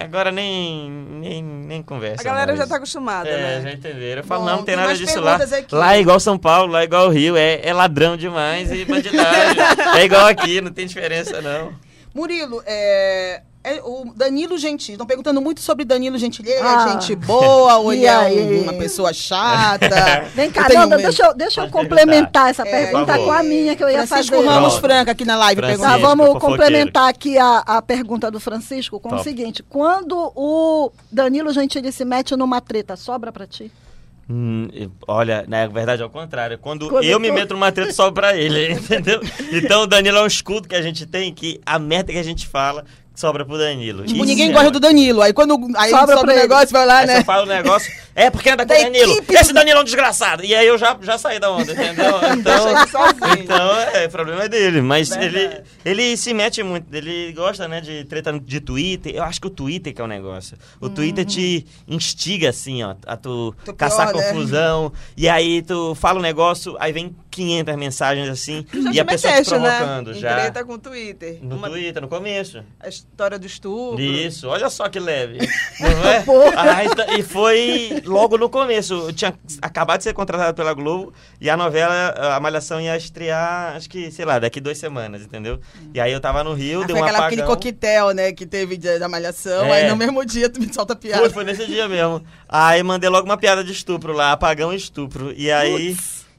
agora 0.00 0.30
nem, 0.32 0.90
nem, 0.90 1.42
nem 1.42 1.82
conversa 1.82 2.22
A 2.22 2.24
galera 2.24 2.46
mais. 2.48 2.58
já 2.58 2.66
tá 2.66 2.76
acostumada, 2.76 3.28
É, 3.28 3.58
né? 3.58 3.62
já 3.62 3.72
entenderam. 3.72 4.22
Eu 4.22 4.26
falo, 4.26 4.40
Bom, 4.42 4.46
não, 4.50 4.56
não 4.58 4.64
tem 4.64 4.74
tem 4.74 4.84
nada 4.84 4.96
disso 4.96 5.20
lá. 5.20 5.36
aqui. 5.36 5.74
Lá 5.74 5.96
é 5.96 6.00
igual 6.00 6.18
São 6.20 6.36
Paulo, 6.38 6.72
lá 6.72 6.80
é 6.80 6.84
igual 6.84 7.08
Rio, 7.10 7.36
é, 7.36 7.60
é 7.62 7.72
ladrão 7.72 8.16
demais 8.16 8.70
e 8.72 8.84
bandidagem. 8.84 9.56
é 9.98 10.04
igual 10.04 10.26
aqui, 10.26 10.60
não 10.60 10.72
tem 10.72 10.86
diferença, 10.86 11.40
não. 11.40 11.72
Murilo, 12.14 12.62
é, 12.66 13.42
é 13.68 13.80
o 13.82 14.12
Danilo 14.14 14.56
Gentili. 14.56 14.92
Estão 14.94 15.06
perguntando 15.06 15.40
muito 15.40 15.60
sobre 15.60 15.84
Danilo 15.84 16.16
Gentili. 16.18 16.50
Ele 16.50 16.60
Ah. 16.62 16.86
é 16.88 16.92
gente 16.92 17.16
boa 17.16 17.76
ou 17.78 17.92
ele 17.92 18.06
é 18.06 18.18
um- 18.18 18.62
uma 18.62 18.72
pessoa 18.74 19.12
chata? 19.12 19.88
Vem 20.34 20.50
cá, 20.50 20.62
Eu 20.62 20.66
tenho 20.68 20.80
Nanda, 20.80 20.96
medo. 20.96 21.06
deixa 21.08 21.26
eu, 21.26 21.34
deixa 21.34 21.60
eu 21.62 21.70
complementar 21.70 22.50
essa 22.50 22.62
É, 22.66 22.70
pergunta 22.70 23.18
com 23.18 23.30
a 23.32 23.42
minha 23.42 23.74
que 23.74 23.82
eu 23.82 23.88
ia 23.90 24.06
Francisco 24.06 24.36
fazer. 24.36 24.48
Ramos 24.48 24.68
Pronto. 24.74 24.80
Franca 24.86 25.10
aqui 25.10 25.24
na 25.24 25.36
live 25.36 25.60
Francisco. 25.60 25.82
Tá, 25.84 25.98
vamos 25.98 26.38
complementar 26.38 27.08
aqui 27.08 27.36
a, 27.38 27.58
a 27.66 27.82
pergunta 27.82 28.30
do 28.30 28.38
Francisco 28.38 29.00
com 29.00 29.08
o 29.08 29.12
Top. 29.12 29.24
seguinte: 29.24 29.62
quando 29.62 30.32
o 30.36 30.92
Danilo 31.10 31.52
Gentili 31.52 31.90
se 31.90 32.04
mete 32.04 32.36
numa 32.36 32.60
treta, 32.60 32.96
sobra 32.96 33.32
pra 33.32 33.46
ti? 33.46 33.70
Hum, 34.28 34.68
olha, 35.06 35.44
na 35.46 35.66
verdade 35.68 36.02
é 36.02 36.04
o 36.04 36.10
contrário. 36.10 36.58
Quando, 36.58 36.88
Quando 36.88 37.04
eu 37.04 37.20
me 37.20 37.28
tu- 37.28 37.34
meto 37.34 37.54
numa 37.54 37.70
treta, 37.70 37.92
sobe 37.92 38.12
pra 38.14 38.36
ele, 38.36 38.72
entendeu? 38.74 39.20
Então 39.52 39.82
o 39.82 39.86
Danilo 39.86 40.18
é 40.18 40.22
um 40.22 40.26
escudo 40.26 40.66
que 40.66 40.74
a 40.74 40.82
gente 40.82 41.06
tem, 41.06 41.32
que 41.32 41.60
a 41.64 41.78
merda 41.78 42.12
que 42.12 42.18
a 42.18 42.22
gente 42.24 42.44
fala 42.46 42.84
sobra 43.16 43.44
pro 43.44 43.58
Danilo. 43.58 44.04
Tipo, 44.04 44.18
Isso 44.18 44.24
ninguém 44.26 44.50
é 44.50 44.52
gosta 44.52 44.70
do 44.70 44.78
Danilo. 44.78 45.22
Aí 45.22 45.32
quando 45.32 45.58
aí 45.76 45.90
Sobra 45.90 46.14
sobe 46.14 46.20
pra 46.20 46.28
o 46.28 46.30
ele. 46.32 46.42
negócio, 46.42 46.68
vai 46.70 46.86
lá, 46.86 46.98
Aí 46.98 47.06
né? 47.06 47.16
você 47.16 47.24
fala 47.24 47.42
o 47.42 47.46
negócio, 47.46 47.92
é 48.14 48.30
porque 48.30 48.50
anda 48.50 48.62
com 48.66 48.72
Da 48.72 48.78
o 48.78 48.82
Danilo. 48.82 49.12
equipe 49.12 49.34
Esse 49.34 49.52
Danilo 49.52 49.78
é 49.78 49.80
um 49.80 49.84
desgraçado. 49.84 50.44
E 50.44 50.54
aí 50.54 50.66
eu 50.66 50.78
já, 50.78 50.96
já 51.00 51.18
saí 51.18 51.40
da 51.40 51.50
onda, 51.50 51.72
entendeu? 51.72 52.14
Então, 52.36 52.66
então 53.40 53.76
é, 53.94 54.06
o 54.06 54.10
problema 54.10 54.44
é 54.44 54.48
dele. 54.48 54.80
Mas 54.82 55.10
ele, 55.10 55.62
ele 55.84 56.16
se 56.16 56.32
mete 56.34 56.62
muito, 56.62 56.86
ele 56.94 57.32
gosta, 57.32 57.66
né, 57.66 57.80
de 57.80 58.04
treta 58.04 58.38
de 58.38 58.60
Twitter. 58.60 59.14
Eu 59.14 59.22
acho 59.24 59.40
que 59.40 59.46
o 59.46 59.50
Twitter 59.50 59.94
que 59.94 60.00
é 60.00 60.04
o 60.04 60.06
negócio. 60.06 60.56
O 60.80 60.88
Twitter 60.88 61.24
te 61.24 61.66
instiga, 61.88 62.50
assim, 62.50 62.82
ó, 62.82 62.94
a 63.06 63.16
tu 63.16 63.54
Tu 63.64 63.72
caçar 63.74 64.10
pior, 64.12 64.20
né? 64.20 64.28
confusão. 64.28 64.92
E 65.16 65.28
aí 65.28 65.62
tu 65.62 65.94
fala 65.94 66.18
um 66.18 66.22
negócio, 66.22 66.76
aí 66.78 66.92
vem 66.92 67.14
500 67.36 67.76
mensagens 67.76 68.28
assim, 68.30 68.64
Já 68.72 68.92
e 68.92 69.00
a 69.00 69.04
pessoa 69.04 69.32
te 69.32 69.36
meteste, 69.36 69.54
provocando. 69.54 70.12
né? 70.12 70.18
Já. 70.18 70.34
treta 70.36 70.64
com 70.64 70.72
o 70.72 70.78
Twitter. 70.78 71.38
No 71.42 71.56
Uma- 71.56 71.68
Twitter, 71.68 72.00
no 72.00 72.08
começo. 72.08 72.64
A 72.80 72.88
história 72.88 73.38
do 73.38 73.46
estupro. 73.46 74.00
Isso, 74.00 74.48
olha 74.48 74.70
só 74.70 74.88
que 74.88 74.98
leve. 74.98 75.38
Não 75.78 75.88
é? 76.08 76.24
Aí 76.76 76.88
tá- 76.94 77.06
e 77.18 77.22
foi 77.22 78.02
logo 78.06 78.38
no 78.38 78.48
começo. 78.48 78.94
Eu 78.94 79.12
tinha 79.12 79.34
acabado 79.60 79.98
de 79.98 80.04
ser 80.04 80.14
contratado 80.14 80.54
pela 80.54 80.72
Globo 80.72 81.12
e 81.38 81.50
a 81.50 81.56
novela, 81.56 82.14
a 82.34 82.40
Malhação 82.40 82.80
ia 82.80 82.96
estrear, 82.96 83.76
acho 83.76 83.88
que, 83.90 84.10
sei 84.10 84.24
lá, 84.24 84.38
daqui 84.38 84.58
duas 84.60 84.78
semanas, 84.78 85.22
entendeu? 85.22 85.60
E 85.92 86.00
aí 86.00 86.10
eu 86.12 86.20
tava 86.20 86.42
no 86.42 86.54
Rio, 86.54 86.82
Ah, 86.82 86.86
deu 86.86 86.96
foi 86.96 87.02
um 87.02 87.06
aquela, 87.08 87.26
aquele 87.26 87.42
apagão. 87.42 87.56
coquetel, 87.56 88.10
né, 88.12 88.32
que 88.32 88.46
teve 88.46 88.76
da 88.78 89.08
malhação. 89.08 89.66
É. 89.66 89.82
Aí 89.82 89.88
no 89.90 89.96
mesmo 89.96 90.24
dia 90.24 90.48
tu 90.48 90.58
me 90.60 90.72
solta 90.72 90.96
piada. 90.96 91.20
Foi, 91.20 91.30
foi 91.30 91.44
nesse 91.44 91.66
dia 91.66 91.86
mesmo. 91.86 92.22
Aí 92.48 92.82
mandei 92.82 93.10
logo 93.10 93.26
uma 93.26 93.36
piada 93.36 93.62
de 93.62 93.72
estupro 93.72 94.12
lá, 94.14 94.32
apagão 94.32 94.72
e 94.72 94.76
estupro. 94.76 95.34
E 95.36 95.50
aí 95.50 95.96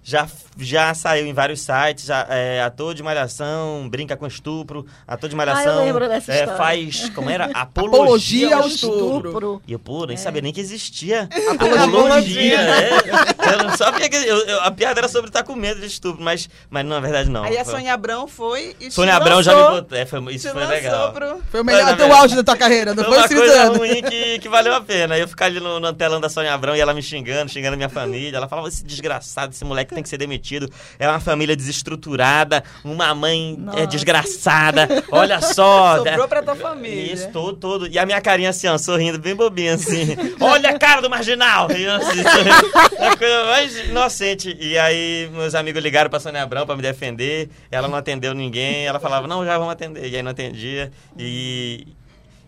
já, 0.10 0.26
já 0.58 0.94
saiu 0.94 1.28
em 1.28 1.34
vários 1.34 1.60
sites, 1.60 2.06
já, 2.06 2.26
é, 2.30 2.62
ator 2.62 2.96
de 2.96 3.04
malhação, 3.04 3.90
brinca 3.90 4.16
com 4.16 4.26
estupro, 4.26 4.86
ator 5.06 5.30
de 5.30 5.36
malhação. 5.36 5.80
Ah, 5.80 5.82
eu 5.82 5.86
lembro 5.86 6.08
dessa 6.08 6.32
é, 6.32 6.36
história. 6.40 6.56
faz, 6.58 7.10
como 7.10 7.30
era? 7.30 7.46
Apologia 7.54 7.98
Apologia 8.48 8.56
ao 8.56 8.68
estupro. 8.68 9.18
Estupro. 9.28 9.62
E 9.68 9.74
eu, 9.74 9.80
pô, 9.80 10.06
nem 10.06 10.16
sabia 10.16 10.42
nem 10.42 10.54
que 10.54 10.62
existia. 10.62 11.28
Apologia. 11.52 11.84
Apologia, 11.84 12.60
é. 12.62 12.92
Eu 13.54 13.64
não 13.66 13.76
sabia 13.76 14.08
que. 14.10 14.16
eu- 14.16 14.46
eu- 14.46 14.62
a 14.62 14.72
piada 14.72 14.98
era 15.02 15.10
sobre 15.10 15.30
estar 15.30 15.44
com 15.44 15.56
medo 15.56 15.82
de 15.82 15.88
estupro, 15.88 16.24
mas, 16.24 16.50
mas 16.70 16.86
na 16.86 17.02
verdade 17.02 17.30
não. 17.30 17.44
Aí 17.44 17.58
a 17.58 17.66
Foi- 17.66 17.74
Sônia 17.74 17.94
Abrão 17.94 18.28
foi 18.30 18.78
e 18.80 18.90
Sônia 18.90 19.14
Abrão 19.16 19.44
já 19.44 19.54
me 19.54 19.62
botou. 19.82 19.98
É, 19.98 20.06
foi, 20.06 20.34
isso 20.34 20.50
foi 20.52 20.66
legal. 20.66 21.12
pro- 21.12 21.42
Foi 21.52 21.60
o 21.60 21.66
melhor 21.66 21.86
teu 21.88 21.98
verdade. 21.98 22.22
auge 22.22 22.36
da 22.38 22.44
tua 22.46 22.56
carreira, 22.56 22.96
não 22.96 23.04
Foi 23.04 23.14
foi, 23.14 23.36
uma 23.36 23.42
coisa 23.42 23.66
ruim 23.78 24.02
que, 24.04 24.40
que 24.40 24.48
valeu 24.48 24.74
a 24.74 24.80
pena. 24.80 25.18
Eu 25.18 25.28
ficar 25.28 25.48
ali 25.48 25.60
no, 25.60 25.82
no 25.82 25.92
telão 25.92 26.22
da 26.22 26.30
Sônia 26.30 26.54
Abrão 26.54 26.76
e 26.76 26.80
ela 26.80 26.94
me 26.94 27.02
xingando, 27.04 27.52
xingando 27.52 27.76
minha 27.76 27.90
família. 27.90 28.38
Ela 28.38 28.48
falava: 28.48 28.70
esse 28.70 28.86
desgraçado, 28.86 29.52
esse 29.54 29.66
moleque 29.66 29.94
tem 29.98 30.04
que 30.04 30.10
ser 30.10 30.18
demitido. 30.18 30.70
É 31.00 31.08
uma 31.08 31.20
família 31.20 31.56
desestruturada, 31.56 32.64
uma 32.84 33.14
mãe 33.16 33.58
é 33.76 33.86
desgraçada. 33.86 34.88
Olha 35.12 35.42
só. 35.42 35.98
Sobrou 35.98 36.28
pra 36.28 36.44
tua 36.44 36.56
família. 36.56 37.14
Isso, 37.14 37.30
todo, 37.32 37.58
todo. 37.58 37.88
E 37.88 37.98
a 37.98 38.06
minha 38.06 38.22
carinha 38.22 38.52
assim, 38.52 38.68
ó, 38.68 38.78
sorrindo 38.78 39.18
bem 39.20 39.36
bobinha, 39.36 39.74
assim. 39.74 40.16
Olha 40.40 40.70
a 40.70 40.80
cara 40.80 41.02
do 41.02 41.10
marginal! 41.10 41.72
E 41.72 41.84
eu, 41.84 41.94
assim, 41.94 42.22
sorrindo. 42.22 42.78
a 43.00 43.18
coisa 43.18 43.46
mais 43.46 43.78
inocente. 43.88 44.56
E 44.60 44.78
aí, 44.78 45.30
meus 45.34 45.56
amigos 45.56 45.82
ligaram 45.82 46.10
pra 46.10 46.20
Sônia 46.20 46.44
Abrão 46.44 46.66
pra 46.66 46.76
me 46.76 46.82
defender. 46.82 47.50
Ela 47.72 47.88
não 47.88 47.98
atendeu 47.98 48.34
ninguém. 48.34 48.86
Ela 48.86 49.00
falava, 49.00 49.28
não, 49.28 49.44
já 49.44 49.58
vamos 49.58 49.74
atender. 49.74 50.08
E 50.08 50.16
aí 50.16 50.22
não 50.22 50.32
atendia. 50.32 50.92
E, 51.18 51.88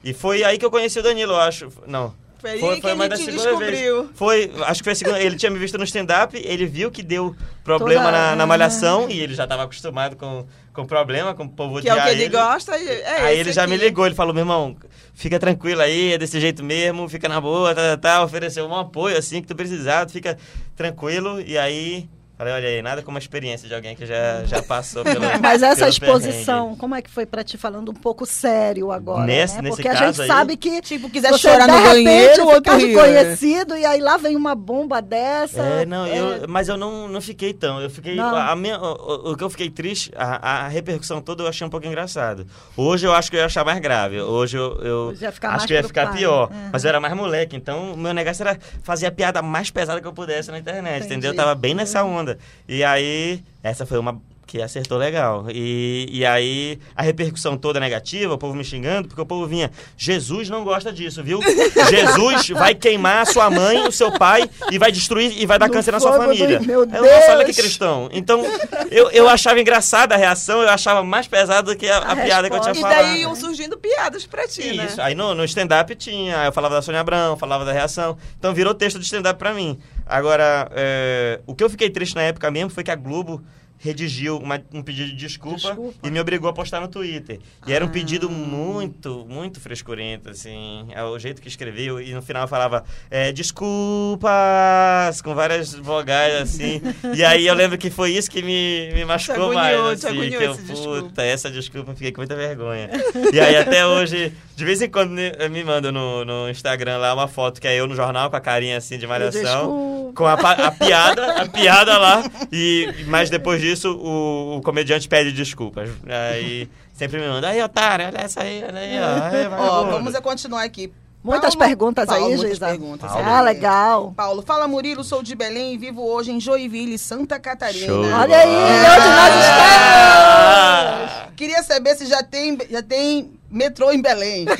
e 0.03 0.13
foi 0.13 0.43
aí 0.43 0.57
que 0.57 0.65
eu 0.65 0.71
conheci 0.71 0.99
o 0.99 1.03
Danilo, 1.03 1.33
eu 1.33 1.39
acho. 1.39 1.69
Não. 1.87 2.13
Foi 2.39 2.51
aí 2.51 2.59
que 2.81 2.87
ele 2.87 2.95
mais 2.95 3.09
da 3.09 3.15
te 3.17 3.25
segunda 3.25 3.43
descobriu. 3.43 4.03
Vez. 4.03 4.09
Foi, 4.15 4.51
acho 4.65 4.79
que 4.81 4.83
foi 4.85 4.93
a 4.93 4.95
segunda. 4.95 5.21
Ele 5.21 5.35
tinha 5.35 5.49
me 5.51 5.59
visto 5.59 5.77
no 5.77 5.83
stand-up, 5.83 6.35
ele 6.41 6.65
viu 6.65 6.89
que 6.89 7.03
deu 7.03 7.35
problema 7.63 8.05
Toda- 8.05 8.11
na, 8.17 8.35
na 8.35 8.45
malhação 8.47 9.09
e 9.09 9.19
ele 9.19 9.33
já 9.33 9.45
tava 9.45 9.63
acostumado 9.63 10.15
com, 10.15 10.45
com 10.73 10.85
problema, 10.85 11.33
com 11.33 11.43
o 11.43 11.49
povo 11.49 11.81
Que 11.81 11.89
é 11.89 11.93
o 11.93 11.95
que 11.97 12.01
odiar 12.01 12.15
ele 12.15 12.29
gosta. 12.29 12.77
e 12.77 12.87
É 12.87 13.21
aí 13.21 13.39
ele 13.39 13.51
já 13.51 13.67
me 13.67 13.75
aqui. 13.75 13.83
ligou, 13.85 14.05
ele 14.05 14.15
falou, 14.15 14.33
meu 14.33 14.41
irmão, 14.41 14.75
fica 15.13 15.37
tranquilo 15.37 15.81
aí, 15.81 16.13
é 16.13 16.17
desse 16.17 16.39
jeito 16.39 16.63
mesmo, 16.63 17.09
fica 17.09 17.27
na 17.27 17.41
boa, 17.41 17.75
tá, 17.75 17.81
tá, 17.81 17.97
tá, 17.97 18.23
ofereceu 18.23 18.65
um 18.65 18.75
apoio 18.75 19.17
assim 19.17 19.41
que 19.41 19.47
tu 19.47 19.55
precisar, 19.55 20.09
fica 20.09 20.37
tranquilo. 20.75 21.41
E 21.41 21.57
aí, 21.57 22.09
falei, 22.39 22.53
olha 22.53 22.67
aí, 22.69 22.81
nada 22.81 23.01
como 23.03 23.17
a 23.17 23.19
experiência 23.19 23.67
de 23.67 23.75
alguém 23.75 23.95
que 23.95 24.05
já, 24.05 24.43
já 24.45 24.63
passou 24.63 25.03
pelo 25.03 25.19
Mas 25.41 25.61
essa 25.61 25.75
pelo 25.75 25.89
exposição, 25.89 26.61
perrengue. 26.63 26.79
como 26.79 26.95
é 26.95 27.01
que 27.01 27.09
foi 27.09 27.25
pra 27.25 27.43
ti 27.43 27.57
falando 27.57 27.91
um 27.91 27.93
pouco 27.93 28.25
sério 28.25 28.91
agora? 28.91 29.25
Nesse- 29.25 29.55
né? 29.57 29.61
nesse 29.63 29.75
Porque 29.75 29.87
a 29.89 29.93
gente 29.95 30.21
aí- 30.21 30.27
sabe 30.27 30.57
que 30.57 30.81
Tipo, 30.81 31.09
quiser 31.09 31.29
você 31.31 31.37
chorar 31.39 31.67
de 31.67 31.71
no 31.73 31.77
repente 31.77 32.03
banheiro, 32.05 32.43
outro 32.47 32.55
ficar 32.73 32.77
rio. 32.77 32.95
né? 32.97 33.01
conhecido 33.03 33.77
e 33.77 33.85
aí 33.85 33.99
lá 34.01 34.17
vem 34.17 34.35
uma 34.35 34.55
bomba 34.55 35.01
dessa. 35.01 35.61
É, 35.61 35.85
não, 35.85 36.05
É, 36.05 36.17
eu, 36.17 36.47
mas 36.47 36.67
eu 36.69 36.77
não, 36.77 37.07
não 37.07 37.21
fiquei 37.21 37.53
tão. 37.53 37.81
Eu 37.81 37.89
fiquei. 37.89 38.15
Não. 38.15 38.35
A 38.35 38.55
minha, 38.55 38.79
o, 38.79 39.31
o- 39.31 39.37
que 39.37 39.43
eu 39.43 39.49
fiquei 39.49 39.69
triste, 39.69 40.11
a, 40.15 40.65
a 40.65 40.67
repercussão 40.69 41.21
toda 41.21 41.43
eu 41.43 41.47
achei 41.47 41.67
um 41.67 41.69
pouco 41.69 41.85
engraçado. 41.85 42.45
Hoje 42.75 43.05
eu 43.05 43.13
acho 43.13 43.29
que 43.29 43.35
eu 43.35 43.41
ia 43.41 43.45
achar 43.45 43.63
mais 43.65 43.79
grave. 43.79 44.21
Hoje 44.21 44.57
eu, 44.57 44.77
eu 44.81 44.97
Hoje 45.09 45.23
ia 45.25 45.31
ficar 45.31 45.49
acho 45.55 45.67
que 45.67 45.73
ia 45.73 45.83
ficar 45.83 46.07
preocupado. 46.11 46.17
pior. 46.17 46.49
Uhum. 46.51 46.69
Mas 46.71 46.83
eu 46.83 46.89
era 46.89 46.99
mais 46.99 47.13
moleque, 47.13 47.55
então 47.55 47.93
o 47.93 47.97
meu 47.97 48.13
negócio 48.13 48.41
era 48.43 48.57
fazer 48.83 49.05
a 49.07 49.11
piada 49.11 49.41
mais 49.41 49.69
pesada 49.69 49.99
que 49.99 50.07
eu 50.07 50.13
pudesse 50.13 50.49
na 50.51 50.57
internet, 50.59 50.97
Entendi. 51.05 51.13
entendeu? 51.13 51.31
Eu 51.31 51.35
tava 51.35 51.53
bem 51.55 51.73
nessa 51.73 52.03
onda. 52.03 52.28
E 52.67 52.83
aí, 52.83 53.43
essa 53.63 53.85
foi 53.85 53.97
uma 53.97 54.21
que 54.49 54.59
acertou 54.59 54.97
legal. 54.97 55.45
E, 55.53 56.07
e 56.11 56.25
aí 56.25 56.79
a 56.95 57.03
repercussão 57.03 57.55
toda 57.55 57.79
negativa, 57.79 58.33
o 58.33 58.37
povo 58.37 58.55
me 58.55 58.63
xingando, 58.63 59.07
porque 59.07 59.21
o 59.21 59.25
povo 59.25 59.45
vinha, 59.45 59.69
Jesus 59.95 60.49
não 60.49 60.63
gosta 60.63 60.91
disso, 60.91 61.23
viu? 61.23 61.39
Jesus 61.87 62.49
vai 62.49 62.73
queimar 62.73 63.21
a 63.21 63.25
sua 63.25 63.47
mãe, 63.51 63.87
o 63.87 63.91
seu 63.91 64.11
pai, 64.11 64.49
e 64.71 64.79
vai 64.79 64.91
destruir 64.91 65.39
e 65.39 65.45
vai 65.45 65.59
dar 65.59 65.67
No 65.67 65.73
câncer 65.73 65.91
na 65.91 65.99
sua 65.99 66.13
família. 66.17 66.59
meu 66.61 66.81
Aí 66.81 66.87
eu, 66.97 67.03
nossa, 67.03 67.31
olha 67.31 67.45
que 67.45 67.51
Deus! 67.53 67.57
cristão. 67.57 68.09
Então, 68.11 68.43
eu, 68.89 69.11
eu 69.11 69.29
achava 69.29 69.59
engraçada 69.61 70.15
a 70.15 70.17
reação, 70.17 70.61
eu 70.63 70.69
achava 70.69 71.03
mais 71.03 71.27
pesado 71.27 71.71
do 71.71 71.77
que 71.77 71.87
a, 71.87 71.99
a 71.99 72.11
A 72.13 72.15
piada 72.15 72.49
que 72.49 72.55
eu 72.55 72.59
tinha 72.61 72.73
E 72.73 72.81
falado. 72.81 72.97
daí 72.97 73.21
iam 73.21 73.35
surgindo 73.35 73.77
piadas 73.77 74.25
pra 74.25 74.47
ti, 74.47 74.75
né? 74.75 74.85
Isso. 74.85 74.99
Aí 74.99 75.13
no, 75.13 75.35
no 75.35 75.43
stand-up 75.45 75.93
tinha, 75.95 76.39
aí 76.41 76.47
eu 76.47 76.51
falava 76.51 76.73
da 76.75 76.81
Sônia 76.81 77.01
Abrão, 77.01 77.37
falava 77.37 77.63
da 77.63 77.71
reação. 77.71 78.17
Então 78.39 78.51
virou 78.53 78.73
texto 78.73 78.97
de 78.97 79.05
stand-up 79.05 79.37
pra 79.37 79.53
mim. 79.53 79.77
Agora, 80.07 80.67
é, 80.73 81.39
o 81.45 81.53
que 81.53 81.63
eu 81.63 81.69
fiquei 81.69 81.89
triste 81.91 82.15
na 82.15 82.23
época 82.23 82.49
mesmo 82.49 82.71
foi 82.71 82.83
que 82.83 82.89
a 82.89 82.95
Globo 82.95 83.43
redigiu 83.79 84.37
uma- 84.37 84.61
um 84.73 84.81
pedido 84.83 85.09
de 85.09 85.15
desculpa, 85.15 85.57
Desculpa. 85.57 86.07
e 86.07 86.11
me 86.11 86.19
obrigou 86.19 86.49
a 86.49 86.53
postar 86.53 86.81
no 86.81 86.87
Twitter. 86.87 87.39
E 87.65 87.73
era 87.73 87.83
um 87.83 87.87
pedido 87.87 88.29
muito, 88.29 89.25
muito 89.27 89.59
frescurento, 89.59 90.29
assim. 90.29 90.85
É 90.91 91.03
o 91.03 91.17
jeito 91.17 91.41
que 91.41 91.47
escreveu. 91.47 91.99
E 92.01 92.13
no 92.13 92.21
final 92.21 92.47
falava, 92.47 92.83
é, 93.09 93.31
desculpas, 93.31 95.21
com 95.21 95.33
várias 95.33 95.73
vogais, 95.73 96.41
assim. 96.41 96.81
e 97.15 97.23
aí 97.23 97.47
eu 97.47 97.53
lembro 97.53 97.77
que 97.77 97.89
foi 97.89 98.11
isso 98.11 98.29
que 98.29 98.41
me, 98.41 98.91
me 98.93 99.05
machucou 99.05 99.53
mais, 99.53 99.75
agoniou, 99.75 99.95
te 99.95 100.07
assim. 100.07 100.29
que 100.37 100.43
eu, 100.43 100.51
esse 100.51 100.61
desculpa. 100.63 101.01
puta, 101.03 101.23
essa 101.23 101.49
desculpa 101.49 101.93
fiquei 101.93 102.11
com 102.11 102.21
muita 102.21 102.35
vergonha. 102.35 102.89
E 103.33 103.39
aí 103.39 103.55
até 103.55 103.85
hoje, 103.85 104.33
de 104.55 104.65
vez 104.65 104.81
em 104.81 104.89
quando 104.89 105.11
me, 105.11 105.31
me 105.49 105.63
mandam 105.63 105.91
no, 105.91 106.25
no 106.25 106.49
Instagram 106.49 106.97
lá 106.97 107.13
uma 107.13 107.27
foto 107.27 107.59
que 107.61 107.67
é 107.67 107.75
eu 107.79 107.87
no 107.87 107.95
jornal 107.95 108.29
com 108.29 108.35
a 108.35 108.41
carinha 108.41 108.77
assim 108.77 108.97
de 108.97 109.07
malhação. 109.07 109.41
Desculpa. 109.41 109.98
Com 110.15 110.25
a, 110.25 110.33
a 110.33 110.71
piada, 110.71 111.41
a 111.41 111.47
piada 111.47 111.97
lá. 111.97 112.23
E, 112.51 113.05
mas 113.07 113.29
depois 113.29 113.61
disso, 113.61 113.91
o, 113.95 114.57
o 114.57 114.61
comediante 114.61 115.07
pede 115.07 115.31
desculpas. 115.31 115.89
Aí 116.07 116.69
sempre 116.93 117.19
me 117.19 117.27
manda, 117.27 117.47
aí, 117.47 117.61
otário, 117.61 118.05
olha 118.07 118.17
essa 118.19 118.41
aí, 118.43 118.63
olha 118.67 118.79
aí, 118.79 118.99
ó. 118.99 119.23
Aí, 119.35 119.45
Ó, 119.47 119.49
vagabundo." 119.49 119.91
vamos 119.91 120.19
continuar 120.19 120.63
aqui. 120.63 120.91
Muitas 121.21 121.53
Paulo- 121.53 121.67
perguntas 121.67 122.05
Paulo, 122.05 122.23
aí, 122.23 122.29
muitas 122.31 122.47
Geisa. 122.49 122.65
perguntas. 122.67 123.11
Paulo. 123.11 123.27
Ah, 123.29 123.41
legal. 123.41 124.13
Paulo, 124.15 124.41
fala 124.41 124.67
Murilo, 124.69 125.03
sou 125.03 125.21
de 125.21 125.35
Belém 125.35 125.73
e 125.73 125.77
vivo 125.77 126.01
hoje 126.01 126.31
em 126.31 126.39
Joinville, 126.39 126.97
Santa 126.97 127.37
Catarina. 127.37 127.87
Show. 127.87 128.05
Olha 128.05 128.37
aí, 128.37 128.55
Ah. 128.55 128.93
onde 128.93 129.09
nós 129.09 129.33
estamos. 129.45 131.25
Ah! 131.25 131.27
Queria 131.35 131.61
saber 131.63 131.95
se 131.95 132.05
já 132.05 132.23
tem, 132.23 132.57
já 132.69 132.81
tem 132.81 133.31
metrô 133.51 133.91
em 133.91 134.01
Belém. 134.01 134.45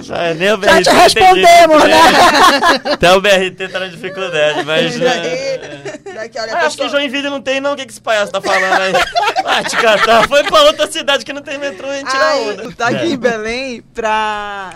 Já, 0.00 0.32
nem 0.34 0.48
o 0.48 0.50
Já 0.52 0.56
BRT 0.56 0.78
te 0.78 0.84
tem 0.84 0.94
respondemos, 0.94 1.84
né? 1.84 2.00
Até 2.92 3.12
o 3.12 3.20
BRT 3.20 3.68
tá 3.70 3.80
na 3.80 3.86
dificuldade, 3.88 4.64
mas. 4.64 4.98
Daí, 4.98 5.58
né, 5.58 5.94
daqui, 6.14 6.38
olha, 6.38 6.54
Ah, 6.56 6.66
acho 6.66 6.76
que 6.78 6.88
Joinville 6.88 7.28
não 7.28 7.40
tem, 7.42 7.60
não. 7.60 7.72
O 7.72 7.76
que, 7.76 7.84
que 7.84 7.92
esse 7.92 8.00
palhaço 8.00 8.32
tá 8.32 8.40
falando 8.40 8.80
aí? 8.80 8.92
Ah, 9.44 9.64
te 9.64 9.76
catar. 9.76 10.28
Foi 10.28 10.44
pra 10.44 10.62
outra 10.64 10.86
cidade 10.90 11.24
que 11.24 11.32
não 11.32 11.42
tem 11.42 11.58
metrô 11.58 11.88
e 11.92 12.04
tira 12.04 12.24
Ai, 12.24 12.40
onda. 12.50 12.62
tu 12.62 12.72
tá 12.76 12.88
aqui 12.88 13.04
É. 13.04 13.06
em 13.06 13.16
Belém 13.16 13.82
pra 13.94 14.74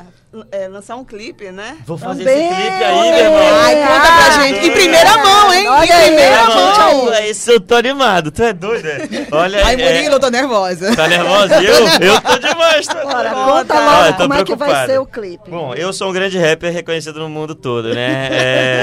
é, 0.50 0.68
lançar 0.68 0.96
um 0.96 1.04
clipe, 1.04 1.50
né? 1.50 1.76
Vou 1.86 1.96
fazer 1.98 2.24
Também, 2.24 2.46
esse 2.46 2.54
clipe 2.54 2.84
aí, 2.84 3.10
meu 3.10 3.18
irmão. 3.24 3.56
Ai, 3.62 3.74
conta 3.76 4.12
pra 4.12 4.42
gente. 4.42 4.66
Em 4.66 4.70
primeira 4.72 5.16
mão, 5.18 5.52
hein? 5.54 5.68
Olha 5.68 5.86
em 5.86 5.92
aí, 5.92 6.06
primeira 6.06 6.36
gente, 6.44 6.54
mão. 6.54 7.04
Não, 7.06 7.14
Esse 7.14 7.52
eu 7.52 7.60
tô 7.60 7.74
animado. 7.76 8.30
Tu 8.30 8.42
é 8.42 8.52
doido, 8.52 8.86
é? 8.88 8.98
Olha 9.32 9.64
Ai, 9.64 9.74
é- 9.74 9.76
Murilo, 9.92 10.14
eu 10.16 10.20
tô 10.20 10.28
nervosa. 10.30 10.94
Tá 10.96 11.06
nervosa? 11.08 11.62
Eu, 11.62 11.74
eu 12.14 12.20
tô 12.20 12.38
demais. 12.38 12.86
Tá 12.86 12.94
Bora, 13.04 13.30
Conta. 13.30 13.52
conta 13.52 13.74
Ah, 13.74 14.12
tô 14.12 14.22
como 14.22 14.34
é 14.34 14.44
que 14.44 14.54
vai 14.54 14.68
preocupado. 14.68 14.92
ser 14.92 14.98
o 15.00 15.06
clipe. 15.06 15.50
Bom, 15.50 15.74
eu 15.74 15.92
sou 15.92 16.10
um 16.10 16.12
grande 16.12 16.38
rapper 16.38 16.72
reconhecido 16.72 17.18
no 17.20 17.28
mundo 17.28 17.54
todo, 17.54 17.94
né? 17.94 18.28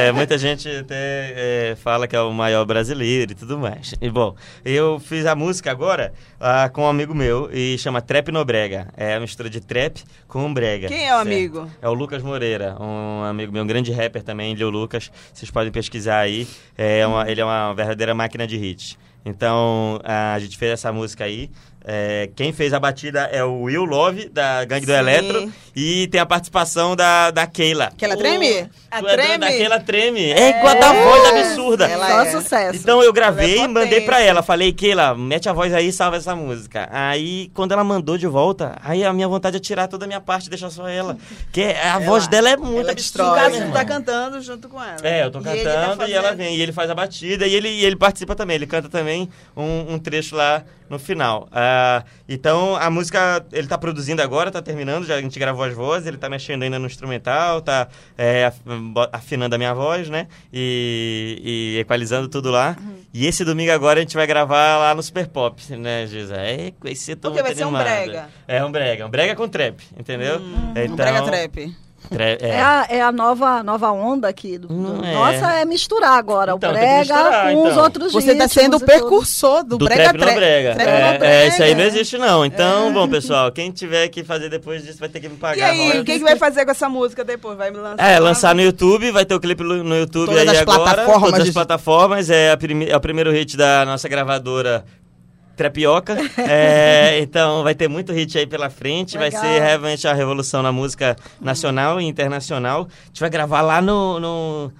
É, 0.07 0.11
muita 0.11 0.37
gente 0.37 0.69
até 0.69 0.95
é, 1.35 1.75
fala 1.81 2.07
que 2.07 2.15
é 2.15 2.21
o 2.21 2.31
maior 2.31 2.65
brasileiro 2.65 3.31
e 3.31 3.35
tudo 3.35 3.57
mais. 3.57 3.93
E 4.01 4.09
bom, 4.09 4.35
eu 4.63 4.99
fiz 4.99 5.25
a 5.25 5.35
música 5.35 5.71
agora 5.71 6.13
ah, 6.39 6.69
com 6.71 6.83
um 6.83 6.87
amigo 6.87 7.13
meu 7.13 7.49
e 7.51 7.77
chama 7.77 8.01
Trap 8.01 8.31
no 8.31 8.43
Brega. 8.45 8.87
É 8.95 9.15
a 9.15 9.19
mistura 9.19 9.49
de 9.49 9.59
trap 9.59 10.03
com 10.27 10.53
brega. 10.53 10.87
Quem 10.87 10.99
é 11.07 11.13
o 11.13 11.17
certo? 11.17 11.21
amigo? 11.21 11.40
É 11.81 11.87
o 11.89 11.93
Lucas 11.93 12.21
Moreira, 12.23 12.75
um 12.79 13.23
amigo 13.23 13.51
meu, 13.51 13.63
um 13.63 13.67
grande 13.67 13.91
rapper 13.91 14.23
também, 14.23 14.55
Leo 14.55 14.69
Lucas. 14.69 15.11
Vocês 15.33 15.49
podem 15.51 15.71
pesquisar 15.71 16.19
aí. 16.19 16.47
É 16.77 17.05
uma- 17.07 17.29
ele 17.29 17.41
é 17.41 17.45
uma 17.45 17.73
verdadeira 17.73 18.13
máquina 18.13 18.45
de 18.47 18.57
hits. 18.57 18.97
Então, 19.23 19.99
a 20.03 20.37
gente 20.39 20.57
fez 20.57 20.71
essa 20.71 20.91
música 20.91 21.23
aí. 21.25 21.49
É, 21.83 22.29
quem 22.35 22.53
fez 22.53 22.73
a 22.73 22.79
batida 22.79 23.21
é 23.31 23.43
o 23.43 23.61
Will 23.63 23.85
Love, 23.85 24.29
da 24.29 24.63
Gangue 24.65 24.85
do 24.85 24.91
Sim. 24.91 24.97
Eletro. 24.99 25.53
E 25.75 26.07
tem 26.07 26.21
a 26.21 26.25
participação 26.25 26.95
da, 26.95 27.31
da 27.31 27.47
Keila. 27.47 27.91
Que 27.97 28.05
ela 28.05 28.15
treme? 28.15 28.69
A 28.91 28.99
é 28.99 29.01
treme? 29.01 29.37
Da 29.39 29.47
Keila 29.47 29.79
treme. 29.79 30.29
É, 30.31 30.53
com 30.53 30.67
a 30.67 30.73
da 30.75 30.93
voz 30.93 31.25
absurda. 31.29 31.87
Ela 31.87 32.07
Só 32.07 32.21
é. 32.21 32.31
sucesso. 32.31 32.77
Então 32.77 33.01
eu 33.01 33.11
gravei 33.11 33.53
Ela 33.55 33.61
é 33.63 33.65
e 33.65 33.67
mandei 33.67 34.01
pra 34.01 34.21
ela. 34.21 34.43
Falei, 34.43 34.71
Keila, 34.73 35.15
mete 35.15 35.49
a 35.49 35.53
voz 35.53 35.73
aí 35.73 35.87
e 35.87 35.91
salva 35.93 36.17
essa 36.17 36.35
música. 36.35 36.87
Aí, 36.91 37.49
quando 37.53 37.71
ela 37.71 37.83
mandou 37.83 38.17
de 38.17 38.27
volta, 38.27 38.75
aí 38.83 39.03
a 39.03 39.11
minha 39.13 39.27
vontade 39.27 39.57
é 39.57 39.59
tirar 39.59 39.87
toda 39.87 40.05
a 40.05 40.07
minha 40.07 40.21
parte 40.21 40.47
e 40.47 40.49
deixar 40.49 40.69
só 40.69 40.87
ela. 40.87 41.17
Que 41.51 41.63
a 41.63 41.97
voz 41.99 42.27
dela 42.27 42.49
é 42.49 42.57
muito 42.57 42.81
ela 42.81 42.91
absurda. 42.91 42.95
destrói, 42.95 43.29
No 43.29 43.35
caso, 43.35 43.65
tu 43.65 43.71
tá 43.73 43.85
cantando 43.85 44.41
junto 44.41 44.69
com 44.69 44.83
ela. 44.83 44.97
É, 45.01 45.23
eu 45.23 45.31
tô 45.31 45.39
E 45.39 45.47
ele 45.47 45.63
cantando 45.63 45.97
tá 45.97 46.07
e 46.07 46.13
ela 46.13 46.23
fazendo- 46.29 46.37
vem. 46.37 46.55
E 46.57 46.61
ele 46.61 46.71
faz 46.73 46.89
a 46.91 46.95
batida 46.95 47.47
e 47.47 47.55
ele, 47.55 47.69
e 47.69 47.85
ele 47.85 47.95
participa 47.95 48.35
também. 48.35 48.55
Ele 48.57 48.67
canta 48.67 48.87
também 48.89 49.29
um, 49.57 49.93
um 49.93 49.97
trecho 49.99 50.35
lá 50.35 50.63
no 50.91 50.99
final. 50.99 51.47
Ah, 51.53 52.03
então, 52.27 52.75
a 52.75 52.89
música, 52.89 53.43
ele 53.53 53.65
tá 53.65 53.77
produzindo 53.77 54.21
agora, 54.21 54.51
tá 54.51 54.61
terminando, 54.61 55.05
já 55.05 55.15
a 55.15 55.21
gente 55.21 55.39
gravou 55.39 55.63
as 55.63 55.73
vozes, 55.73 56.05
ele 56.05 56.17
tá 56.17 56.29
mexendo 56.29 56.63
ainda 56.63 56.77
no 56.77 56.85
instrumental, 56.85 57.61
tá 57.61 57.87
é, 58.17 58.51
afinando 59.11 59.55
a 59.55 59.57
minha 59.57 59.73
voz, 59.73 60.09
né? 60.09 60.27
E, 60.51 61.75
e 61.75 61.79
equalizando 61.79 62.27
tudo 62.27 62.51
lá. 62.51 62.75
Uhum. 62.77 62.97
E 63.13 63.25
esse 63.25 63.45
domingo 63.45 63.71
agora 63.71 63.99
a 63.99 64.01
gente 64.01 64.15
vai 64.15 64.27
gravar 64.27 64.77
lá 64.77 64.93
no 64.93 65.01
Super 65.01 65.27
Pop, 65.27 65.61
né, 65.77 66.05
Gisele? 66.07 66.75
É, 66.83 67.15
tô 67.15 67.29
Porque 67.29 67.41
vai 67.41 67.55
ser 67.55 67.63
um 67.63 67.69
animado. 67.69 67.83
brega. 67.85 68.29
É 68.45 68.65
um 68.65 68.71
brega, 68.71 69.05
um 69.07 69.09
brega 69.09 69.35
com 69.35 69.47
trap, 69.47 69.81
entendeu? 69.97 70.41
Então, 70.75 70.93
Um 70.93 70.95
brega 70.95 71.21
trap. 71.23 71.75
Tra- 72.09 72.23
é. 72.23 72.37
É, 72.41 72.59
a, 72.61 72.87
é 72.89 73.01
a 73.01 73.11
nova, 73.11 73.61
nova 73.63 73.91
onda 73.91 74.27
aqui. 74.27 74.57
Do, 74.57 74.67
do- 74.67 75.05
é. 75.05 75.13
Nossa, 75.13 75.53
é 75.53 75.65
misturar 75.65 76.17
agora 76.17 76.53
Então, 76.55 76.69
o 76.69 76.73
brega 76.73 76.99
misturar, 76.99 77.51
com 77.53 77.61
os 77.63 77.71
então. 77.71 77.83
outros 77.83 78.13
Você 78.13 78.27
tá 78.35 78.43
ritmos 78.45 78.51
sendo 78.51 78.77
o 78.77 78.79
precursor 78.79 79.63
do, 79.63 79.77
Do 79.77 79.85
brega 79.85 80.13
trap 80.13 80.33
brega. 80.35 80.75
Trap 80.75 80.87
É, 80.87 81.17
brega. 81.17 81.25
é, 81.25 81.47
isso 81.47 81.63
aí 81.63 81.75
não 81.75 81.83
existe 81.83 82.17
não. 82.17 82.45
Então, 82.45 82.91
bom, 82.93 83.07
pessoal, 83.07 83.51
quem 83.51 83.71
tiver 83.71 84.07
que 84.09 84.23
fazer 84.23 84.49
depois 84.49 84.83
disso 84.83 84.99
vai 84.99 85.09
ter 85.09 85.19
que 85.19 85.29
me 85.29 85.37
pagar. 85.37 85.57
E 85.57 85.61
aí, 85.61 85.99
o 85.99 86.03
que, 86.03 86.17
que 86.17 86.23
vai 86.23 86.35
fazer 86.35 86.65
com 86.65 86.71
essa 86.71 86.89
música 86.89 87.23
depois? 87.23 87.57
Vai 87.57 87.71
me 87.71 87.77
lançar? 87.77 88.03
É, 88.09 88.19
lançar 88.19 88.55
no 88.55 88.61
YouTube, 88.61 89.11
vai 89.11 89.25
ter 89.25 89.35
o 89.35 89.39
clipe 89.39 89.63
no 89.63 89.95
YouTube 89.95 90.27
Todas 90.27 90.41
aí 90.41 90.49
as 90.49 90.57
agora. 90.61 90.79
plataformas 90.79 91.21
Todas 91.29 91.39
as 91.39 91.45
de- 91.45 91.51
plataformas. 91.53 92.29
É, 92.29 92.51
a 92.51 92.57
prime- 92.57 92.89
é 92.89 92.95
o 92.95 92.99
primeiro 93.01 93.31
hit 93.31 93.55
da 93.57 93.85
nossa 93.85 94.07
gravadora 94.09 94.83
Trapioca. 95.61 96.17
É, 96.37 97.19
então 97.19 97.63
vai 97.63 97.75
ter 97.75 97.87
muito 97.87 98.11
hit 98.11 98.37
aí 98.37 98.47
pela 98.47 98.69
frente. 98.69 99.17
Vai 99.17 99.29
Legal. 99.29 99.41
ser 99.41 99.61
realmente 99.61 100.07
a 100.07 100.13
revolução 100.13 100.61
na 100.63 100.71
música 100.71 101.15
nacional 101.39 102.01
e 102.01 102.05
internacional. 102.05 102.87
A 102.89 103.07
gente 103.07 103.19
vai 103.19 103.29
gravar 103.29 103.61
lá 103.61 103.81
no. 103.81 104.19
no 104.19 104.71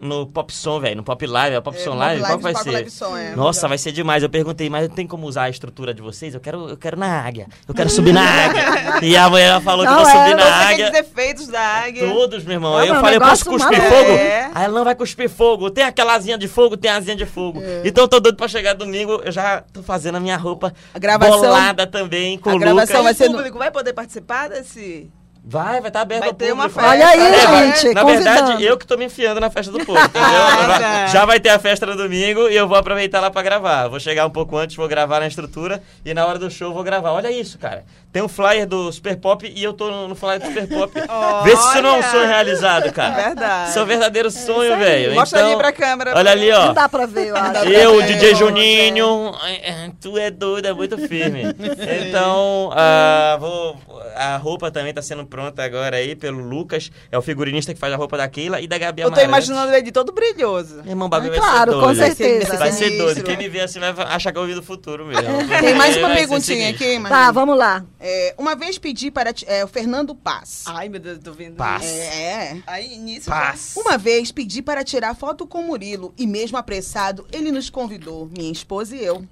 no 0.00 0.26
Pop 0.26 0.52
Som, 0.54 0.80
velho, 0.80 0.96
no 0.96 1.02
Pop 1.02 1.26
Live, 1.26 1.54
é 1.56 1.58
o 1.58 1.62
Pop 1.62 1.76
É, 1.76 1.80
Som 1.80 1.94
Live, 1.94 2.20
qual 2.22 2.28
Live, 2.30 2.36
que 2.38 2.42
vai 2.42 2.52
Pop 2.52 2.64
ser? 2.64 2.70
Live 2.70 2.90
Som, 2.90 3.16
é. 3.16 3.34
Nossa, 3.36 3.68
vai 3.68 3.78
ser 3.78 3.92
demais. 3.92 4.22
Eu 4.22 4.30
perguntei, 4.30 4.68
mas 4.70 4.88
tem 4.88 5.06
como 5.06 5.26
usar 5.26 5.44
a 5.44 5.50
estrutura 5.50 5.92
de 5.94 6.00
vocês? 6.02 6.34
Eu 6.34 6.40
quero, 6.40 6.68
eu 6.68 6.76
quero 6.76 6.96
na 6.98 7.20
águia. 7.20 7.46
Eu 7.66 7.74
quero 7.74 7.90
subir 7.90 8.12
na 8.12 8.22
águia. 8.22 8.62
E 9.02 9.16
a 9.16 9.28
mulher 9.28 9.60
falou 9.60 9.84
que 9.86 9.90
Não, 9.92 9.98
eu 10.00 10.04
vou 10.04 10.14
é, 10.14 10.24
subir 10.24 10.36
na 10.36 10.42
Você 10.44 10.72
águia. 10.72 10.90
quer 10.90 11.02
os 11.02 11.08
efeitos 11.08 11.48
da 11.48 11.60
águia. 11.60 12.08
Todos, 12.08 12.44
meu 12.44 12.54
irmão. 12.54 12.72
Não, 12.72 12.78
Aí 12.78 12.88
eu 12.88 12.94
falei, 12.96 13.16
eu 13.16 13.20
posso 13.20 13.44
cuspir 13.44 13.80
fogo? 13.80 14.10
É. 14.10 14.50
Aí 14.54 14.64
ela 14.64 14.74
não 14.74 14.84
vai 14.84 14.94
cuspir 14.94 15.28
fogo. 15.28 15.70
Tem 15.70 15.84
aquela 15.84 16.14
asinha 16.14 16.38
de 16.38 16.48
fogo, 16.48 16.76
tem 16.76 16.90
a 16.90 16.96
asinha 16.96 17.16
de 17.16 17.26
fogo. 17.26 17.60
É. 17.62 17.82
Então 17.84 18.04
eu 18.04 18.08
tô 18.08 18.20
doido 18.20 18.36
pra 18.36 18.48
chegar 18.48 18.74
domingo. 18.74 19.20
Eu 19.24 19.32
já 19.32 19.62
tô 19.72 19.82
fazendo 19.82 20.16
a 20.16 20.20
minha 20.20 20.36
roupa 20.36 20.72
A 20.94 20.98
gravação- 20.98 21.40
bolada 21.40 21.86
também 21.86 22.38
com 22.38 22.50
a 22.50 22.54
o 22.54 22.58
gravação 22.58 22.98
Lucas. 22.98 23.02
vai 23.04 23.12
o 23.12 23.16
ser 23.16 23.28
no- 23.28 23.36
público 23.36 23.58
vai 23.58 23.70
poder 23.70 23.92
participar 23.92 24.48
desse... 24.48 25.10
Vai, 25.50 25.80
vai 25.80 25.88
estar 25.88 26.02
aberto 26.02 26.20
Vai 26.20 26.28
ao 26.28 26.34
ter 26.34 26.52
uma 26.52 26.68
público. 26.68 26.80
festa. 26.80 26.90
Olha 26.94 27.08
aí, 27.08 27.20
É, 27.34 27.74
gente, 27.76 27.94
Na 27.94 28.02
convidando. 28.02 28.24
verdade, 28.36 28.64
eu 28.64 28.76
que 28.76 28.86
tô 28.86 28.98
me 28.98 29.06
enfiando 29.06 29.40
na 29.40 29.48
festa 29.48 29.72
do 29.72 29.78
povo, 29.84 29.98
entendeu? 29.98 30.28
Ah, 30.28 30.78
tá. 30.78 31.06
Já 31.06 31.24
vai 31.24 31.40
ter 31.40 31.48
a 31.48 31.58
festa 31.58 31.86
no 31.86 31.96
domingo 31.96 32.48
e 32.50 32.54
eu 32.56 32.68
vou 32.68 32.76
aproveitar 32.76 33.20
lá 33.20 33.30
pra 33.30 33.40
gravar. 33.40 33.88
Vou 33.88 33.98
chegar 33.98 34.26
um 34.26 34.30
pouco 34.30 34.58
antes, 34.58 34.76
vou 34.76 34.86
gravar 34.86 35.20
na 35.20 35.26
estrutura 35.26 35.82
e 36.04 36.12
na 36.12 36.26
hora 36.26 36.38
do 36.38 36.50
show 36.50 36.74
vou 36.74 36.82
gravar. 36.84 37.12
Olha 37.12 37.30
isso, 37.30 37.58
cara. 37.58 37.84
Tem 38.10 38.22
um 38.22 38.28
flyer 38.28 38.66
do 38.66 38.90
Super 38.90 39.16
Pop 39.16 39.52
e 39.54 39.62
eu 39.62 39.72
tô 39.72 39.90
no, 39.90 40.08
no 40.08 40.14
flyer 40.14 40.40
do 40.40 40.46
Super 40.46 40.66
Pop. 40.66 40.92
Vê 41.44 41.56
se 41.56 41.68
isso 41.68 41.82
não 41.82 41.96
é 41.96 41.98
um 41.98 42.02
sonho 42.02 42.26
realizado, 42.26 42.92
cara. 42.92 43.14
Verdade. 43.14 43.70
Isso 43.70 43.78
é 43.78 43.82
um 43.82 43.86
verdadeiro 43.86 44.30
sonho, 44.30 44.78
velho. 44.78 45.14
Mostra 45.14 45.40
então, 45.40 45.50
ali 45.50 45.58
pra 45.58 45.72
câmera. 45.72 46.12
Olha 46.16 46.30
ali, 46.30 46.50
ó. 46.50 46.66
Não 46.66 46.74
dá 46.74 46.88
pra 46.88 47.06
ver, 47.06 47.28
eu 47.28 47.36
acho. 47.36 47.64
Eu, 47.68 48.02
DJ 48.02 48.34
Juninho, 48.34 49.32
é, 49.62 49.90
tu 50.00 50.16
é 50.16 50.30
doido, 50.30 50.66
é 50.66 50.72
muito 50.72 50.96
firme. 50.98 51.42
Então, 52.08 52.70
ah, 52.74 53.36
vou, 53.38 53.76
a 54.14 54.36
roupa 54.36 54.70
também 54.70 54.92
tá 54.92 55.02
sendo 55.02 55.24
pronta 55.26 55.62
agora 55.62 55.96
aí 55.96 56.14
pelo 56.14 56.40
Lucas, 56.40 56.90
é 57.10 57.18
o 57.18 57.22
figurinista 57.22 57.72
que 57.74 57.80
faz 57.80 57.92
a 57.92 57.96
roupa 57.96 58.16
da 58.16 58.28
Keila 58.28 58.60
e 58.60 58.66
da 58.66 58.78
Gabi 58.78 59.02
Eu 59.02 59.10
tô 59.10 59.20
imaginando 59.20 59.72
ele 59.74 59.92
todo 59.92 60.12
brilhoso. 60.12 60.82
Irmão, 60.86 61.06
o 61.06 61.08
bagulho 61.10 61.32
Ah, 61.34 61.40
vai 61.40 61.50
claro, 61.50 61.72
ser 61.72 61.78
com 61.78 61.86
doido. 61.86 61.96
certeza. 62.16 62.56
Vai 62.56 62.72
ser 62.72 62.90
doido. 62.96 63.22
Quem 63.22 63.36
me 63.36 63.48
vê 63.48 63.60
assim 63.60 63.78
vai 63.80 63.92
achar 64.06 64.32
que 64.32 64.38
eu 64.38 64.46
vi 64.46 64.54
do 64.54 64.62
futuro 64.62 65.06
mesmo. 65.06 65.22
Tem 65.60 65.74
mais 65.74 65.96
uma 65.96 66.10
perguntinha 66.10 66.70
aqui, 66.70 66.98
Marli. 66.98 67.16
Tá, 67.16 67.30
vamos 67.30 67.56
lá. 67.56 67.84
É, 68.00 68.34
uma 68.38 68.54
vez 68.54 68.78
pedi 68.78 69.10
para 69.10 69.34
é, 69.46 69.64
o 69.64 69.68
Fernando 69.68 70.14
Paz. 70.14 70.64
Ai, 70.66 70.88
meu 70.88 71.00
Deus, 71.00 71.18
tô 71.18 71.32
vendo 71.32 71.56
Paz. 71.56 71.84
isso. 71.84 71.94
É. 71.94 72.62
Aí, 72.66 72.96
nisso... 72.96 73.28
Paz. 73.28 73.74
Uma 73.76 73.98
vez 73.98 74.30
pedi 74.30 74.62
para 74.62 74.84
tirar 74.84 75.14
foto 75.14 75.46
com 75.46 75.60
o 75.60 75.64
Murilo 75.64 76.14
e 76.16 76.26
mesmo 76.26 76.56
apressado, 76.56 77.26
ele 77.32 77.50
nos 77.50 77.68
convidou, 77.70 78.30
minha 78.36 78.52
esposa 78.52 78.94
e 78.94 79.04
eu, 79.04 79.24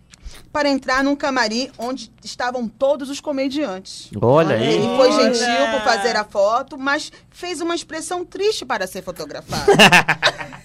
para 0.53 0.69
entrar 0.69 1.05
num 1.05 1.15
camarim 1.17 1.71
onde 1.79 2.11
estavam 2.25 2.67
todos 2.69 3.11
os 3.11 3.21
comediantes. 3.21 4.09
Olha 4.21 4.57
aí. 4.57 4.75
Ele 4.75 4.97
foi 4.97 5.11
Olha. 5.11 5.35
gentil 5.35 5.67
por 5.73 5.81
fazer 5.83 6.17
a 6.17 6.25
foto, 6.25 6.79
mas 6.79 7.13
fez 7.31 7.61
uma 7.61 7.75
expressão 7.75 8.25
triste 8.25 8.65
para 8.65 8.87
ser 8.87 9.03
fotografado. 9.03 9.71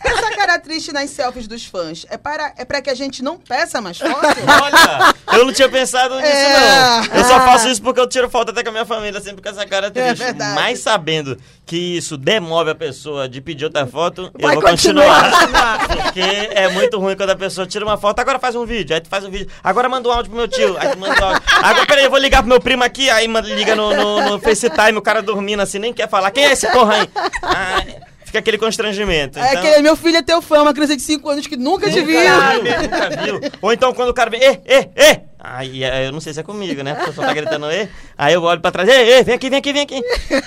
Essa 0.04 0.32
cara 0.36 0.60
triste 0.60 0.92
nas 0.92 1.10
selfies 1.12 1.48
dos 1.48 1.66
fãs 1.66 2.06
é 2.10 2.18
para, 2.18 2.54
é 2.58 2.66
para 2.66 2.82
que 2.82 2.90
a 2.90 2.96
gente 2.96 3.24
não 3.24 3.38
peça 3.38 3.80
mais 3.82 3.98
foto? 4.00 4.12
Olha, 4.64 5.38
eu 5.38 5.46
não 5.46 5.54
tinha 5.54 5.70
pensado 5.70 6.16
nisso, 6.16 6.28
É. 6.28 6.60
não. 7.08 7.16
Eu 7.16 7.24
só 7.26 7.40
faço 7.42 7.68
isso 7.70 7.82
porque 7.82 8.00
eu 8.00 8.08
tiro 8.08 8.30
foto 8.30 8.50
até 8.50 8.64
com 8.64 8.70
a 8.70 8.72
minha 8.72 8.86
família, 8.86 9.22
sempre 9.22 9.42
com 9.42 9.50
essa 9.50 9.66
cara 9.66 9.92
triste. 9.92 10.18
verdade. 10.18 10.56
Mas 10.56 10.80
sabendo 10.80 11.38
que 11.66 11.78
isso 11.78 12.18
demove 12.18 12.72
a 12.72 12.76
pessoa 12.76 13.30
de 13.30 13.40
pedir 13.42 13.66
outra 13.66 13.86
foto, 13.86 14.32
Vai 14.40 14.56
eu 14.56 14.60
vou 14.62 14.70
continuar. 14.70 15.32
continuar. 15.32 15.88
Porque 15.88 16.20
é 16.20 16.68
muito 16.70 17.00
ruim 17.00 17.16
quando 17.16 17.30
a 17.30 17.36
pessoa 17.36 17.68
tira 17.68 17.86
uma 17.86 17.98
foto, 17.98 18.20
agora 18.20 18.40
faz 18.40 18.56
um 18.56 18.66
vídeo, 18.66 18.94
aí 18.96 19.02
tu 19.02 19.08
faz 19.10 19.24
um 19.24 19.30
vídeo, 19.30 19.48
agora 19.64 19.88
manda 19.90 20.08
um 20.08 20.12
áudio 20.12 20.30
pro 20.32 20.38
meu 20.38 20.48
tio, 20.48 20.76
aí 20.80 20.96
manda 20.96 21.22
um 21.22 21.28
áudio. 21.30 21.44
Agora, 21.64 21.86
peraí, 21.86 22.04
eu 22.06 22.10
vou 22.10 22.20
ligar 22.20 22.42
pro 22.42 22.50
meu 22.50 22.60
primo 22.60 22.84
aqui, 22.84 23.10
aí 23.10 23.28
manda- 23.28 23.48
liga 23.48 23.76
no, 23.76 23.94
no, 23.96 24.30
no 24.32 24.40
FaceTime, 24.40 24.98
o 24.98 25.02
cara 25.02 25.22
dormindo 25.22 25.62
assim, 25.62 25.80
nem 25.80 25.94
quer 25.94 26.10
falar. 26.10 26.32
Quem 26.32 26.46
é 26.46 26.52
esse 26.52 26.68
porra 26.72 26.96
aí? 26.96 27.10
Ah, 27.44 27.84
fica 28.26 28.40
aquele 28.40 28.58
constrangimento. 28.58 29.38
É 29.40 29.52
Então- 29.52 29.62
que 29.64 29.82
meu 29.82 29.96
filho 29.96 30.18
é 30.18 30.22
teu 30.22 30.42
fã, 30.42 30.62
uma 30.62 30.74
criança 30.74 30.96
de 30.96 31.02
5 31.02 31.30
anos 31.30 31.48
que 31.48 31.58
nunca 31.58 31.90
te 31.90 32.02
viu. 32.02 32.20
Nunca 32.20 32.60
viu, 32.60 32.82
nunca 32.82 33.10
viu. 33.24 33.52
Ou 33.62 33.74
então 33.74 33.94
quando 33.94 34.10
o 34.10 34.14
cara 34.14 34.30
vem, 34.30 34.42
ê, 34.42 34.60
ê, 34.66 34.90
ê. 34.96 35.20
Aí 35.44 35.84
é, 35.84 36.06
eu 36.08 36.12
não 36.12 36.20
sei 36.22 36.34
se 36.34 36.40
é 36.40 36.44
comigo, 36.44 36.84
né? 36.84 36.94
O 36.94 37.06
pessoal 37.06 37.26
tá 37.28 37.34
gritando, 37.34 37.70
ê. 37.72 37.90
Aí 38.16 38.32
eu 38.34 38.44
olho 38.44 38.62
pra 38.62 38.72
trás, 38.72 38.88
ê, 38.88 39.18
ê, 39.20 39.24
vem 39.24 39.34
aqui, 39.36 39.50
vem 39.50 39.58
aqui, 39.60 39.74
vem 39.74 39.82
aqui. 39.82 40.00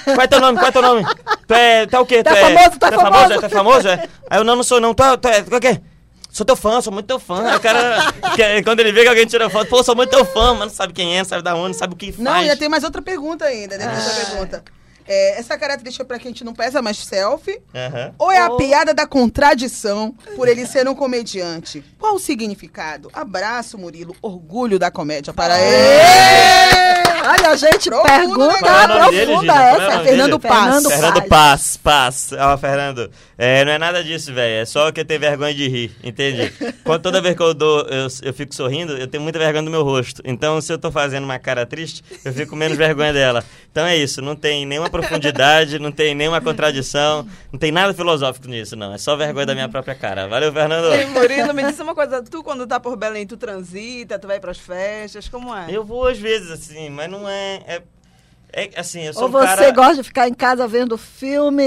Qual 0.05 0.21
é 0.21 0.27
teu 0.29 0.41
nome? 0.41 0.57
Qual 0.59 0.69
é 0.69 0.73
teu 0.73 0.83
nome? 0.83 1.05
Tu 1.49 1.53
é, 1.55 1.85
tu 1.87 1.97
é 1.97 1.99
o 1.99 2.07
quê? 2.07 2.23
Tu 2.23 2.31
é 2.31 2.37
famoso, 2.37 2.79
tu 2.79 2.87
é 2.87 2.91
tu 2.91 2.95
é 2.95 2.99
famoso? 2.99 3.13
famoso. 3.13 3.33
é? 3.35 3.39
Tu 3.39 3.45
é 3.45 3.49
famoso? 3.49 3.89
É? 3.89 4.09
Aí 4.31 4.39
eu 4.39 4.45
não, 4.45 4.55
não 4.57 4.63
sou 4.63 4.81
não. 4.81 4.95
Tu 4.95 5.03
é, 5.03 5.17
tu 5.17 5.29
é, 5.29 5.43
tu 5.43 5.53
é 5.53 5.57
o 5.57 5.61
quê? 5.61 5.81
Sou 6.35 6.45
teu 6.45 6.57
fã, 6.57 6.81
sou 6.81 6.93
muito 6.93 7.07
teu 7.07 7.21
fã. 7.21 7.47
Aí 7.49 7.57
o 7.57 7.61
cara, 7.61 8.13
que- 8.35 8.63
quando 8.65 8.81
ele 8.81 8.91
vê 8.91 9.03
que 9.03 9.09
alguém 9.09 9.25
tira 9.25 9.49
foto, 9.49 9.69
pô, 9.69 9.85
sou 9.85 9.95
muito 9.95 10.11
teu 10.11 10.25
fã, 10.25 10.53
mas 10.53 10.67
não 10.67 10.75
sabe 10.75 10.93
quem 10.93 11.15
é, 11.15 11.19
não 11.19 11.25
sabe 11.25 11.43
da 11.45 11.55
onde, 11.55 11.69
não 11.69 11.75
sabe 11.79 11.95
o 11.95 11.97
que 11.97 12.11
faz. 12.11 12.19
Não, 12.25 12.33
ainda 12.33 12.57
tem 12.57 12.69
mais 12.69 12.83
outra 12.83 13.01
pergunta 13.01 13.45
ainda, 13.45 13.79
dessa 13.79 14.11
Ah. 14.11 14.27
pergunta. 14.27 14.65
É, 15.07 15.39
essa 15.39 15.59
característica 15.59 16.03
é 16.03 16.07
pra 16.07 16.19
que 16.19 16.29
a 16.29 16.31
gente 16.31 16.45
não 16.45 16.55
peça 16.55 16.81
mais 16.81 16.99
selfie? 16.99 17.61
Aham. 17.75 18.15
Ou 18.19 18.33
é 18.33 18.39
a 18.39 18.51
piada 18.51 18.95
da 18.95 19.07
contradição 19.07 20.15
por 20.37 20.49
ele 20.49 20.67
ser 20.67 20.89
um 20.89 20.95
comediante? 20.95 21.85
Qual 21.99 22.15
o 22.15 22.19
significado? 22.19 23.11
Abraço, 23.13 23.77
Murilo. 23.77 24.17
Orgulho 24.23 24.79
da 24.79 24.91
comédia 24.91 25.33
para 25.33 25.59
ele. 25.61 27.05
Olha, 27.27 27.51
a 27.51 27.57
gente 27.57 27.89
Profundo, 27.89 28.07
pergunta 28.07 28.69
é 28.69 29.11
dele, 29.11 29.27
profunda? 29.27 29.53
Qual 29.53 29.63
é 29.63 29.71
essa. 29.71 29.93
nome 29.95 30.05
Fernando 30.05 30.39
dele? 30.39 30.55
Paz. 30.55 30.65
Fernando 30.65 30.91
Fernando 30.91 31.29
Paz. 31.29 31.77
Paz. 31.79 32.31
Ó, 32.39 32.59
Fernando, 32.59 33.11
é, 33.39 33.65
não 33.65 33.73
é 33.73 33.79
nada 33.79 34.05
disso, 34.05 34.33
velho. 34.35 34.63
É 34.63 34.65
só 34.67 34.93
que 34.93 35.01
eu 35.01 35.05
tenho 35.05 35.21
vergonha 35.21 35.55
de 35.55 35.67
rir, 35.67 35.97
entende? 36.03 36.53
Quando 36.85 37.01
toda 37.03 37.23
vez 37.23 37.35
que 37.35 37.43
eu 37.43 37.55
dou, 37.55 37.81
eu, 37.89 38.09
eu 38.23 38.35
fico 38.35 38.55
sorrindo, 38.55 38.97
eu 38.97 39.07
tenho 39.07 39.23
muita 39.23 39.39
vergonha 39.39 39.65
do 39.65 39.71
meu 39.71 39.83
rosto. 39.83 40.21
Então, 40.25 40.61
se 40.61 40.71
eu 40.73 40.79
tô 40.79 40.91
fazendo 40.93 41.25
uma 41.25 41.39
cara 41.39 41.65
triste, 41.65 42.05
eu 42.25 42.33
fico 42.33 42.55
menos 42.55 42.77
vergonha 42.77 43.13
dela. 43.13 43.43
Então 43.71 43.87
é 43.87 43.97
isso, 43.97 44.21
não 44.21 44.37
tem 44.37 44.67
nenhuma 44.67 44.91
profundidade, 44.99 45.79
não 45.79 45.91
tem 45.91 46.15
nenhuma 46.15 46.41
contradição, 46.41 47.27
não 47.53 47.59
tem 47.59 47.73
nada 47.73 47.93
filosófico 47.93 48.47
nisso, 48.47 48.77
não. 48.77 48.95
É 48.95 48.99
só 48.99 49.17
vergonha 49.17 49.47
da 49.47 49.55
minha 49.55 49.69
própria 49.69 49.95
cara. 49.95 50.29
Valeu, 50.29 50.53
Fernando. 50.53 50.93
Ei, 50.93 51.07
Murilo, 51.07 51.53
me 51.53 51.65
diz 51.65 51.79
uma 51.81 51.95
coisa. 51.95 52.23
Tu, 52.23 52.43
quando 52.45 52.67
tá 52.67 52.79
por 52.79 52.97
Belém, 52.97 53.27
tu 53.27 53.37
transita, 53.37 54.19
tu 54.19 54.27
vai 54.29 54.39
pras 54.39 54.59
festas, 54.59 55.29
como 55.29 55.55
é? 55.55 55.67
Eu 55.69 55.85
vou 55.85 56.07
às 56.07 56.19
vezes, 56.19 56.51
assim, 56.51 56.89
mas 56.91 57.11
não 57.11 57.29
é. 57.29 57.63
É, 57.67 57.83
é 58.57 58.71
assim, 58.81 59.03
eu 59.03 59.13
sou 59.13 59.23
Ou 59.25 59.29
um 59.29 59.33
você 59.33 59.45
cara. 59.47 59.71
gosta 59.73 59.97
de 59.97 60.03
ficar 60.05 60.29
em 60.29 60.35
casa 60.35 60.67
vendo 60.69 60.97
filme? 60.97 61.65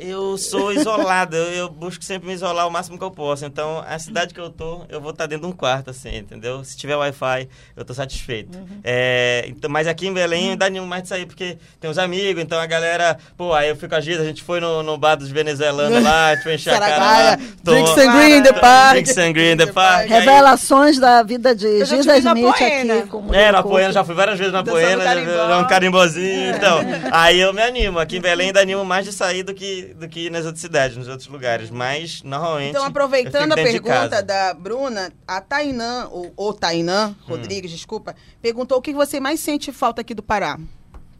Eu 0.00 0.36
sou 0.38 0.72
isolado, 0.72 1.36
eu, 1.36 1.52
eu 1.52 1.68
busco 1.68 2.02
sempre 2.04 2.28
me 2.28 2.34
isolar 2.34 2.66
o 2.66 2.70
máximo 2.70 2.98
que 2.98 3.04
eu 3.04 3.10
posso. 3.10 3.44
Então, 3.44 3.84
a 3.86 3.98
cidade 3.98 4.32
que 4.32 4.40
eu 4.40 4.50
tô, 4.50 4.82
eu 4.88 5.00
vou 5.00 5.10
estar 5.10 5.26
dentro 5.26 5.46
de 5.46 5.52
um 5.52 5.56
quarto, 5.56 5.90
assim, 5.90 6.16
entendeu? 6.16 6.64
Se 6.64 6.76
tiver 6.76 6.96
Wi-Fi, 6.96 7.48
eu 7.76 7.84
tô 7.84 7.92
satisfeito. 7.92 8.58
É, 8.82 9.44
então, 9.48 9.70
mas 9.70 9.86
aqui 9.86 10.06
em 10.06 10.12
Belém, 10.14 10.56
dá 10.56 10.70
nenhum 10.70 10.86
mais 10.86 11.02
de 11.02 11.08
sair, 11.08 11.26
porque 11.26 11.58
tem 11.78 11.90
uns 11.90 11.98
amigos, 11.98 12.42
então 12.42 12.58
a 12.58 12.66
galera... 12.66 13.18
Pô, 13.36 13.52
aí 13.52 13.68
eu 13.68 13.76
fico 13.76 13.94
às 13.94 14.04
vezes, 14.04 14.22
a 14.22 14.24
gente 14.24 14.42
foi 14.42 14.60
no, 14.60 14.82
no 14.82 14.96
bar 14.96 15.16
dos 15.16 15.28
venezuelanos 15.30 16.02
lá, 16.02 16.28
a 16.28 16.34
gente 16.34 16.42
foi 16.44 16.54
encher 16.54 16.74
a 16.74 16.78
cara 16.78 16.96
lá. 16.96 17.04
Saragaia, 17.04 17.38
tomou- 17.64 17.82
Drink 17.84 18.00
Sangria 18.00 18.36
in 18.36 18.42
the 18.42 18.52
Park. 18.52 18.92
Drink 18.92 19.08
Sangria 19.12 19.52
in 19.52 19.56
the 19.56 19.66
Park. 19.66 20.00
aí- 20.02 20.08
Revelações 20.08 20.98
da 20.98 21.22
vida 21.22 21.54
de 21.54 21.78
na 21.78 22.16
Smith 22.18 22.46
aqui. 22.48 22.64
É, 23.32 23.52
na 23.52 23.62
Poena, 23.62 23.92
já 23.92 24.04
fui 24.04 24.14
várias 24.14 24.38
vezes 24.38 24.52
na 24.52 24.62
Poena, 24.62 25.02
já 25.04 25.14
vi 25.14 25.62
um 25.62 25.66
carimbozinho, 25.66 26.29
então. 26.56 26.80
Aí 27.12 27.40
eu 27.40 27.52
me 27.52 27.62
animo. 27.62 27.98
Aqui 27.98 28.18
em 28.18 28.20
Belém 28.20 28.48
ainda 28.48 28.60
animo 28.60 28.84
mais 28.84 29.04
de 29.04 29.12
sair 29.12 29.42
do 29.42 29.54
que, 29.54 29.94
do 29.94 30.08
que 30.08 30.30
nas 30.30 30.44
outras 30.44 30.60
cidades, 30.60 30.96
nos 30.96 31.08
outros 31.08 31.28
lugares. 31.28 31.70
Mas, 31.70 32.22
normalmente. 32.22 32.70
Então, 32.70 32.84
aproveitando 32.84 33.52
a 33.52 33.56
pergunta 33.56 34.22
da 34.22 34.54
Bruna, 34.54 35.12
a 35.26 35.40
Tainã, 35.40 36.08
ou, 36.10 36.32
ou 36.36 36.52
Tainã 36.52 37.14
Rodrigues, 37.22 37.70
desculpa, 37.70 38.14
perguntou 38.40 38.78
o 38.78 38.82
que 38.82 38.92
você 38.92 39.20
mais 39.20 39.40
sente 39.40 39.72
falta 39.72 40.00
aqui 40.00 40.14
do 40.14 40.22
Pará. 40.22 40.58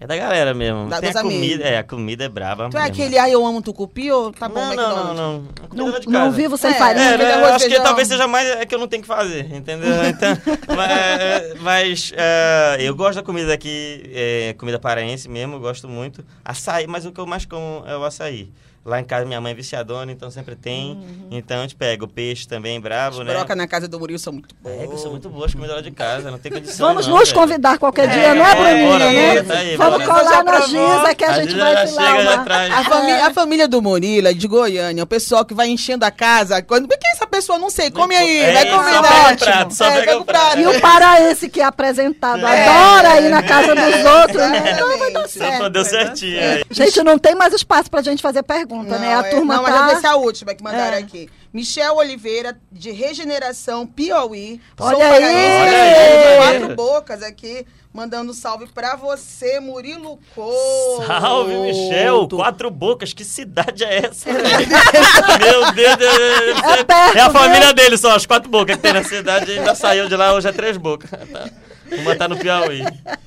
É 0.02 0.06
da 0.06 0.16
galera 0.16 0.54
mesmo. 0.54 0.88
Da- 0.88 0.98
Tem 0.98 1.10
a 1.10 1.22
comida. 1.22 1.62
É, 1.62 1.76
a 1.76 1.84
comida 1.84 2.24
é 2.24 2.28
brava. 2.28 2.70
Tu 2.70 2.76
é 2.78 2.80
mesmo. 2.80 2.94
aquele, 2.94 3.18
ai, 3.18 3.34
eu 3.34 3.44
amo 3.44 3.60
tucupi 3.60 4.10
ou 4.10 4.32
tá 4.32 4.48
bom, 4.48 4.54
Não, 4.54 4.74
não, 4.74 5.04
não, 5.04 5.14
não. 5.14 5.44
Não, 5.90 6.00
de 6.00 6.08
não 6.08 6.32
vivo 6.32 6.56
sem 6.56 6.70
É, 6.70 6.74
farinha. 6.74 7.04
É, 7.10 7.18
né, 7.18 7.34
eu 7.34 7.44
acho 7.54 7.68
que 7.68 7.78
talvez 7.80 8.08
seja 8.08 8.26
mais 8.26 8.48
é 8.48 8.64
que 8.64 8.74
eu 8.74 8.78
não 8.78 8.88
tenho 8.88 9.02
que 9.02 9.06
fazer, 9.08 9.54
entendeu? 9.54 9.90
Então, 10.08 10.30
mas 10.74 11.60
mas, 11.60 12.12
é, 12.16 12.78
eu 12.80 12.94
gosto 12.96 13.16
da 13.16 13.22
comida 13.22 13.52
aqui, 13.52 14.02
é, 14.14 14.54
comida 14.58 14.78
paraense 14.78 15.28
mesmo, 15.28 15.60
gosto 15.60 15.86
muito. 15.86 16.24
Açaí, 16.42 16.86
mas 16.86 17.04
o 17.04 17.12
que 17.12 17.20
eu 17.20 17.26
mais 17.26 17.44
como 17.44 17.84
é 17.86 17.94
o 17.96 18.02
açaí. 18.04 18.50
Lá 18.82 18.98
em 18.98 19.04
casa 19.04 19.26
minha 19.26 19.38
mãe 19.42 19.52
é 19.52 19.54
viciadona, 19.54 20.10
então 20.10 20.30
sempre 20.30 20.56
tem. 20.56 20.92
Uhum. 20.92 21.28
Então 21.32 21.58
a 21.58 21.62
gente 21.62 21.74
pega 21.74 22.02
o 22.02 22.08
peixe 22.08 22.48
também, 22.48 22.80
bravo, 22.80 23.22
né? 23.22 23.34
Broca 23.34 23.54
na 23.54 23.66
casa 23.68 23.86
do 23.86 24.00
Murilo 24.00 24.18
são 24.18 24.32
muito 24.32 24.54
boas. 24.58 24.80
É, 24.80 24.86
que 24.86 24.96
são 24.98 25.10
muito 25.10 25.28
boas 25.28 25.52
comida 25.52 25.74
lá 25.74 25.80
de 25.82 25.90
casa, 25.90 26.30
não 26.30 26.38
tem 26.38 26.50
condição. 26.50 26.88
Vamos 26.88 27.06
não, 27.06 27.18
nos 27.18 27.28
velho. 27.28 27.40
convidar 27.40 27.78
qualquer 27.78 28.08
dia, 28.08 28.22
É, 28.22 28.34
não 28.34 28.46
é, 28.46 28.50
é, 28.50 28.54
Bruninha, 28.54 28.88
bora, 28.88 29.12
né? 29.12 29.42
tá 29.42 29.54
aí, 29.54 29.76
Vamos 29.76 30.04
bora. 30.06 30.20
colar 30.24 30.44
na. 30.44 30.60
Giza 30.62 31.14
que 31.14 31.24
a, 31.24 31.30
A 31.30 31.32
gente 31.34 31.50
Giza 31.50 31.62
vai 31.62 31.72
já 31.74 31.86
filar 31.86 32.22
já 32.22 32.30
uma... 32.36 32.78
A, 32.80 32.84
fami- 32.84 33.12
a 33.12 33.30
família 33.34 33.68
do 33.68 33.82
Murilo 33.82 34.28
é 34.28 34.32
de 34.32 34.48
Goiânia, 34.48 35.04
o 35.04 35.06
pessoal 35.06 35.44
que 35.44 35.52
vai 35.52 35.68
enchendo 35.68 36.04
a 36.06 36.10
casa. 36.10 36.62
Quando... 36.62 36.88
Por 36.88 36.98
que 36.98 37.06
essa 37.08 37.26
pessoa? 37.26 37.58
Não 37.58 37.68
sei, 37.68 37.90
come 37.90 38.14
aí, 38.16 38.38
É, 38.38 38.52
vai 38.54 38.66
só 38.70 38.76
comer. 38.78 38.90
pega 38.92 39.00
o 39.02 39.24
ótimo. 39.32 39.38
prato, 39.52 39.74
só 39.74 39.84
É, 39.84 40.00
pega 40.00 40.18
o 40.18 40.24
prato. 40.24 40.58
E 40.58 40.66
o 40.66 40.80
paraense 40.80 41.48
que 41.50 41.60
é 41.60 41.64
apresentado 41.64 42.46
É. 42.46 42.66
adora 42.66 43.20
ir 43.20 43.28
na 43.28 43.42
casa 43.42 43.74
dos 43.74 44.04
outros, 44.20 44.36
né? 44.38 44.72
Então 44.74 44.98
vai 44.98 45.12
dar 45.12 45.28
certo. 45.28 45.68
deu 45.70 45.84
certinho 45.84 46.40
aí. 46.40 46.64
Gente, 46.70 47.02
não 47.02 47.18
tem 47.18 47.34
mais 47.34 47.52
espaço 47.52 47.90
pra 47.90 48.00
gente 48.00 48.22
fazer 48.22 48.42
pergunta, 48.42 48.69
né? 48.76 49.14
A 49.16 49.26
é- 49.26 49.30
turma 49.30 49.56
não, 49.56 49.62
mas 49.62 49.74
eu 49.74 49.78
vou 49.80 49.88
ver 49.88 49.96
se 49.96 50.06
é 50.06 50.08
tá... 50.08 50.10
a 50.12 50.16
última 50.16 50.54
que 50.54 50.62
mandaram 50.62 50.96
É. 50.96 51.00
aqui. 51.00 51.28
Michel 51.52 51.96
Oliveira, 51.96 52.56
de 52.70 52.90
Regeneração 52.92 53.86
Piauí. 53.86 54.60
Olha 54.78 54.96
Sou 54.96 55.02
aí! 55.02 55.10
paraense, 55.10 55.60
Olha 55.62 55.82
aí! 55.82 56.36
Quatro 56.60 56.76
bocas 56.76 57.22
aqui, 57.24 57.66
mandando 57.92 58.32
salve 58.32 58.66
pra 58.68 58.94
você, 58.94 59.58
Murilo 59.58 60.18
Couto. 60.34 61.06
Salve, 61.06 61.54
Michel! 61.54 62.28
Quatro 62.28 62.70
bocas, 62.70 63.12
que 63.12 63.24
cidade 63.24 63.82
é 63.84 64.06
essa? 64.06 64.30
Meu 64.32 65.72
Deus, 65.72 65.96
Deus, 65.96 66.16
Deus, 66.16 66.58
É 66.62 66.84
perto, 66.84 67.16
é 67.16 67.20
a 67.20 67.28
viu? 67.28 67.40
família 67.40 67.72
dele 67.74 67.96
só, 67.98 68.14
as 68.14 68.26
quatro 68.26 68.48
bocas 68.48 68.76
que 68.76 68.82
tem 68.82 68.92
na 68.92 69.02
cidade, 69.02 69.50
ainda 69.52 69.74
saiu 69.74 70.08
de 70.08 70.14
lá, 70.16 70.32
hoje 70.34 70.48
é 70.48 70.52
três 70.52 70.76
bocas. 70.76 71.10
Tá. 71.10 71.50
Uma 71.98 72.16
tá 72.16 72.28
no 72.28 72.36
Piauí. 72.36 72.82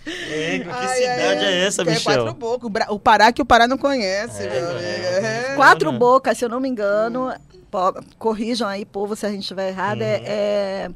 Ei, 0.05 0.59
que 0.59 0.70
Ai, 0.70 0.88
cidade 0.97 1.45
ai, 1.45 1.53
é 1.53 1.66
essa, 1.66 1.84
que 1.84 1.89
É 1.89 1.93
Michel? 1.93 2.26
quatro 2.26 2.34
bocas. 2.34 2.88
O 2.89 2.99
Pará 2.99 3.32
que 3.32 3.41
o 3.41 3.45
Pará 3.45 3.68
não 3.68 3.78
conhece, 3.78 4.43
É, 4.43 4.49
meu 4.49 4.70
amigo. 4.72 4.84
é. 4.84 5.51
É. 5.51 5.55
Quatro 5.55 5.91
bocas, 5.91 6.38
se 6.38 6.45
eu 6.45 6.49
não 6.49 6.59
me 6.59 6.70
engano. 6.70 7.34
po- 7.70 7.93
Corrijam 8.18 8.68
aí, 8.68 8.86
povo, 8.86 9.16
se 9.16 9.26
a 9.26 9.30
gente 9.30 9.41
estiver 9.41 9.70
errado. 9.70 10.01
É, 10.01 10.22
é 10.26 10.89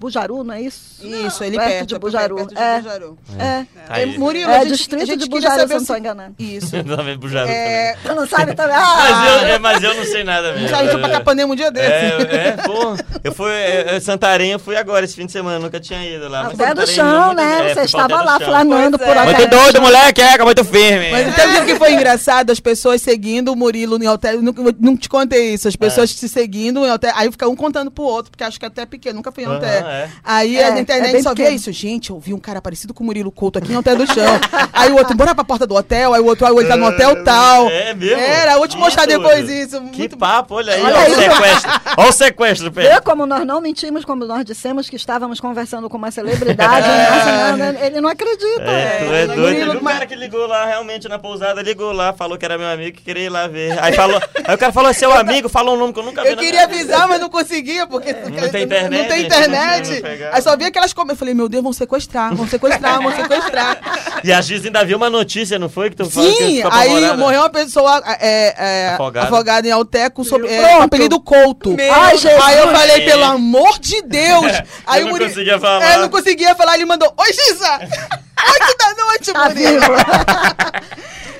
Bujaru, 0.00 0.42
não 0.42 0.54
é 0.54 0.62
isso? 0.62 0.80
Isso, 1.02 1.44
ele 1.44 1.58
perto, 1.58 1.70
perto, 1.70 1.86
de 1.86 1.94
é 1.94 1.98
Bujaru. 1.98 2.36
perto 2.36 2.54
de 2.54 2.60
é, 2.60 2.80
Bujaru. 2.80 3.18
é. 3.38 3.64
Tá 3.86 3.94
aí. 3.94 4.18
Murilo, 4.18 4.50
É, 4.50 4.56
a 4.56 4.60
gente, 4.64 4.72
distrito 4.76 5.02
a 5.02 5.04
gente 5.04 5.18
de 5.24 5.28
Bujaru, 5.28 5.54
se 5.56 5.60
eu 5.64 5.68
não 5.68 5.76
estou 5.76 5.96
enganando. 5.98 6.34
Isso. 6.38 6.70
Também 6.84 7.18
Bujaru 7.18 7.48
É, 7.50 7.96
Tu 8.02 8.14
não 8.14 8.26
sabe 8.26 8.54
também? 8.54 8.74
também. 8.74 8.80
Mas 8.80 9.32
eu, 9.32 9.38
Ah! 9.40 9.48
é, 9.50 9.58
mas 9.58 9.82
eu 9.82 9.94
não 9.94 10.04
sei 10.04 10.24
nada 10.24 10.52
mesmo. 10.54 10.68
já 10.68 10.84
entrou 10.84 11.00
pra 11.00 11.10
Capanema 11.10 11.52
um 11.52 11.56
dia 11.56 11.70
desse. 11.70 11.86
É, 11.86 12.46
é, 12.48 12.52
pô. 12.52 12.96
Eu 13.22 13.32
fui. 13.34 13.50
É, 13.52 13.96
é, 13.96 14.00
Santarém, 14.00 14.52
eu 14.52 14.58
fui 14.58 14.74
agora 14.76 15.04
esse 15.04 15.14
fim 15.14 15.26
de 15.26 15.32
semana, 15.32 15.58
nunca 15.58 15.78
tinha 15.78 16.02
ido 16.04 16.28
lá. 16.28 16.44
mas 16.44 16.56
Pé 16.56 16.72
do 16.74 16.86
chão, 16.86 17.34
né? 17.34 17.70
é, 17.70 17.74
Você 17.74 17.82
estava 17.82 18.22
lá 18.22 18.38
flanando 18.40 18.98
por 18.98 19.06
é. 19.06 19.10
aquela... 19.18 19.24
Muito 19.38 19.50
doido, 19.50 19.80
moleque, 19.82 20.22
é, 20.22 20.38
muito 20.42 20.64
firme. 20.64 21.10
Mas 21.10 21.34
sabe 21.34 21.58
o 21.60 21.66
que 21.66 21.76
foi 21.76 21.92
engraçado? 21.92 22.50
As 22.50 22.60
pessoas 22.60 23.02
seguindo 23.02 23.52
o 23.52 23.56
Murilo 23.56 24.02
em 24.02 24.08
hotel. 24.08 24.40
Não, 24.40 24.96
te 24.96 25.08
contei 25.08 25.54
isso. 25.54 25.68
As 25.68 25.76
pessoas 25.76 26.10
se 26.10 26.28
seguindo 26.28 26.84
em 26.86 26.90
hotel. 26.90 27.12
Aí 27.14 27.30
fica 27.30 27.48
um 27.48 27.56
contando 27.56 27.90
pro 27.90 28.04
outro, 28.04 28.30
porque 28.30 28.44
acho 28.44 28.58
que 28.58 28.64
até 28.66 28.82
é 28.82 28.86
pequeno. 28.86 29.16
Nunca 29.16 29.30
fui 29.32 29.44
em 29.44 29.48
hotel. 29.48 29.84
É. 29.90 30.08
Aí 30.24 30.56
É, 30.56 30.70
na 30.70 30.76
é 30.78 30.80
internet 30.80 31.12
bem 31.12 31.22
só 31.22 31.30
via 31.30 31.36
pequeno. 31.46 31.56
isso. 31.56 31.72
Gente, 31.72 32.10
eu 32.10 32.18
vi 32.18 32.32
um 32.34 32.38
cara 32.38 32.60
parecido 32.62 32.94
com 32.94 33.02
o 33.02 33.06
Murilo 33.06 33.30
Couto 33.30 33.58
aqui 33.58 33.72
no 33.72 33.80
hotel 33.80 33.96
do 33.96 34.06
chão. 34.06 34.40
aí 34.72 34.90
o 34.90 34.96
outro, 34.96 35.16
bora 35.16 35.34
pra 35.34 35.44
porta 35.44 35.66
do 35.66 35.74
hotel. 35.74 36.14
Aí 36.14 36.20
o 36.20 36.26
outro, 36.26 36.46
ah, 36.46 36.50
ele 36.50 36.66
tá 36.68 36.76
no 36.76 36.86
hotel 36.86 37.24
tal. 37.24 37.68
É 37.68 37.94
mesmo? 37.94 38.18
Era, 38.20 38.56
vou 38.58 38.68
te 38.68 38.76
mostrar 38.76 39.06
depois 39.06 39.48
isso. 39.48 39.80
Que 39.92 39.98
Muito 39.98 40.16
papo, 40.16 40.54
olha 40.54 40.72
aí, 40.74 40.82
Olha 40.82 40.96
ó, 40.96 41.00
o 41.00 41.06
isso. 41.08 41.14
sequestro. 41.20 41.70
Olha 41.96 42.08
o 42.08 42.12
sequestro, 42.12 42.72
Pedro. 42.72 42.94
Vê 42.94 43.00
como 43.00 43.26
nós 43.26 43.46
não 43.46 43.60
mentimos, 43.60 44.04
como 44.04 44.24
nós 44.24 44.44
dissemos 44.44 44.88
que 44.88 44.96
estávamos 44.96 45.40
conversando 45.40 45.88
com 45.88 45.96
uma 45.96 46.10
celebridade. 46.10 46.86
Nossa, 47.10 47.56
não, 47.56 47.80
ele 47.84 48.00
não 48.00 48.08
acredita. 48.08 48.62
É, 48.62 48.98
tu 48.98 49.12
é 49.12 49.22
É, 49.22 49.26
doido. 49.26 49.40
Murilo, 49.40 49.78
mas- 49.82 49.94
cara 49.94 50.06
que 50.06 50.14
ligou 50.14 50.46
lá, 50.46 50.64
realmente, 50.66 51.08
na 51.08 51.18
pousada, 51.18 51.62
ligou 51.62 51.92
lá, 51.92 52.12
falou 52.12 52.36
que 52.38 52.44
era 52.44 52.56
meu 52.58 52.68
amigo, 52.68 52.96
que 52.96 53.02
queria 53.02 53.24
ir 53.24 53.28
lá 53.28 53.46
ver. 53.46 53.78
Aí, 53.82 53.92
falou, 53.94 54.20
aí 54.44 54.54
o 54.54 54.58
cara 54.58 54.72
falou, 54.72 54.90
é 54.90 54.92
seu 54.92 55.12
amigo, 55.12 55.48
falou 55.48 55.74
um 55.74 55.78
nome 55.78 55.92
que 55.92 55.98
eu 55.98 56.04
nunca 56.04 56.22
vi 56.22 56.28
Eu 56.30 56.36
queria 56.36 56.64
avisar, 56.64 57.08
mas 57.08 57.20
não 57.20 57.28
conseguia, 57.28 57.86
porque 57.86 58.12
Não 58.12 58.48
tem 58.48 58.64
internet, 58.64 59.02
Não 59.02 59.08
tem 59.08 59.26
internet. 59.26 59.79
Pegar. 60.00 60.30
Aí 60.34 60.42
só 60.42 60.56
vi 60.56 60.64
aquelas 60.64 60.92
comentários. 60.92 61.16
Eu 61.16 61.18
falei, 61.18 61.34
meu 61.34 61.48
Deus, 61.48 61.62
vão 61.62 61.72
sequestrar, 61.72 62.34
vão 62.34 62.46
sequestrar, 62.48 63.02
vão 63.02 63.14
sequestrar. 63.14 63.78
E 64.22 64.30
a 64.32 64.40
Giz 64.42 64.64
ainda 64.66 64.84
viu 64.84 64.98
uma 64.98 65.08
notícia, 65.08 65.58
não 65.58 65.70
foi? 65.70 65.88
Que 65.88 65.96
tu 65.96 66.10
falou 66.10 66.30
que 66.30 66.44
Sim, 66.44 66.62
aí 66.70 67.16
morreu 67.16 67.40
uma 67.40 67.48
pessoa 67.48 68.02
é, 68.20 68.54
é, 68.58 68.88
Afogada. 68.94 69.26
afogada. 69.26 69.66
em 69.66 69.70
Alteco 69.70 70.22
sob 70.24 70.46
é, 70.46 70.76
com 70.76 70.82
apelido 70.82 71.18
Couto. 71.20 71.70
Meu 71.70 71.90
Ai, 71.92 72.18
Jesus. 72.18 72.42
Aí 72.44 72.58
eu 72.58 72.68
falei, 72.68 73.02
É. 73.02 73.04
pelo 73.06 73.24
amor 73.24 73.78
de 73.78 74.02
Deus! 74.02 74.44
Aí 74.86 75.00
Eu 75.00 75.06
não 75.06 75.12
Muri- 75.12 75.24
conseguia 75.26 75.58
falar. 75.58 75.84
É, 75.84 75.96
não 75.96 76.08
conseguia 76.10 76.54
falar, 76.54 76.74
ele 76.74 76.84
mandou, 76.84 77.10
oi 77.16 77.32
Giza! 77.32 77.78
Oito 77.80 78.76
da 78.78 79.04
noite, 79.04 79.32
Tá 79.32 79.48
Murilo! 79.48 79.94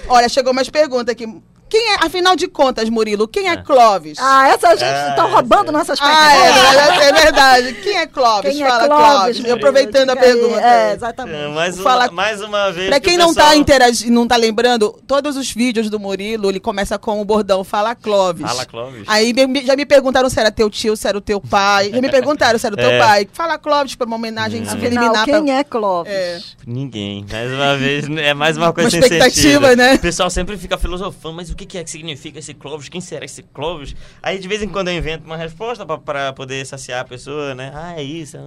Olha, 0.09 0.29
chegou 0.29 0.53
umas 0.53 0.69
perguntas 0.71 1.13
aqui. 1.13 1.27
Quem 1.71 1.93
é, 1.93 2.05
afinal 2.05 2.35
de 2.37 2.49
contas, 2.49 2.89
Murilo, 2.91 3.29
quem 3.29 3.49
é 3.49 3.57
Clóvis? 3.57 4.19
Ah, 4.21 4.49
essa 4.49 4.71
gente 4.77 4.85
Ah, 4.85 5.09
estão 5.11 5.31
roubando 5.31 5.71
nossas 5.71 5.99
Ah, 6.03 6.35
é 6.37 6.43
perguntas. 6.43 6.63
verdade, 6.75 7.01
é 7.03 7.13
verdade. 7.23 7.73
Quem 7.75 7.97
é 7.97 8.07
Clóvis? 8.07 8.53
Quem 8.53 8.63
é 8.65 8.69
Fala, 8.69 8.87
Clóvis? 8.89 9.45
Eu 9.45 9.55
aproveitando 9.55 10.11
a 10.11 10.17
pergunta. 10.17 10.61
É, 10.61 10.91
É, 10.91 10.95
exatamente. 10.95 11.53
mais, 11.55 11.75
uma, 11.77 11.83
Fala- 11.85 12.11
mais 12.11 12.43
uma 12.43 12.73
vez. 12.73 12.89
Pra 12.89 12.99
que 13.01 13.09
quem 13.09 13.17
o 13.17 13.21
não 13.21 13.29
pessoal- 13.29 13.47
tá 13.51 13.57
interagindo, 13.57 14.13
não 14.13 14.27
tá 14.27 14.37
lembrando, 14.37 15.01
todos 15.07 15.37
os 15.37 15.51
vídeos 15.53 15.89
do 15.89 16.01
Murilo, 16.01 16.49
ele 16.51 16.59
começa 16.61 16.99
com 16.99 17.21
o 17.21 17.25
bordão 17.25 17.63
Fala 17.63 17.95
Clóvis. 17.95 18.45
Fala, 18.47 18.67
Clóvis. 18.67 19.05
Aí 19.07 19.33
já 19.65 19.77
me 19.77 19.87
perguntaram 19.87 20.29
se 20.29 20.41
era 20.41 20.51
teu 20.51 20.69
tio, 20.69 20.97
se 20.97 21.07
era 21.07 21.17
o 21.17 21.21
teu 21.21 21.41
pai. 21.41 21.91
Já 21.95 22.01
me 22.01 22.11
perguntaram 22.11 22.59
se 22.59 22.67
era 22.67 22.75
o 22.75 22.79
teu 22.79 22.91
É. 22.91 22.99
pai. 22.99 23.29
Fala 23.33 23.57
Clóvis 23.59 23.95
pra 23.95 24.07
uma 24.09 24.17
homenagem 24.17 24.63
Hum. 24.63 24.67
subliminar. 24.67 25.05
Afinal, 25.11 25.25
pra- 25.25 25.41
quem 25.41 25.57
é 25.57 25.63
Clóvis? 25.65 26.13
É. 26.13 26.39
Ninguém. 26.67 27.25
Mais 27.31 27.53
uma 27.53 27.77
vez, 27.77 28.05
é 28.19 28.35
mais 28.35 28.57
uma 28.57 28.73
coisa 28.73 28.89
Uma 28.89 28.91
sem 28.91 29.01
expectativa, 29.01 29.67
sentido. 29.69 29.77
né? 29.77 29.95
O 29.95 29.99
pessoal 30.01 30.31
sempre 30.31 30.57
fica 30.57 30.77
filosofando, 30.77 31.37
mas 31.37 31.51
o 31.51 31.55
que 31.61 31.67
que 31.67 31.79
é 31.79 31.85
que 31.85 31.91
significa 31.91 32.39
esse 32.39 32.55
Clóvis? 32.55 32.89
Quem 32.89 33.01
será 33.01 33.25
esse 33.25 33.43
Clóvis? 33.43 33.95
Aí 34.23 34.39
de 34.39 34.49
vez 34.49 34.63
em 34.63 34.69
quando 34.69 34.89
eu 34.89 34.95
invento 34.95 35.25
uma 35.27 35.37
resposta 35.37 35.85
pra, 35.85 35.99
pra 35.99 36.33
poder 36.33 36.65
saciar 36.65 37.01
a 37.01 37.05
pessoa, 37.05 37.55
né? 37.55 37.71
Ah, 37.75 37.95
é 37.99 38.03
isso. 38.03 38.39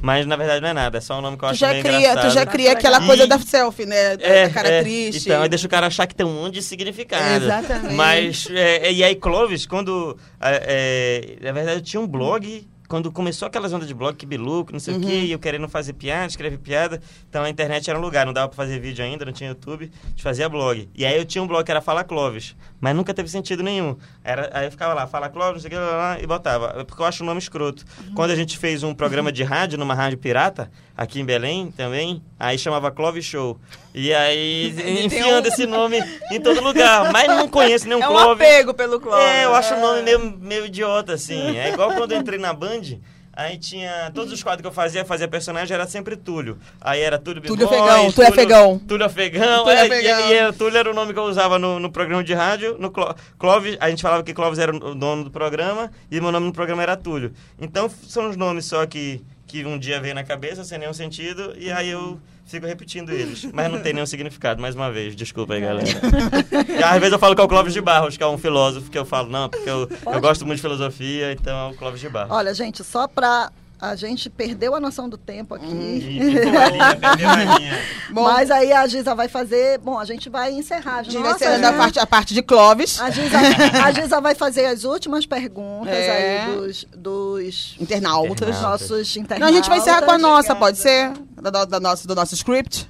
Mas 0.00 0.26
na 0.26 0.36
verdade 0.36 0.60
não 0.60 0.68
é 0.68 0.72
nada, 0.72 0.98
é 0.98 1.00
só 1.00 1.18
um 1.18 1.20
nome 1.20 1.36
que 1.36 1.44
eu 1.44 1.48
Tu 1.48 1.52
acho 1.52 1.60
já, 1.60 1.80
cria, 1.82 2.16
tu 2.16 2.30
já 2.30 2.46
cria 2.46 2.72
aquela 2.72 3.02
E- 3.02 3.06
coisa 3.06 3.26
da 3.26 3.38
selfie, 3.38 3.86
né? 3.86 4.16
Da, 4.16 4.24
É, 4.26 4.46
da 4.48 4.54
cara 4.54 4.68
é. 4.68 4.82
triste. 4.82 5.28
Então, 5.28 5.42
aí 5.42 5.48
deixa 5.48 5.66
o 5.66 5.70
cara 5.70 5.86
achar 5.86 6.06
que 6.06 6.14
tem 6.14 6.24
um 6.24 6.42
monte 6.42 6.54
de 6.54 6.62
significado. 6.62 7.44
Exatamente. 7.44 7.94
Mas, 7.94 8.48
é, 8.50 8.92
e 8.92 9.02
aí, 9.02 9.14
Clovis, 9.16 9.66
quando. 9.66 10.16
é, 10.40 11.36
é, 11.40 11.44
na 11.46 11.52
verdade, 11.52 11.78
eu 11.78 11.82
tinha 11.82 12.00
um 12.00 12.06
blog. 12.06 12.66
Quando 12.92 13.10
começou 13.10 13.48
aquelas 13.48 13.72
ondas 13.72 13.88
de 13.88 13.94
blog, 13.94 14.14
que 14.14 14.26
biluco, 14.26 14.70
não 14.70 14.78
sei 14.78 14.92
o 14.92 14.98
Uhum. 14.98 15.02
quê, 15.02 15.20
e 15.22 15.32
eu 15.32 15.38
querendo 15.38 15.66
fazer 15.66 15.94
piada, 15.94 16.26
escrever 16.26 16.58
piada. 16.58 17.00
Então 17.26 17.42
a 17.42 17.48
internet 17.48 17.88
era 17.88 17.98
um 17.98 18.02
lugar, 18.02 18.26
não 18.26 18.34
dava 18.34 18.48
pra 18.48 18.56
fazer 18.56 18.78
vídeo 18.78 19.02
ainda, 19.02 19.24
não 19.24 19.32
tinha 19.32 19.48
YouTube, 19.48 19.90
a 20.04 20.08
gente 20.10 20.22
fazia 20.22 20.46
blog. 20.46 20.86
E 20.94 21.06
aí 21.06 21.16
eu 21.16 21.24
tinha 21.24 21.42
um 21.42 21.46
blog 21.46 21.64
que 21.64 21.70
era 21.70 21.80
Fala 21.80 22.04
Clovis, 22.04 22.54
mas 22.78 22.94
nunca 22.94 23.14
teve 23.14 23.30
sentido 23.30 23.62
nenhum. 23.62 23.96
Era, 24.22 24.50
aí 24.52 24.66
eu 24.66 24.70
ficava 24.70 24.92
lá, 24.92 25.06
Fala 25.06 25.30
Clovis, 25.30 25.54
não 25.54 25.60
sei 25.60 25.68
o 25.68 25.70
que, 25.70 25.76
lá, 25.78 25.90
lá, 25.90 25.96
lá, 25.96 26.20
e 26.20 26.26
botava. 26.26 26.84
Porque 26.84 27.00
eu 27.00 27.06
acho 27.06 27.22
o 27.22 27.26
nome 27.26 27.38
escroto. 27.38 27.82
Uhum. 28.08 28.14
Quando 28.14 28.30
a 28.32 28.36
gente 28.36 28.58
fez 28.58 28.82
um 28.82 28.92
programa 28.92 29.32
de 29.32 29.42
rádio, 29.42 29.78
numa 29.78 29.94
rádio 29.94 30.18
pirata, 30.18 30.70
aqui 30.96 31.20
em 31.20 31.24
Belém 31.24 31.70
também, 31.72 32.22
aí 32.38 32.58
chamava 32.58 32.90
Clovis 32.90 33.24
Show. 33.24 33.58
E 33.94 34.12
aí, 34.12 34.74
enfiando 35.04 35.44
um- 35.44 35.48
esse 35.48 35.66
nome 35.66 36.02
em 36.30 36.40
todo 36.40 36.60
lugar. 36.62 37.12
Mas 37.12 37.26
não 37.28 37.48
conheço 37.48 37.86
nenhum 37.88 38.02
É 38.02 38.08
um 38.08 38.12
Clovis. 38.12 38.32
apego 38.46 38.74
pelo 38.74 39.00
Clóvis. 39.00 39.24
É, 39.24 39.44
eu 39.44 39.54
acho 39.54 39.74
o 39.74 39.80
nome 39.80 40.02
meio, 40.02 40.38
meio 40.40 40.66
idiota, 40.66 41.12
assim. 41.14 41.56
É 41.58 41.70
igual 41.72 41.92
quando 41.94 42.12
eu 42.12 42.18
entrei 42.20 42.38
na 42.38 42.52
Band, 42.52 42.98
aí 43.34 43.58
tinha. 43.58 44.10
Todos 44.14 44.32
os 44.32 44.42
quadros 44.42 44.62
que 44.62 44.66
eu 44.68 44.72
fazia, 44.72 45.04
fazia 45.04 45.28
personagem, 45.28 45.74
era 45.74 45.86
sempre 45.86 46.16
Túlio. 46.16 46.58
Aí 46.80 47.00
era 47.00 47.18
Túlio 47.18 47.42
Túlio 47.42 47.68
Bigode, 47.68 47.82
Afegão, 47.90 48.12
Túlio 48.12 48.28
Afegão. 48.30 48.78
Túlio 48.86 49.06
Afegão. 49.06 49.64
Túlio 49.64 49.70
é, 49.78 49.82
Afegão. 49.82 50.20
E, 50.20 50.32
e 50.32 50.34
é, 50.34 50.52
Túlio 50.52 50.78
era 50.78 50.90
o 50.90 50.94
nome 50.94 51.12
que 51.12 51.18
eu 51.18 51.24
usava 51.24 51.58
no, 51.58 51.78
no 51.80 51.90
programa 51.90 52.22
de 52.24 52.32
rádio. 52.34 52.76
No 52.78 52.90
Cló- 52.90 53.14
Clóvis, 53.38 53.76
a 53.80 53.90
gente 53.90 54.00
falava 54.02 54.22
que 54.22 54.32
Clóvis 54.32 54.58
era 54.58 54.74
o 54.74 54.94
dono 54.94 55.24
do 55.24 55.30
programa 55.30 55.90
e 56.10 56.20
meu 56.20 56.32
nome 56.32 56.46
no 56.46 56.52
programa 56.52 56.82
era 56.82 56.96
Túlio. 56.96 57.32
Então 57.60 57.90
são 58.06 58.28
os 58.30 58.36
nomes 58.36 58.64
só 58.66 58.84
que, 58.86 59.20
que 59.52 59.66
um 59.66 59.78
dia 59.78 60.00
veio 60.00 60.14
na 60.14 60.24
cabeça, 60.24 60.64
sem 60.64 60.78
nenhum 60.78 60.94
sentido, 60.94 61.54
e 61.58 61.70
aí 61.70 61.90
eu. 61.90 62.18
Fico 62.44 62.66
repetindo 62.66 63.12
eles, 63.12 63.44
mas 63.52 63.70
não 63.70 63.80
tem 63.80 63.92
nenhum 63.92 64.04
significado, 64.04 64.60
mais 64.60 64.74
uma 64.74 64.90
vez. 64.90 65.14
Desculpa 65.14 65.54
aí, 65.54 65.60
galera. 65.60 65.88
E 66.68 66.82
às 66.82 66.98
vezes 66.98 67.12
eu 67.12 67.18
falo 67.18 67.36
que 67.36 67.40
é 67.40 67.44
o 67.44 67.48
Clóvis 67.48 67.72
de 67.72 67.80
Barros, 67.80 68.16
que 68.16 68.22
é 68.22 68.26
um 68.26 68.36
filósofo, 68.36 68.90
que 68.90 68.98
eu 68.98 69.04
falo, 69.04 69.30
não, 69.30 69.48
porque 69.48 69.70
eu, 69.70 69.88
eu 70.06 70.20
gosto 70.20 70.44
muito 70.44 70.56
de 70.56 70.62
filosofia, 70.62 71.32
então 71.32 71.68
é 71.68 71.70
o 71.70 71.74
Clóvis 71.76 72.00
de 72.00 72.08
Barros. 72.08 72.32
Olha, 72.32 72.52
gente, 72.52 72.82
só 72.82 73.06
pra. 73.06 73.50
A 73.84 73.96
gente 73.96 74.30
perdeu 74.30 74.76
a 74.76 74.80
noção 74.80 75.08
do 75.08 75.18
tempo 75.18 75.56
aqui. 75.56 75.66
A 75.66 76.68
linha, 76.68 76.96
perdeu 76.96 77.28
a 77.28 77.36
linha. 77.58 77.78
Bom, 78.12 78.22
Mas 78.22 78.48
aí 78.48 78.72
a 78.72 78.86
Giza 78.86 79.12
vai 79.12 79.26
fazer. 79.26 79.78
Bom, 79.78 79.98
a 79.98 80.04
gente 80.04 80.30
vai 80.30 80.52
encerrar. 80.52 80.98
a 80.98 81.02
gente 81.02 81.14
Nossa, 81.18 81.30
vai 81.30 81.34
encerrando 81.34 81.66
a 81.66 81.72
né? 81.72 81.78
parte, 81.78 81.98
a 81.98 82.06
parte 82.06 82.32
de 82.34 82.42
Clóvis. 82.42 83.00
A 83.00 83.10
Giza, 83.10 83.36
a 83.84 83.90
Giza 83.90 84.20
vai 84.20 84.36
fazer 84.36 84.66
as 84.66 84.84
últimas 84.84 85.26
perguntas 85.26 85.92
É. 85.92 86.42
aí 86.44 86.56
dos, 86.56 86.86
dos, 86.96 87.76
Internautas. 87.80 88.48
dos 88.50 88.60
nossos 88.62 89.16
internautas. 89.16 89.40
Não, 89.40 89.48
a 89.48 89.52
gente 89.60 89.68
vai 89.68 89.78
encerrar 89.78 90.02
com 90.02 90.12
a 90.12 90.18
nossa, 90.18 90.54
pode 90.54 90.78
ser? 90.78 91.10
Da, 91.40 91.50
da, 91.50 91.64
do 91.64 92.14
nosso 92.14 92.34
script? 92.36 92.88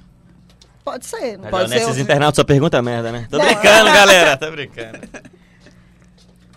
Pode 0.85 1.07
ser. 1.07 1.39
Mas, 1.39 1.49
Pode 1.49 1.69
ser 1.69 1.75
nesses 1.79 1.97
um- 1.97 2.01
internautas 2.01 2.35
só 2.35 2.43
pergunta 2.43 2.79
merda, 2.83 3.11
né? 3.11 3.25
Tô 3.31 3.37
Não. 3.39 3.45
brincando, 3.45 3.85
galera, 3.91 4.37
tô 4.37 4.51
brincando. 4.51 4.99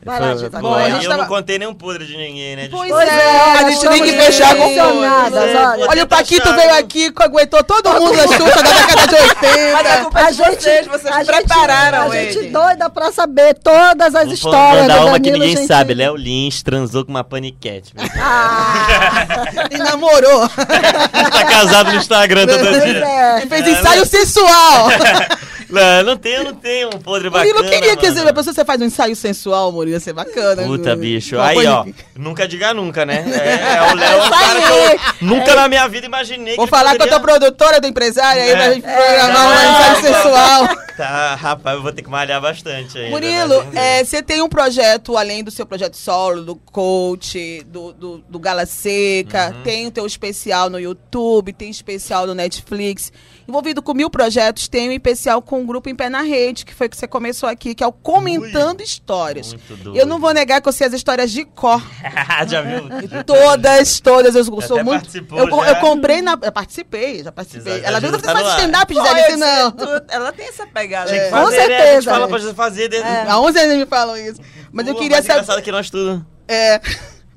Vai 0.06 0.20
lá, 0.20 0.34
Pô, 0.36 0.56
agora. 0.56 0.84
a 0.84 0.88
e 0.88 0.92
gente 0.92 1.04
eu 1.04 1.10
tava- 1.10 1.22
não 1.22 1.28
contei 1.28 1.58
nenhum 1.58 1.74
podre 1.74 2.06
de 2.06 2.16
ninguém, 2.16 2.54
né? 2.54 2.68
Pois 2.70 2.88
Desculpa. 2.88 3.12
é, 3.12 3.58
a 3.58 3.70
gente 3.70 3.88
tem 3.88 4.02
que 4.04 4.12
fechar 4.12 4.54
com 4.54 4.62
olha. 4.62 5.30
vou 5.76 5.88
Olha, 5.88 6.04
o 6.04 6.06
Paquito 6.06 6.42
achar- 6.48 6.56
veio 6.56 6.74
aqui, 6.78 7.12
aguentou 7.16 7.64
todo 7.64 7.90
mundo 7.92 8.14
na 8.16 8.22
Xuxa 8.22 8.62
da 8.62 8.70
década 8.72 9.06
de 9.08 9.14
80. 9.16 9.72
Mas 9.72 9.86
a 9.90 9.96
culpa 10.02 10.20
é 10.20 10.30
de 10.30 10.36
vocês, 10.36 10.86
vocês 10.86 11.14
a 11.16 11.24
prepararam 11.24 12.12
gente, 12.12 12.16
a 12.16 12.22
gente 12.22 12.38
ele. 12.38 12.50
doida 12.50 12.88
pra 12.88 13.10
saber 13.10 13.54
todas 13.54 14.14
as 14.14 14.24
Vou 14.26 14.34
histórias 14.34 14.86
do 14.86 14.92
uma 14.92 15.04
que 15.14 15.18
Danilo 15.18 15.32
ninguém 15.32 15.48
Gentili. 15.48 15.66
sabe. 15.66 15.94
Léo 15.94 16.14
Lins 16.16 16.62
transou 16.62 17.04
com 17.04 17.10
uma 17.10 17.24
paniquete. 17.24 17.92
Ah, 18.20 19.26
E 19.70 19.76
namorou. 19.78 20.48
tá 20.48 21.44
casado 21.44 21.90
no 21.90 21.96
Instagram 21.98 22.46
todo 22.46 22.60
pois 22.60 22.82
dia. 22.84 23.04
é. 23.04 23.42
E 23.44 23.48
fez 23.48 23.66
ensaio 23.66 24.06
sensual. 24.06 24.88
Não, 25.68 26.02
não 26.04 26.16
tem, 26.16 26.42
não 26.44 26.54
tem 26.54 26.84
um 26.86 26.90
podre 26.90 27.28
bacana. 27.30 27.52
Murilo, 27.52 27.70
queria 27.70 27.96
que 27.96 28.06
mano. 28.08 28.20
você, 28.22 28.28
a 28.28 28.32
pessoa 28.34 28.54
você 28.54 28.64
faz 28.64 28.80
um 28.80 28.84
ensaio 28.84 29.16
sensual, 29.16 29.72
Murilo, 29.72 29.96
ia 29.96 30.00
ser 30.00 30.12
bacana. 30.12 30.62
Puta, 30.62 30.94
bicho. 30.96 31.36
Uma 31.36 31.46
Aí, 31.46 31.54
coisa- 31.56 31.72
ó. 31.80 31.86
Nunca 32.16 32.46
diga 32.48 32.72
nunca, 32.74 33.04
né? 33.04 33.24
É, 33.26 33.76
é 33.88 33.92
o 33.92 33.96
Léo, 33.96 34.20
é 34.20 34.26
um 34.26 34.30
cara 34.30 34.60
que 34.60 34.66
aí. 34.72 34.92
eu 34.94 35.26
nunca 35.26 35.54
na 35.54 35.68
minha 35.68 35.86
vida 35.88 36.06
imaginei 36.06 36.56
Vou 36.56 36.66
falar 36.66 36.90
ele 36.90 36.98
com 36.98 37.04
a 37.04 37.08
tua 37.08 37.20
poderia... 37.20 37.38
produtora 37.40 37.80
do 37.80 37.86
empresário 37.86 38.42
aí 38.42 38.50
É. 38.50 38.56
pra 38.56 38.72
gente 38.74 38.82
programar 38.82 39.32
Não, 39.32 39.50
um 39.50 39.54
ensaio 39.54 40.14
sensual. 40.14 40.86
Tá, 40.96 41.34
rapaz, 41.34 41.76
eu 41.76 41.82
vou 41.82 41.92
ter 41.92 42.00
que 42.02 42.08
malhar 42.08 42.40
bastante 42.40 42.96
ainda. 42.96 43.10
Murilo, 43.10 43.62
ver. 43.70 43.78
é, 43.78 44.04
você 44.04 44.22
tem 44.22 44.40
um 44.40 44.48
projeto, 44.48 45.16
além 45.16 45.44
do 45.44 45.50
seu 45.50 45.66
projeto 45.66 45.94
solo, 45.94 46.42
do 46.42 46.56
coach, 46.56 47.62
do, 47.66 47.92
do, 47.92 48.18
do 48.26 48.38
Gala 48.38 48.64
Seca, 48.64 49.52
Uhum. 49.54 49.62
tem 49.62 49.86
o 49.86 49.90
teu 49.90 50.06
especial 50.06 50.70
no 50.70 50.80
YouTube, 50.80 51.52
tem 51.52 51.68
especial 51.70 52.26
no 52.26 52.34
Netflix. 52.34 53.12
Envolvido 53.46 53.82
com 53.82 53.92
mil 53.94 54.08
projetos, 54.10 54.68
tem 54.68 54.88
um 54.88 54.92
especial 54.92 55.40
com 55.42 55.55
o 55.62 55.66
grupo 55.66 55.88
Em 55.88 55.94
Pé 55.94 56.08
na 56.08 56.22
Rede, 56.22 56.64
que 56.64 56.74
foi 56.74 56.88
que 56.88 56.96
você 56.96 57.06
começou 57.06 57.48
aqui, 57.48 57.74
que 57.74 57.82
é 57.82 57.86
o 57.86 57.92
Comentando 57.92 58.80
Histórias. 58.80 59.52
Muito 59.52 59.76
doido. 59.76 59.98
Eu 59.98 60.06
não 60.06 60.18
vou 60.18 60.32
negar 60.32 60.60
que 60.60 60.68
eu 60.68 60.72
sei 60.72 60.86
as 60.86 60.92
histórias 60.92 61.30
de 61.30 61.44
cor. 61.44 61.82
Já 62.48 62.62
viu? 62.62 62.82
Todas, 63.24 64.00
todas. 64.00 64.34
Eu 64.34 64.44
sou 64.44 64.58
Até 64.60 64.82
muito. 64.82 65.16
Eu, 65.16 65.50
já. 65.50 65.68
eu 65.70 65.76
comprei 65.76 66.22
na. 66.22 66.38
Eu 66.42 66.52
participei, 66.52 67.22
já 67.22 67.32
participei. 67.32 67.74
Exato, 67.74 67.86
Ela 67.88 68.00
viu 68.00 68.10
que 68.10 68.16
já 68.16 68.20
você 68.20 68.26
tá 68.26 68.40
faz 68.40 68.58
stand-up, 68.58 68.94
Gisele, 68.94 69.36
não. 69.36 69.74
ela 70.08 70.32
tem 70.32 70.48
essa 70.48 70.66
pegada. 70.66 71.10
Que 71.10 71.18
aí. 71.18 71.30
Com 71.30 71.36
fazer, 71.36 71.56
né? 71.56 71.62
A 71.62 71.68
gente 71.68 71.82
certeza. 71.82 72.10
fala 72.10 72.28
pra 72.28 72.54
fazer 72.54 72.88
desde... 72.88 73.08
Há 73.08 73.40
11 73.40 73.58
anos 73.58 73.76
me 73.76 73.86
falam 73.86 74.16
isso. 74.16 74.40
Mas 74.72 74.86
eu 74.86 74.94
Pô, 74.94 75.00
queria 75.00 75.16
mais 75.16 75.26
saber. 75.26 75.40
engraçado 75.40 75.62
que 75.62 75.72
nós 75.72 75.90
tudo. 75.90 76.24
É. 76.48 76.80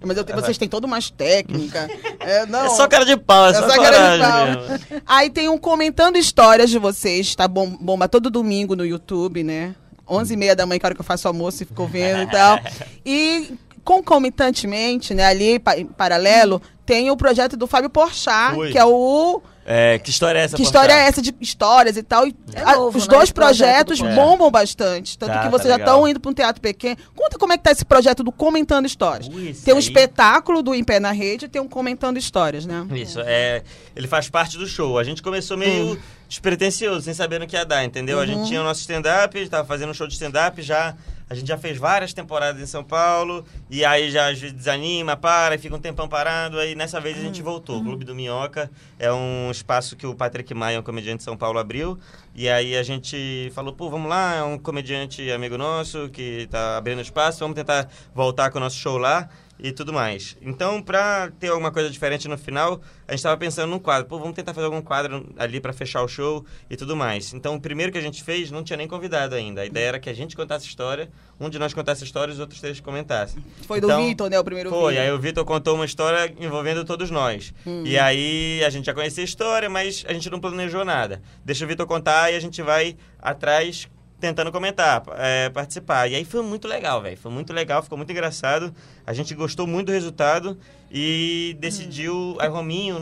Mas 0.02 0.16
eu, 0.18 0.24
vocês 0.24 0.58
têm 0.58 0.70
todas 0.70 0.90
umas 0.90 1.10
técnicas. 1.10 1.90
É, 2.20 2.46
não. 2.46 2.66
É 2.66 2.70
só 2.70 2.88
cara 2.88 3.06
de 3.06 3.18
pau, 3.18 3.48
é, 3.48 3.50
É 3.50 3.54
só, 3.54 3.70
só 3.70 3.76
cara 3.82 4.18
de 4.18 4.24
pau. 4.24 4.46
mesmo. 4.70 5.02
Aí 5.06 5.30
tem 5.30 5.50
um 5.50 5.58
comentando 5.58 6.16
histórias 6.18 6.70
de 6.70 6.80
vocês, 6.80 7.36
tá 7.36 7.48
bom, 7.48 7.70
bomba 7.70 8.08
todo 8.08 8.30
domingo 8.30 8.76
no 8.76 8.86
YouTube, 8.86 9.44
né? 9.44 9.76
11 10.10 10.34
e 10.34 10.38
meia 10.38 10.56
da 10.56 10.66
manhã, 10.66 10.80
que 10.80 10.86
é 10.86 10.88
hora 10.88 10.96
que 10.96 11.02
eu 11.02 11.06
faço 11.06 11.28
almoço 11.28 11.62
e 11.64 11.66
fico 11.66 11.86
vendo 11.86 12.24
e 12.24 12.28
tal. 12.32 12.60
E 13.06 13.52
concomitantemente, 13.84 15.14
né, 15.14 15.26
ali 15.26 15.60
pa- 15.60 15.78
em 15.78 15.86
paralelo, 15.86 16.62
tem 16.86 17.10
o 17.10 17.18
projeto 17.18 17.56
do 17.56 17.66
Fábio 17.68 17.90
Porchat, 17.90 18.56
Ui. 18.58 18.72
que 18.72 18.78
é 18.78 18.86
o 18.86 19.42
É, 19.72 20.00
que 20.00 20.10
história 20.10 20.40
é 20.40 20.42
essa, 20.42 20.56
que 20.58 20.64
história 20.64 20.92
é 20.94 21.02
essa 21.08 21.22
de 21.22 21.32
histórias 21.40 21.96
e 21.96 22.02
tal? 22.02 22.26
E 22.26 22.36
É 22.56 22.62
a- 22.64 22.76
novo, 22.76 22.98
os 22.98 23.08
né, 23.08 23.14
dois 23.16 23.32
projeto 23.32 23.86
projetos 23.90 24.00
do 24.00 24.08
bombam 24.16 24.50
bastante. 24.50 25.16
Tanto 25.16 25.30
Tá, 25.32 25.38
que 25.38 25.44
tá 25.44 25.50
vocês 25.52 25.68
já 25.70 25.76
legal. 25.78 25.96
estão 25.98 26.08
indo 26.08 26.20
para 26.20 26.32
um 26.32 26.34
teatro 26.34 26.60
pequeno. 26.60 26.98
Conta 27.16 27.38
como 27.38 27.54
é 27.54 27.58
que 27.58 27.64
tá 27.64 27.72
esse 27.72 27.86
projeto 27.86 28.24
do 28.24 28.32
Comentando 28.32 28.88
Histórias. 28.88 29.28
Ui, 29.32 29.54
tem 29.54 29.76
um 29.76 29.78
aí- 29.78 29.84
espetáculo 29.84 30.64
do 30.64 30.74
Em 30.74 30.84
Pé 30.84 31.00
na 31.00 31.12
Rede 31.12 31.46
e 31.46 31.48
tem 31.48 31.62
um 31.62 31.68
Comentando 31.68 32.18
Histórias, 32.18 32.66
né? 32.66 32.84
Isso, 32.94 33.20
é. 33.24 33.62
Ele 33.96 34.08
faz 34.08 34.28
parte 34.28 34.58
do 34.58 34.66
show. 34.66 34.98
A 34.98 35.04
gente 35.04 35.22
começou 35.22 35.56
meio 35.56 35.92
Hum. 35.94 35.98
despretensioso, 36.28 37.02
sem 37.02 37.14
saber 37.14 37.40
no 37.40 37.46
que 37.46 37.56
ia 37.56 37.64
dar, 37.64 37.84
entendeu? 37.86 38.18
A 38.18 38.22
Uhum. 38.22 38.28
gente 38.28 38.48
tinha 38.48 38.62
o 38.62 38.64
nosso 38.64 38.82
stand-up, 38.82 39.38
a 39.38 39.40
gente 39.40 39.52
tava 39.52 39.68
fazendo 39.68 39.92
um 39.92 39.94
show 39.94 40.08
de 40.08 40.14
stand-up 40.14 40.62
já. 40.64 40.96
A 41.30 41.36
gente 41.36 41.48
já 41.48 41.58
fez 41.58 41.78
várias 41.78 42.12
temporadas 42.12 42.60
em 42.62 42.66
São 42.66 42.84
Paulo, 42.84 43.46
e 43.70 43.86
aí 43.86 44.10
já 44.10 44.32
desanima, 44.32 45.16
para, 45.16 45.54
e 45.54 45.58
fica 45.60 45.76
um 45.76 45.80
tempão 45.80 46.08
parado. 46.08 46.58
Aí 46.58 46.74
nessa 46.74 47.00
vez 47.00 47.18
a 47.18 47.20
Hum. 47.20 47.24
gente 47.26 47.42
voltou. 47.42 47.78
O 47.80 47.84
Clube 47.84 48.04
do 48.04 48.16
Minhoca 48.16 48.70
é 48.98 49.12
um 49.14 49.52
espaço 49.52 49.96
que 49.96 50.08
o 50.08 50.16
Patrick 50.16 50.52
Maia, 50.56 50.80
um 50.80 50.84
comediante 50.84 51.18
de 51.20 51.24
São 51.24 51.38
Paulo, 51.38 51.60
abriu. 51.60 52.00
E 52.34 52.50
aí 52.50 52.76
a 52.76 52.82
gente 52.84 53.52
falou, 53.54 53.74
pô, 53.74 53.90
vamos 53.92 54.10
lá, 54.10 54.36
é 54.38 54.44
um 54.44 54.58
comediante 54.58 55.30
amigo 55.32 55.58
nosso 55.58 56.10
que 56.10 56.48
tá 56.50 56.78
abrindo 56.78 57.02
espaço, 57.02 57.40
vamos 57.40 57.56
tentar 57.56 57.88
voltar 58.14 58.50
com 58.50 58.58
o 58.58 58.62
nosso 58.62 58.78
show 58.78 58.98
lá 58.98 59.30
e 59.60 59.72
tudo 59.72 59.92
mais. 59.92 60.38
Então, 60.42 60.82
pra 60.82 61.32
ter 61.40 61.50
alguma 61.50 61.72
coisa 61.72 61.90
diferente 61.90 62.28
no 62.28 62.38
final, 62.38 62.80
a 63.08 63.12
gente 63.12 63.24
tava 63.24 63.36
pensando 63.38 63.70
num 63.70 63.80
quadro. 63.80 64.08
Pô, 64.08 64.18
vamos 64.18 64.34
tentar 64.34 64.54
fazer 64.54 64.66
algum 64.66 64.82
quadro 64.82 65.28
ali 65.38 65.60
pra 65.60 65.74
fechar 65.74 66.02
o 66.02 66.08
show 66.08 66.46
e 66.70 66.76
tudo 66.78 66.96
mais. 66.96 67.34
Então, 67.34 67.56
o 67.56 67.62
primeiro 67.62 67.92
que 67.92 67.98
a 67.98 68.02
gente 68.02 68.24
fez 68.24 68.52
não 68.52 68.64
tinha 68.64 68.78
nem 68.78 68.88
convidado 68.88 69.36
ainda. 69.36 69.62
A 69.62 69.66
ideia 69.66 69.88
era 69.90 70.00
que 70.00 70.10
a 70.10 70.14
gente 70.14 70.36
contasse 70.36 70.66
história, 70.66 71.10
um 71.40 71.50
de 71.50 71.60
nós 71.60 71.74
contasse 71.74 72.04
história 72.04 72.32
e 72.32 72.34
os 72.34 72.40
outros 72.40 72.62
três 72.62 72.80
comentassem. 72.80 73.44
Foi 73.68 73.82
do 73.82 73.88
Então, 73.88 74.06
Vitor, 74.06 74.30
né? 74.30 74.40
O 74.40 74.44
primeiro 74.44 74.70
Foi, 74.70 74.94
vídeo. 74.94 75.04
aí 75.06 75.12
o 75.12 75.20
Vitor 75.20 75.44
contou 75.44 75.76
uma 75.76 75.86
história 75.86 76.34
envolvendo 76.40 76.86
todos 76.86 77.12
nós. 77.12 77.54
E 77.86 77.98
aí 77.98 78.64
a 78.64 78.70
gente 78.70 78.86
já 78.86 78.94
conhecia 78.94 79.24
a 79.24 79.26
história, 79.26 79.70
mas 79.70 80.06
a 80.08 80.14
gente 80.14 80.30
não 80.30 80.40
planejou 80.40 80.86
nada. 80.86 81.22
Deixa 81.44 81.66
o 81.66 81.68
Vitor 81.68 81.86
contar 81.86 82.32
e 82.32 82.36
a 82.36 82.40
gente 82.40 82.62
vai 82.62 82.96
atrás 83.22 83.88
tentando 84.20 84.52
comentar, 84.52 85.02
é, 85.18 85.50
participar. 85.50 86.08
E 86.08 86.16
aí 86.16 86.26
foi 86.26 86.42
muito 86.44 86.68
legal, 86.68 87.02
velho. 87.02 87.18
Foi 87.18 87.32
muito 87.32 87.54
legal, 87.54 87.82
ficou 87.82 87.98
muito 87.98 88.12
engraçado. 88.12 88.74
A 89.06 89.14
gente 89.14 89.34
gostou 89.34 89.66
muito 89.66 89.88
do 89.88 89.92
resultado 89.94 90.58
e 90.92 91.56
decidiu. 91.60 92.36
Aí 92.40 92.50
Rominho, 92.50 92.98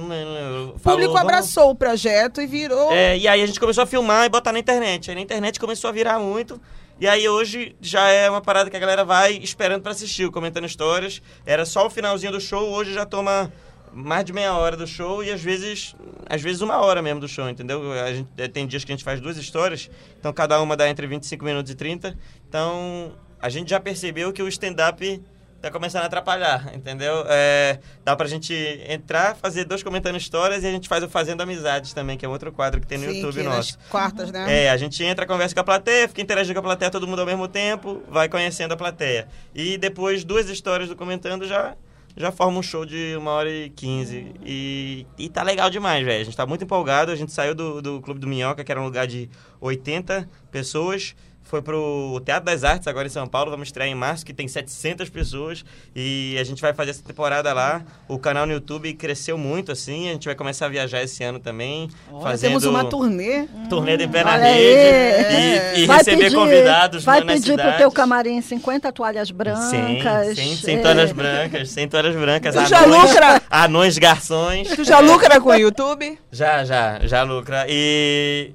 O 0.76 0.80
público 0.80 1.13
"Vamos- 1.13 1.22
abraçou 1.22 1.72
o 1.72 1.76
projeto 1.76 2.41
e 2.41 2.47
virou. 2.47 2.91
é, 2.91 3.18
e 3.18 3.28
aí 3.28 3.41
a 3.41 3.45
gente 3.45 3.59
começou 3.59 3.84
a 3.84 3.88
filmar 3.88 4.26
e 4.26 4.30
botar 4.30 4.51
na 4.51 4.59
internet. 4.59 5.09
Aí 5.09 5.15
na 5.15 5.22
internet 5.22 5.59
começou 5.59 5.89
a 5.89 5.93
virar 5.93 6.20
muito. 6.20 6.59
E 6.99 7.07
aí 7.07 7.30
hoje 7.30 7.76
já 7.80 8.07
é 8.09 8.28
uma 8.30 8.41
parada 8.41 8.70
que 8.72 8.76
a 8.76 8.80
galera 8.80 9.05
vai 9.05 9.34
esperando 9.34 9.84
pra 9.84 9.91
assistir, 9.91 10.30
comentando 10.32 10.65
histórias. 10.65 11.22
Era 11.45 11.63
só 11.65 11.86
o 11.86 11.89
finalzinho 11.91 12.32
do 12.32 12.41
show, 12.41 12.72
hoje 12.72 12.91
já 12.93 13.05
toma 13.05 13.51
mais 13.94 14.26
de 14.26 14.34
meia 14.34 14.54
hora 14.54 14.76
do 14.76 14.86
show 14.86 15.24
e 15.24 15.32
às 15.32 15.42
vezes 15.42 15.96
às 16.30 16.42
vezes 16.42 16.62
uma 16.62 16.78
hora 16.78 17.02
mesmo 17.02 17.20
do 17.20 17.28
show, 17.28 17.50
entendeu? 17.50 17.92
A 17.94 18.14
gente, 18.14 18.30
eh, 18.38 18.48
tem 18.48 18.68
dias 18.68 18.84
que 18.84 18.92
a 18.92 18.96
gente 18.96 19.04
faz 19.04 19.20
duas 19.20 19.38
histórias, 19.38 19.90
então 20.20 20.32
cada 20.34 20.62
uma 20.62 20.76
dá 20.76 20.90
entre 20.90 21.08
25 21.08 21.44
minutos 21.44 21.72
e 21.72 21.76
30. 21.76 22.18
Então 22.48 23.14
a 23.42 23.50
gente 23.50 23.70
já 23.70 23.80
percebeu 23.80 24.34
que 24.34 24.42
o 24.42 24.48
stand-up 24.48 25.22
tá 25.62 25.72
começando 25.72 26.04
a 26.04 26.06
atrapalhar, 26.06 26.72
entendeu? 26.74 27.26
É, 27.28 27.80
dá 28.04 28.16
pra 28.16 28.28
gente 28.28 28.54
entrar, 28.88 29.36
fazer 29.36 29.66
dois 29.66 29.82
comentando 29.82 30.16
histórias 30.16 30.64
e 30.64 30.68
a 30.68 30.72
gente 30.72 30.88
faz 30.88 31.04
o 31.04 31.10
Fazendo 31.10 31.42
Amizades 31.42 31.94
também, 31.94 32.18
que 32.18 32.26
é 32.26 32.30
outro 32.30 32.52
quadro 32.52 32.80
que 32.80 32.88
tem 32.88 32.98
no 32.98 33.06
Sim, 33.06 33.22
YouTube 33.22 33.44
nosso. 33.44 33.78
quartas, 33.90 34.32
né? 34.32 34.66
É, 34.66 34.70
a 34.70 34.78
gente 34.78 35.04
entra, 35.04 35.26
conversa 35.26 35.56
com 35.56 35.62
a 35.62 35.64
plateia, 35.64 36.08
fica 36.08 36.22
interagindo 36.22 36.54
com 36.54 36.60
a 36.60 36.70
plateia 36.70 36.92
todo 36.92 37.08
mundo 37.08 37.20
ao 37.20 37.26
mesmo 37.26 37.48
tempo, 37.48 38.04
vai 38.08 38.30
conhecendo 38.30 38.74
a 38.74 38.78
plateia. 38.78 39.28
E 39.54 39.78
depois, 39.78 40.24
duas 40.24 40.50
histórias 40.50 40.90
do 40.90 40.96
Comentando 40.96 41.48
já, 41.48 41.76
já 42.18 42.32
forma 42.32 42.57
um 42.57 42.63
show 42.63 42.84
de 42.86 43.15
uma 43.15 43.32
hora 43.32 43.49
e 43.49 43.70
quinze. 43.70 44.34
E, 44.43 45.05
e 45.18 45.30
tá 45.30 45.43
legal 45.43 45.70
demais, 45.70 46.03
velho. 46.03 46.22
A 46.22 46.24
gente 46.26 46.36
tá 46.36 46.45
muito 46.45 46.63
empolgado. 46.63 47.11
A 47.11 47.15
gente 47.15 47.32
saiu 47.32 47.53
do, 47.53 47.82
do 47.82 48.01
Clube 48.01 48.20
do 48.20 48.28
Minhoca, 48.28 48.63
que 48.63 48.72
era 48.72 48.82
um 48.82 48.86
lugar 48.86 49.05
de 49.05 49.30
80 49.61 50.28
pessoas. 50.51 51.15
Foi 51.50 51.62
pro 51.62 52.22
Teatro 52.26 52.45
das 52.45 52.64
Artes, 52.66 52.88
agora 52.88 53.08
em 53.08 53.10
São 53.10 53.26
Paulo. 53.26 53.50
Vamos 53.50 53.70
estrear 53.70 53.88
em 53.88 53.95
março, 53.95 54.26
que 54.26 54.34
tem 54.34 54.48
700 54.48 55.10
pessoas. 55.10 55.64
E 55.95 56.36
a 56.39 56.43
gente 56.43 56.62
vai 56.62 56.74
fazer 56.74 56.91
essa 56.91 57.02
temporada 57.04 57.54
lá. 57.54 57.82
O 58.08 58.20
canal 58.20 58.45
no 58.45 58.52
YouTube 58.52 58.93
cresceu 58.93 59.38
muito, 59.38 59.72
assim. 59.72 60.10
A 60.10 60.12
gente 60.12 60.26
vai 60.26 60.36
começar 60.36 60.66
a 60.66 60.70
viajar 60.70 61.02
esse 61.02 61.24
ano 61.24 61.39
também. 61.39 61.89
Olha, 62.12 62.22
fazendo 62.24 62.50
Temos 62.50 62.66
uma 62.66 62.84
turnê. 62.84 63.48
turnê 63.70 63.95
de 63.95 64.08
pé 64.10 64.26
na 64.26 64.34
Olha 64.34 64.43
rede 64.43 65.36
aí. 65.38 65.80
e, 65.80 65.84
e 65.84 65.86
Vai 65.86 65.98
receber 66.00 66.24
pedir- 66.26 66.36
convidados 66.36 67.04
Vai 67.06 67.22
pedir 67.24 67.41
pro 67.43 67.52
cidades. 67.52 67.78
teu 67.78 67.91
camarim 67.91 68.41
50 68.41 68.91
toalhas 68.91 69.30
Sim, 69.30 69.34
brancas. 69.34 70.36
sim, 70.38 70.56
sem 70.58 70.76
é, 70.78 70.82
toalhas 70.82 71.12
brancas, 71.14 71.70
sem 71.70 71.88
toalhas 71.88 72.16
brancas. 72.16 72.56
Tu 72.56 72.66
já 72.66 72.84
anões, 72.84 73.10
lucra? 73.10 73.41
anões 73.50 73.98
garçons. 73.98 74.68
Tu 74.76 74.84
já 74.84 75.00
lucra 75.00 75.39
com 75.39 75.50
o 75.50 75.56
YouTube? 75.56 76.20
Já, 76.30 76.66
já, 76.66 77.00
já 77.04 77.24
lucra. 77.24 77.66
E. 77.70 78.52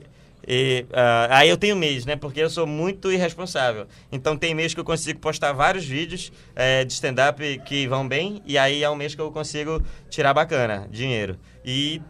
e, 0.47 0.87
ah, 0.93 1.29
aí 1.31 1.49
eu 1.49 1.57
tenho 1.57 1.77
mês, 1.77 2.05
né? 2.05 2.17
Porque 2.17 2.41
eu 2.41 2.51
sou 2.51 2.67
muito 2.67 3.11
irresponsável. 3.11 3.87
Então 4.11 4.37
tem 4.37 4.55
mês 4.55 4.75
que 4.75 4.81
eu 4.81 4.85
consigo 4.85 5.19
postar 5.21 5.53
vários 5.53 5.85
vídeos 5.85 6.33
eh, 6.55 6.85
de 6.85 6.93
stand-up 6.93 7.61
que 7.65 7.87
vão 7.87 8.07
bem. 8.07 8.43
E 8.45 8.59
aí 8.59 8.83
é 8.83 8.91
um 8.91 8.97
mês 8.97 9.15
que 9.15 9.21
eu 9.21 9.31
consigo 9.31 9.83
tirar 10.11 10.35
bacana, 10.35 10.89
dinheiro. 10.91 11.39
E. 11.65 12.01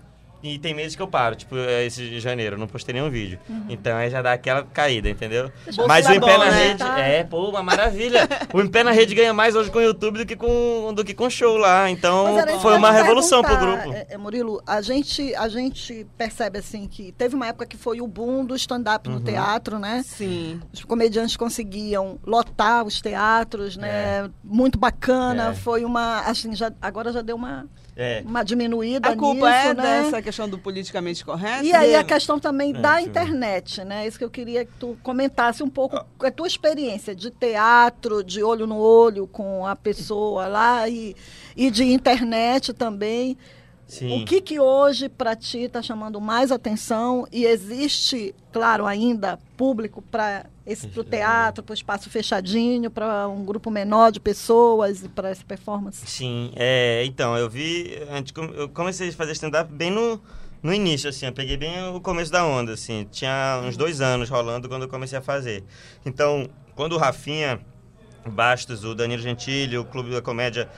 E 0.42 0.58
tem 0.58 0.74
meses 0.74 0.96
que 0.96 1.02
eu 1.02 1.06
paro, 1.06 1.36
tipo, 1.36 1.56
eh, 1.56 1.86
esse 1.86 2.02
de 2.08 2.18
janeiro, 2.18 2.58
não 2.58 2.66
postei 2.66 2.92
nenhum 2.92 3.08
vídeo. 3.10 3.38
Então 3.68 3.96
aí 3.96 4.10
já 4.10 4.20
dá 4.20 4.32
aquela 4.32 4.64
caída, 4.64 5.08
entendeu? 5.08 5.52
Bolsa 5.66 5.86
Mas 5.86 6.06
o 6.08 6.12
Em 6.12 6.20
Pé 6.20 6.36
na 6.38 6.50
né? 6.50 6.64
Rede. 6.68 6.78
Tá. 6.78 6.98
É, 6.98 7.22
pô, 7.24 7.48
uma 7.50 7.62
maravilha. 7.62 8.28
o 8.52 8.60
Em 8.60 8.66
Pé 8.68 8.82
na 8.82 8.90
Rede 8.90 9.14
ganha 9.14 9.32
mais 9.32 9.54
hoje 9.54 9.70
com 9.70 9.78
o 9.78 9.82
YouTube 9.82 10.18
do 10.18 10.26
que 10.26 10.34
com, 10.34 10.92
do 10.94 11.04
que 11.04 11.14
com 11.14 11.30
show 11.30 11.56
lá. 11.56 11.88
Então 11.88 12.36
foi 12.60 12.76
uma 12.76 12.90
revolução 12.90 13.40
pro 13.42 13.56
grupo. 13.56 13.92
é, 13.92 14.06
é, 14.10 14.18
Murilo, 14.18 14.60
a 14.66 14.80
gente, 14.82 15.34
a 15.36 15.48
gente 15.48 16.06
percebe 16.18 16.58
assim 16.58 16.88
que 16.88 17.12
teve 17.12 17.36
uma 17.36 17.46
época 17.46 17.64
que 17.66 17.76
foi 17.76 18.00
o 18.00 18.06
boom 18.06 18.44
do 18.44 18.56
stand-up 18.56 19.08
Uhum. 19.08 19.14
no 19.16 19.20
teatro, 19.20 19.78
né? 19.78 20.02
Sim. 20.04 20.60
Os 20.72 20.84
comediantes 20.84 21.36
conseguiam 21.36 22.18
lotar 22.26 22.84
os 22.84 23.00
teatros, 23.00 23.76
né? 23.76 24.28
Muito 24.42 24.78
bacana. 24.78 25.50
É. 25.50 25.54
Foi 25.54 25.84
uma. 25.84 26.20
Assim, 26.22 26.54
já, 26.54 26.72
agora 26.80 27.12
já 27.12 27.22
deu 27.22 27.36
uma, 27.36 27.66
É. 28.02 28.22
uma 28.26 28.42
diminuída 28.42 29.10
A 29.10 29.16
culpa 29.16 29.48
nisso, 29.48 29.68
é 29.68 29.74
né? 29.74 30.02
dessa 30.02 30.20
questão 30.20 30.48
do 30.48 30.58
politicamente 30.58 31.24
correto? 31.24 31.64
E 31.64 31.72
aí 31.72 31.92
né? 31.92 31.98
a 31.98 32.04
questão 32.04 32.40
também 32.40 32.74
É, 32.74 32.78
da 32.80 33.00
internet, 33.00 33.84
né? 33.84 34.06
Isso 34.06 34.18
que 34.18 34.24
eu 34.24 34.30
queria 34.30 34.64
que 34.64 34.72
tu 34.78 34.98
comentasse 35.04 35.62
um 35.62 35.70
pouco 35.70 36.04
a 36.20 36.30
tua 36.30 36.48
experiência 36.48 37.14
de 37.14 37.30
teatro, 37.30 38.24
de 38.24 38.42
olho 38.42 38.66
no 38.66 38.76
olho 38.76 39.28
com 39.28 39.64
a 39.64 39.76
pessoa 39.76 40.48
lá 40.48 40.88
e, 40.88 41.14
e 41.56 41.70
de 41.70 41.84
internet 41.84 42.72
também. 42.72 43.38
Sim. 43.86 44.22
O 44.22 44.24
que 44.24 44.40
que 44.40 44.58
hoje 44.58 45.08
para 45.08 45.36
ti 45.36 45.58
está 45.64 45.82
chamando 45.82 46.20
mais 46.20 46.50
atenção 46.50 47.26
e 47.30 47.44
existe, 47.44 48.34
claro, 48.50 48.86
ainda 48.86 49.38
público 49.56 50.02
para 50.02 50.46
esse 50.66 50.86
pro 50.86 51.02
teatro, 51.02 51.62
para 51.62 51.72
o 51.72 51.74
espaço 51.74 52.08
fechadinho, 52.08 52.90
para 52.90 53.26
um 53.28 53.44
grupo 53.44 53.70
menor 53.70 54.12
de 54.12 54.20
pessoas 54.20 55.06
para 55.14 55.30
essa 55.30 55.44
performance? 55.44 56.06
Sim, 56.06 56.52
é, 56.54 57.04
então, 57.04 57.36
eu 57.36 57.50
vi, 57.50 57.98
antes, 58.10 58.32
eu 58.54 58.68
comecei 58.68 59.08
a 59.08 59.12
fazer 59.12 59.32
stand-up 59.32 59.72
bem 59.72 59.90
no, 59.90 60.20
no 60.62 60.72
início, 60.72 61.10
assim, 61.10 61.26
eu 61.26 61.32
peguei 61.32 61.56
bem 61.56 61.82
o 61.88 62.00
começo 62.00 62.30
da 62.30 62.44
onda, 62.44 62.72
assim, 62.74 63.06
tinha 63.10 63.60
uns 63.64 63.76
dois 63.76 64.00
anos 64.00 64.28
rolando 64.28 64.68
quando 64.68 64.82
eu 64.82 64.88
comecei 64.88 65.18
a 65.18 65.22
fazer. 65.22 65.64
Então, 66.06 66.48
quando 66.74 66.92
o 66.92 66.98
Rafinha 66.98 67.60
Bastos, 68.24 68.84
o 68.84 68.94
Danilo 68.94 69.20
Gentili, 69.20 69.76
o 69.76 69.84
Clube 69.84 70.10
da 70.10 70.22
Comédia 70.22 70.68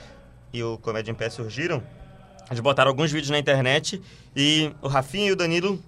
e 0.51 0.63
o 0.63 0.77
Comédia 0.79 1.11
em 1.11 1.15
Pé 1.15 1.29
surgiram, 1.29 1.83
eles 2.49 2.59
botaram 2.59 2.89
alguns 2.89 3.11
vídeos 3.11 3.29
na 3.29 3.39
internet 3.39 4.01
e 4.35 4.71
o 4.81 4.87
Rafinha 4.87 5.27
e 5.27 5.31
o 5.31 5.35
Danilo 5.35 5.79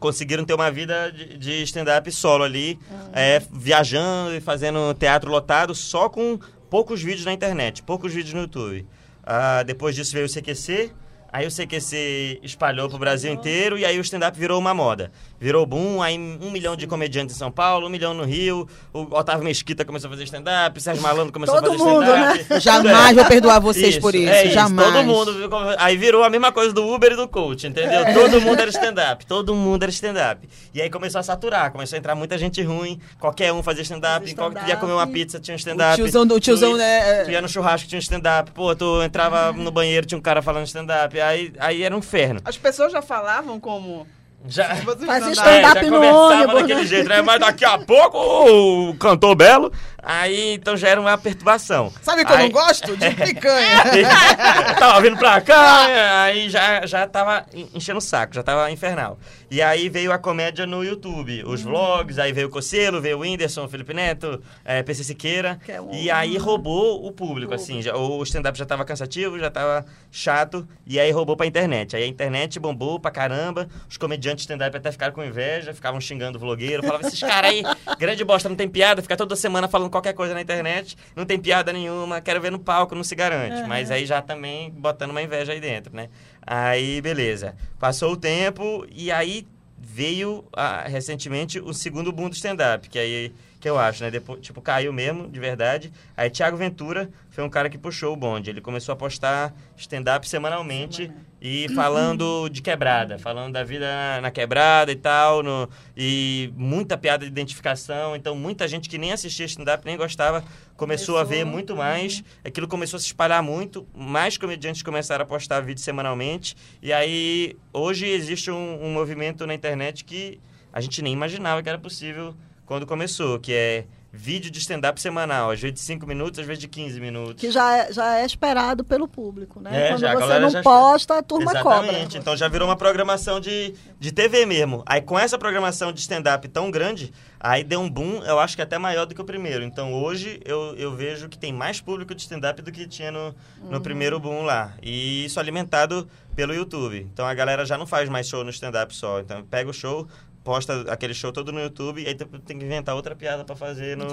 conseguiram 0.00 0.44
ter 0.44 0.54
uma 0.54 0.70
vida 0.70 1.12
de, 1.12 1.36
de 1.36 1.62
stand-up 1.62 2.10
solo 2.10 2.42
ali, 2.42 2.78
é, 3.12 3.40
viajando 3.52 4.34
e 4.34 4.40
fazendo 4.40 4.92
teatro 4.94 5.30
lotado 5.30 5.74
só 5.74 6.08
com 6.08 6.40
poucos 6.68 7.02
vídeos 7.02 7.26
na 7.26 7.32
internet, 7.32 7.82
poucos 7.82 8.12
vídeos 8.12 8.34
no 8.34 8.40
YouTube. 8.40 8.86
Ah, 9.22 9.62
depois 9.62 9.94
disso 9.94 10.12
veio 10.12 10.26
o 10.26 10.28
CQC, 10.28 10.90
aí 11.32 11.46
o 11.46 11.50
CQC 11.50 12.40
espalhou 12.42 12.88
pro 12.88 12.98
Brasil 12.98 13.32
inteiro 13.32 13.78
e 13.78 13.84
aí 13.84 13.98
o 13.98 14.00
stand-up 14.02 14.38
virou 14.38 14.58
uma 14.58 14.74
moda. 14.74 15.10
Virou 15.38 15.64
boom, 15.64 16.02
aí 16.02 16.18
um 16.18 16.50
milhão 16.50 16.76
de 16.76 16.86
comediantes 16.86 17.34
em 17.34 17.38
São 17.38 17.50
Paulo, 17.50 17.86
um 17.86 17.88
milhão 17.90 18.12
no 18.12 18.24
Rio, 18.24 18.68
o 18.92 19.00
Otávio 19.16 19.42
Mesquita 19.44 19.84
começou 19.84 20.08
a 20.08 20.10
fazer 20.10 20.24
stand-up, 20.24 20.76
o 20.78 20.80
Sérgio 20.82 21.02
Malandro 21.02 21.32
começou 21.32 21.56
Todo 21.56 21.68
a 21.68 21.78
fazer 21.78 21.82
mundo, 21.90 22.02
stand-up. 22.04 22.46
Eu 22.50 22.60
jamais 22.60 23.16
vou 23.16 23.24
perdoar 23.24 23.58
vocês 23.60 23.98
por 23.98 24.14
isso. 24.14 24.28
é 24.30 24.46
jamais. 24.50 24.92
Todo 24.92 25.04
mundo. 25.04 25.50
Aí 25.78 25.96
virou 25.96 26.22
a 26.24 26.28
mesma 26.30 26.52
coisa 26.52 26.72
do 26.74 26.86
Uber 26.86 27.12
e 27.12 27.16
do 27.16 27.26
coach, 27.26 27.66
entendeu? 27.66 28.00
É. 28.00 28.12
Todo 28.12 28.40
mundo 28.40 28.60
era 28.60 28.70
stand-up. 28.70 29.24
Todo 29.24 29.54
mundo 29.54 29.82
era 29.82 29.90
stand-up. 29.90 30.46
E 30.74 30.82
aí 30.82 30.90
começou 30.90 31.18
a 31.18 31.22
saturar, 31.22 31.70
começou 31.72 31.96
a 31.96 31.98
entrar 31.98 32.14
muita 32.14 32.36
gente 32.36 32.62
ruim. 32.62 33.00
Qualquer 33.18 33.52
um 33.52 33.62
fazia 33.62 33.82
stand-up. 33.82 34.20
Fazia 34.20 34.34
Qualquer 34.36 34.68
ia 34.68 34.76
comer 34.76 34.92
uma 34.92 35.06
pizza, 35.06 35.40
tinha 35.40 35.54
um 35.54 35.58
stand-up. 35.58 35.94
O 35.94 36.04
tiozão 36.04 36.26
do- 36.26 36.34
o 36.34 36.40
tiozão, 36.40 36.72
Tu- 36.72 36.76
né, 36.78 37.20
é- 37.20 37.24
Tu 37.24 37.30
ia 37.30 37.40
no 37.40 37.48
churrasco, 37.48 37.88
tinha 37.88 37.98
um 37.98 38.02
stand-up. 38.02 38.50
Pô, 38.50 38.74
tu 38.76 39.02
entrava 39.02 39.52
no 39.52 39.70
banheiro, 39.70 40.04
tinha 40.06 40.18
um 40.18 40.22
cara 40.22 40.42
falando 40.42 40.66
stand-up. 40.66 41.18
Aí, 41.20 41.52
aí 41.58 41.82
era 41.82 41.94
um 41.94 41.98
inferno. 41.98 42.40
As 42.44 42.56
pessoas 42.56 42.92
já 42.92 43.02
falavam 43.02 43.58
como... 43.60 44.06
Já. 44.48 44.74
Fazia 44.76 45.32
stand-up. 45.32 45.48
É, 45.48 45.62
já 45.62 45.82
no 45.82 45.90
conversava 45.90 46.34
ônibus, 46.34 46.54
daquele 46.54 46.80
né? 46.80 46.86
jeito, 46.86 47.08
né? 47.10 47.20
Mas 47.20 47.40
daqui 47.40 47.64
a 47.64 47.78
pouco 47.78 48.18
o 48.18 48.94
cantor 48.96 49.34
Belo. 49.34 49.70
Aí, 50.02 50.54
então 50.54 50.76
já 50.76 50.88
era 50.88 51.00
uma 51.00 51.16
perturbação. 51.18 51.92
Sabe 52.02 52.24
que 52.24 52.32
eu 52.32 52.36
Aí- 52.36 52.44
não 52.44 52.50
gosto? 52.50 52.96
De 52.96 53.10
picanha. 53.10 53.84
tava 54.78 55.00
vindo 55.00 55.16
pra 55.16 55.40
cá, 55.40 56.22
aí 56.24 56.48
já, 56.48 56.86
já 56.86 57.06
tava 57.06 57.44
en- 57.52 57.68
enchendo 57.74 57.98
o 57.98 58.02
saco, 58.02 58.34
já 58.34 58.42
tava 58.42 58.70
infernal. 58.70 59.18
E 59.50 59.60
aí 59.60 59.88
veio 59.88 60.12
a 60.12 60.18
comédia 60.18 60.64
no 60.66 60.84
YouTube, 60.84 61.42
os 61.44 61.62
vlogs, 61.62 62.18
aí 62.18 62.32
veio 62.32 62.46
o 62.46 62.50
Cocelo, 62.50 63.00
veio 63.00 63.18
o 63.18 63.20
Whindersson, 63.20 63.64
o 63.64 63.68
Felipe 63.68 63.92
Neto, 63.92 64.40
é, 64.64 64.82
PC 64.82 65.04
Siqueira. 65.04 65.58
Que 65.64 65.72
é 65.72 65.80
um- 65.80 65.92
E 65.92 66.10
aí 66.10 66.36
roubou 66.38 67.04
o 67.04 67.12
público, 67.12 67.52
assim. 67.52 67.82
Já, 67.82 67.96
o 67.96 68.22
stand-up 68.22 68.56
já 68.58 68.64
tava 68.64 68.84
cansativo, 68.84 69.38
já 69.38 69.50
tava 69.50 69.84
chato, 70.10 70.66
e 70.86 70.98
aí 71.00 71.10
roubou 71.10 71.36
pra 71.36 71.46
internet. 71.46 71.96
Aí 71.96 72.04
a 72.04 72.06
internet 72.06 72.58
bombou 72.60 72.98
pra 73.00 73.10
caramba, 73.10 73.68
os 73.88 73.96
comediantes 73.96 74.42
stand-up 74.44 74.76
até 74.76 74.90
ficaram 74.92 75.12
com 75.12 75.24
inveja, 75.24 75.74
ficavam 75.74 76.00
xingando 76.00 76.38
o 76.38 76.40
vlogueiro, 76.40 76.82
falavam, 76.82 77.06
esses 77.08 77.20
caras 77.20 77.50
aí, 77.50 77.62
grande 77.98 78.24
bosta, 78.24 78.48
não 78.48 78.56
tem 78.56 78.68
piada, 78.68 79.02
fica 79.02 79.16
toda 79.16 79.34
semana 79.36 79.66
falando 79.68 79.89
qualquer 79.90 80.14
coisa 80.14 80.32
na 80.34 80.40
internet, 80.40 80.96
não 81.14 81.26
tem 81.26 81.38
piada 81.38 81.72
nenhuma, 81.72 82.20
quero 82.20 82.40
ver 82.40 82.50
no 82.50 82.58
palco, 82.58 82.94
não 82.94 83.04
se 83.04 83.14
garante. 83.14 83.66
Mas 83.68 83.90
aí 83.90 84.06
já 84.06 84.22
também 84.22 84.70
botando 84.70 85.10
uma 85.10 85.22
inveja 85.22 85.52
aí 85.52 85.60
dentro, 85.60 85.94
né? 85.94 86.08
Aí, 86.46 87.00
beleza. 87.00 87.54
Passou 87.78 88.12
o 88.12 88.16
tempo 88.16 88.86
e 88.90 89.10
aí 89.10 89.46
veio 89.78 90.44
ah, 90.52 90.84
recentemente 90.86 91.58
o 91.58 91.72
segundo 91.72 92.12
boom 92.12 92.28
do 92.28 92.34
stand-up, 92.34 92.88
que 92.88 92.98
aí 92.98 93.32
que 93.60 93.68
eu 93.68 93.78
acho, 93.78 94.02
né? 94.02 94.10
Depois, 94.10 94.40
tipo, 94.40 94.62
caiu 94.62 94.92
mesmo, 94.92 95.28
de 95.28 95.38
verdade. 95.38 95.92
Aí 96.16 96.30
Thiago 96.30 96.56
Ventura 96.56 97.10
foi 97.28 97.44
um 97.44 97.50
cara 97.50 97.68
que 97.68 97.76
puxou 97.76 98.14
o 98.14 98.16
bonde. 98.16 98.48
Ele 98.48 98.60
começou 98.60 98.92
a 98.94 98.96
postar 98.96 99.54
stand-up 99.76 100.26
semanalmente 100.26 101.12
e 101.40 101.68
falando 101.74 102.48
de 102.48 102.62
quebrada, 102.62 103.18
falando 103.18 103.52
da 103.52 103.62
vida 103.62 103.86
na 104.22 104.30
quebrada 104.30 104.90
e 104.90 104.96
tal, 104.96 105.42
no, 105.42 105.68
e 105.94 106.52
muita 106.56 106.96
piada 106.96 107.24
de 107.24 107.30
identificação. 107.30 108.16
Então, 108.16 108.34
muita 108.34 108.66
gente 108.66 108.88
que 108.88 108.96
nem 108.96 109.12
assistia 109.12 109.44
stand-up, 109.44 109.84
nem 109.84 109.96
gostava, 109.96 110.42
começou, 110.76 111.18
a 111.18 111.24
ver 111.24 111.44
muito 111.44 111.76
mais. 111.76 112.24
Aquilo 112.42 112.66
começou 112.66 112.96
a 112.96 113.00
se 113.00 113.06
espalhar 113.06 113.42
muito. 113.42 113.86
Mais 113.94 114.38
comediantes 114.38 114.82
começaram 114.82 115.22
a 115.22 115.26
postar 115.26 115.60
vídeo 115.60 115.82
semanalmente. 115.82 116.56
E 116.82 116.94
aí, 116.94 117.56
hoje 117.74 118.06
existe 118.06 118.50
um, 118.50 118.86
um 118.86 118.90
movimento 118.90 119.46
na 119.46 119.52
internet 119.52 120.02
que 120.02 120.40
a 120.72 120.80
gente 120.80 121.02
nem 121.02 121.12
imaginava 121.12 121.62
que 121.62 121.68
era 121.68 121.78
possível 121.78 122.34
quando 122.70 122.86
começou, 122.86 123.40
que 123.40 123.52
é 123.52 123.84
vídeo 124.12 124.48
de 124.48 124.60
stand-up 124.60 125.00
semanal, 125.00 125.50
às 125.50 125.60
vezes 125.60 125.74
de 125.74 125.80
5 125.80 126.06
minutos, 126.06 126.38
às 126.38 126.46
vezes 126.46 126.60
de 126.60 126.68
15 126.68 127.00
minutos. 127.00 127.34
Que 127.34 127.50
já 127.50 127.78
é, 127.78 127.92
já 127.92 128.18
é 128.18 128.24
esperado 128.24 128.84
pelo 128.84 129.08
público, 129.08 129.58
né? 129.60 129.70
É, 129.72 129.88
Quando 129.88 130.00
já, 130.00 130.14
você 130.14 130.38
não 130.38 130.62
posta, 130.62 131.18
a 131.18 131.22
turma 131.22 131.50
Exatamente. 131.50 132.02
cobra. 132.04 132.18
Então 132.18 132.36
já 132.36 132.46
virou 132.46 132.68
uma 132.68 132.76
programação 132.76 133.40
de, 133.40 133.74
de 133.98 134.12
TV 134.12 134.46
mesmo. 134.46 134.84
Aí 134.86 135.00
com 135.00 135.18
essa 135.18 135.36
programação 135.36 135.92
de 135.92 135.98
stand-up 135.98 136.46
tão 136.46 136.70
grande, 136.70 137.12
aí 137.40 137.64
deu 137.64 137.80
um 137.80 137.90
boom, 137.90 138.22
eu 138.24 138.38
acho 138.38 138.54
que 138.54 138.62
até 138.62 138.78
maior 138.78 139.04
do 139.04 139.16
que 139.16 139.20
o 139.20 139.24
primeiro. 139.24 139.64
Então 139.64 139.92
hoje 139.92 140.40
eu, 140.44 140.76
eu 140.76 140.94
vejo 140.94 141.28
que 141.28 141.36
tem 141.38 141.52
mais 141.52 141.80
público 141.80 142.14
de 142.14 142.22
stand-up 142.22 142.62
do 142.62 142.70
que 142.70 142.86
tinha 142.86 143.10
no, 143.10 143.34
no 143.64 143.76
Uhum. 143.78 143.80
primeiro 143.80 144.20
boom 144.20 144.42
lá. 144.42 144.74
E 144.80 145.24
isso 145.24 145.40
alimentado 145.40 146.08
pelo 146.36 146.54
YouTube. 146.54 147.06
Então 147.12 147.26
a 147.26 147.34
galera 147.34 147.64
já 147.66 147.76
não 147.76 147.86
faz 147.86 148.08
mais 148.08 148.28
show 148.28 148.44
no 148.44 148.50
stand-up 148.50 148.94
só. 148.94 149.18
Então 149.20 149.42
pega 149.44 149.68
o 149.68 149.74
show, 149.74 150.06
posta 150.42 150.82
aquele 150.90 151.12
show 151.14 151.30
todo 151.32 151.52
no 151.52 151.60
YouTube 151.60 152.02
e 152.02 152.06
aí 152.06 152.14
tem 152.14 152.58
que 152.58 152.64
inventar 152.64 152.94
outra 152.94 153.14
piada 153.14 153.44
pra 153.44 153.54
fazer 153.54 153.96
no, 153.96 154.06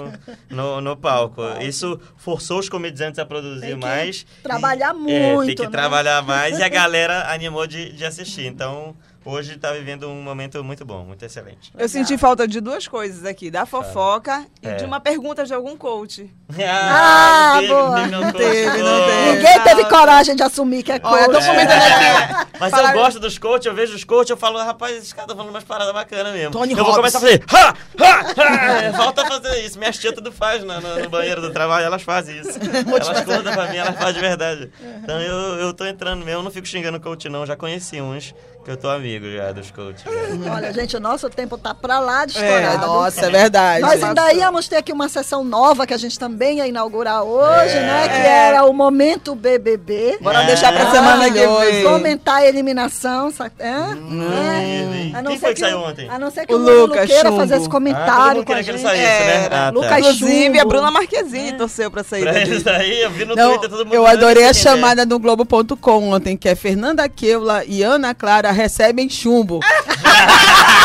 no, 0.50 0.80
no 0.80 0.96
palco. 0.96 1.42
Isso 1.62 1.98
forçou 2.16 2.58
os 2.58 2.68
comediantes 2.68 3.18
a 3.18 3.24
produzir 3.26 3.76
mais. 3.76 4.26
trabalhar 4.42 4.94
E- 5.06 5.12
é, 5.12 5.34
muito, 5.34 5.46
tem 5.48 5.56
que 5.56 5.62
né? 5.64 5.70
trabalhar 5.70 6.22
mais 6.22 6.58
e 6.58 6.62
a 6.62 6.68
galera 6.70 7.32
animou 7.32 7.66
de, 7.66 7.92
de 7.92 8.04
assistir. 8.04 8.46
Então, 8.46 8.94
hoje 9.30 9.56
tá 9.58 9.72
vivendo 9.72 10.08
um 10.08 10.22
momento 10.22 10.62
muito 10.64 10.84
bom, 10.84 11.04
muito 11.04 11.24
excelente. 11.24 11.72
Eu 11.76 11.88
senti 11.88 12.16
falta 12.16 12.46
de 12.48 12.60
duas 12.60 12.88
coisas 12.88 13.24
aqui, 13.24 13.50
da 13.50 13.66
fofoca 13.66 14.46
e 14.62 14.68
É. 14.68 14.74
de 14.76 14.84
uma 14.84 15.00
pergunta 15.00 15.44
de 15.44 15.52
algum 15.54 15.76
coach. 15.76 16.30
Ah, 16.60 17.54
não 17.54 17.60
teve, 17.60 17.72
boa. 17.72 17.90
não 17.90 18.02
teve, 18.02 18.10
não 18.10 18.32
teve, 18.32 18.66
não 18.82 18.98
coach. 18.98 19.06
teve. 19.06 19.36
Ninguém 19.36 19.60
teve 19.62 19.84
coragem 19.84 20.36
de 20.36 20.42
assumir 20.42 20.82
que 20.82 20.92
é 20.92 20.98
coach. 20.98 21.24
tô 21.26 21.40
comentando 21.40 21.82
aqui. 21.82 22.48
Mas 22.58 22.70
Falar- 22.70 22.94
eu 22.94 22.98
gosto 22.98 23.20
dos 23.20 23.38
coaches, 23.38 23.66
eu 23.66 23.74
vejo 23.74 23.94
os 23.94 24.02
coaches, 24.04 24.30
eu 24.30 24.36
falo, 24.36 24.58
rapaz, 24.58 24.96
esses 24.96 25.12
caras 25.12 25.24
estão 25.26 25.36
falando 25.36 25.50
umas 25.54 25.64
paradas 25.64 25.92
bacanas 25.92 26.32
mesmo. 26.32 26.50
Tony 26.52 26.72
eu 26.72 26.76
vou 26.84 26.86
Robbins. 26.94 27.12
começar 27.12 27.18
a 27.18 27.20
fazer, 27.20 27.44
ha, 27.52 27.74
ha, 28.00 28.88
ha. 28.88 28.92
Falta 28.96 29.24
fazer 29.26 29.60
isso. 29.64 29.78
Minhas 29.78 29.96
tia 29.98 30.12
tudo 30.12 30.32
faz 30.32 30.64
no, 30.64 30.80
no- 30.80 30.98
no 31.02 31.08
banheiro 31.10 31.40
do 31.40 31.50
trabalho, 31.52 31.84
elas 31.86 32.02
fazem 32.02 32.38
isso. 32.40 32.58
Elas 32.58 33.24
contam 33.24 33.52
pra 33.52 33.66
mim, 33.68 33.76
elas 33.76 33.96
fazem 33.96 34.14
de 34.14 34.20
verdade. 34.20 34.70
Então 35.02 35.20
eu, 35.20 35.36
eu 35.60 35.72
tô 35.74 35.84
entrando 35.86 36.24
mesmo, 36.24 36.40
eu 36.40 36.42
não 36.42 36.50
fico 36.50 36.66
xingando 36.66 36.98
coach 37.00 37.28
não, 37.28 37.44
já 37.46 37.56
conheci 37.56 38.00
uns 38.00 38.34
que 38.64 38.70
eu 38.70 38.76
tô 38.76 38.88
amigo 38.90 39.17
já 39.20 39.52
dos 39.52 39.70
coaches. 39.70 40.02
já. 40.44 40.54
Olha, 40.54 40.72
gente, 40.72 40.96
o 40.96 41.00
nosso 41.00 41.28
tempo 41.30 41.56
tá 41.58 41.74
pra 41.74 41.98
lá 41.98 42.24
de 42.24 42.36
É, 42.38 42.40
estourado. 42.42 42.86
nossa, 42.86 43.26
é 43.26 43.30
verdade. 43.30 43.80
Nós 43.82 44.02
ainda 44.02 44.32
íamos 44.32 44.68
ter 44.68 44.76
aqui 44.76 44.92
uma 44.92 45.08
sessão 45.08 45.42
nova 45.44 45.86
que 45.86 45.94
a 45.94 45.96
gente 45.98 46.18
também 46.18 46.58
ia 46.58 46.66
inaugurar 46.66 47.22
hoje, 47.22 47.76
É. 47.76 47.80
né? 47.80 48.08
Que 48.08 48.26
era 48.26 48.64
o 48.64 48.72
Momento 48.72 49.34
BBB. 49.34 50.18
Bora 50.20 50.42
É. 50.42 50.46
deixar 50.46 50.72
pra 50.72 50.88
Ah, 50.88 50.90
semana 50.90 51.24
que 51.30 51.46
vem. 51.46 51.84
Comentar 51.84 52.36
a 52.36 52.46
eliminação, 52.46 53.30
sabe? 53.30 53.52
É? 53.58 53.70
Hum, 53.72 54.28
É. 55.12 55.16
A 55.18 55.22
não 55.22 55.30
Quem 55.30 55.40
foi 55.40 55.54
que 55.54 55.60
saiu 55.60 55.78
ontem? 55.80 56.08
A 56.08 56.18
não 56.18 56.30
ser 56.30 56.46
que 56.46 56.54
O 56.54 56.58
o, 56.58 56.86
Lucas 56.86 57.06
queira 57.06 57.28
Chumbo. 57.28 57.36
fazer 57.40 57.54
esse 57.54 57.62
Ah, 57.62 57.64
todo 57.64 57.70
comentário 57.72 58.36
mundo 58.36 58.46
com 58.46 58.52
a 58.52 58.56
queria 58.56 58.64
que 58.64 58.70
ele 58.70 58.78
gente. 58.78 58.86
saísse, 58.88 59.24
né? 59.24 59.34
É, 59.42 59.46
Ah, 59.46 59.48
tá. 59.50 59.70
Lucas 59.70 59.98
Inclusive, 59.98 60.60
a. 60.60 60.64
Bruna 60.64 60.90
Marquezine 60.90 61.52
torceu 61.54 61.90
pra 61.90 62.02
sair 62.04 62.22
Pra 62.22 62.42
isso 62.42 62.68
aí, 62.68 63.00
eu 63.02 63.10
vi 63.10 63.24
no 63.24 63.34
Não, 63.34 63.50
Twitter 63.50 63.70
todo 63.70 63.84
mundo 63.86 63.94
eu 63.94 64.06
adorei 64.06 64.44
a 64.44 64.48
é. 64.48 64.54
chamada 64.54 65.04
do 65.06 65.18
Globo.com 65.18 66.10
ontem, 66.10 66.36
que 66.36 66.48
é 66.48 66.54
Fernanda 66.54 67.08
Keula 67.08 67.64
e 67.66 67.82
Ana 67.82 68.14
Clara 68.14 68.50
recebem 68.50 68.97
chumbo. 69.06 69.60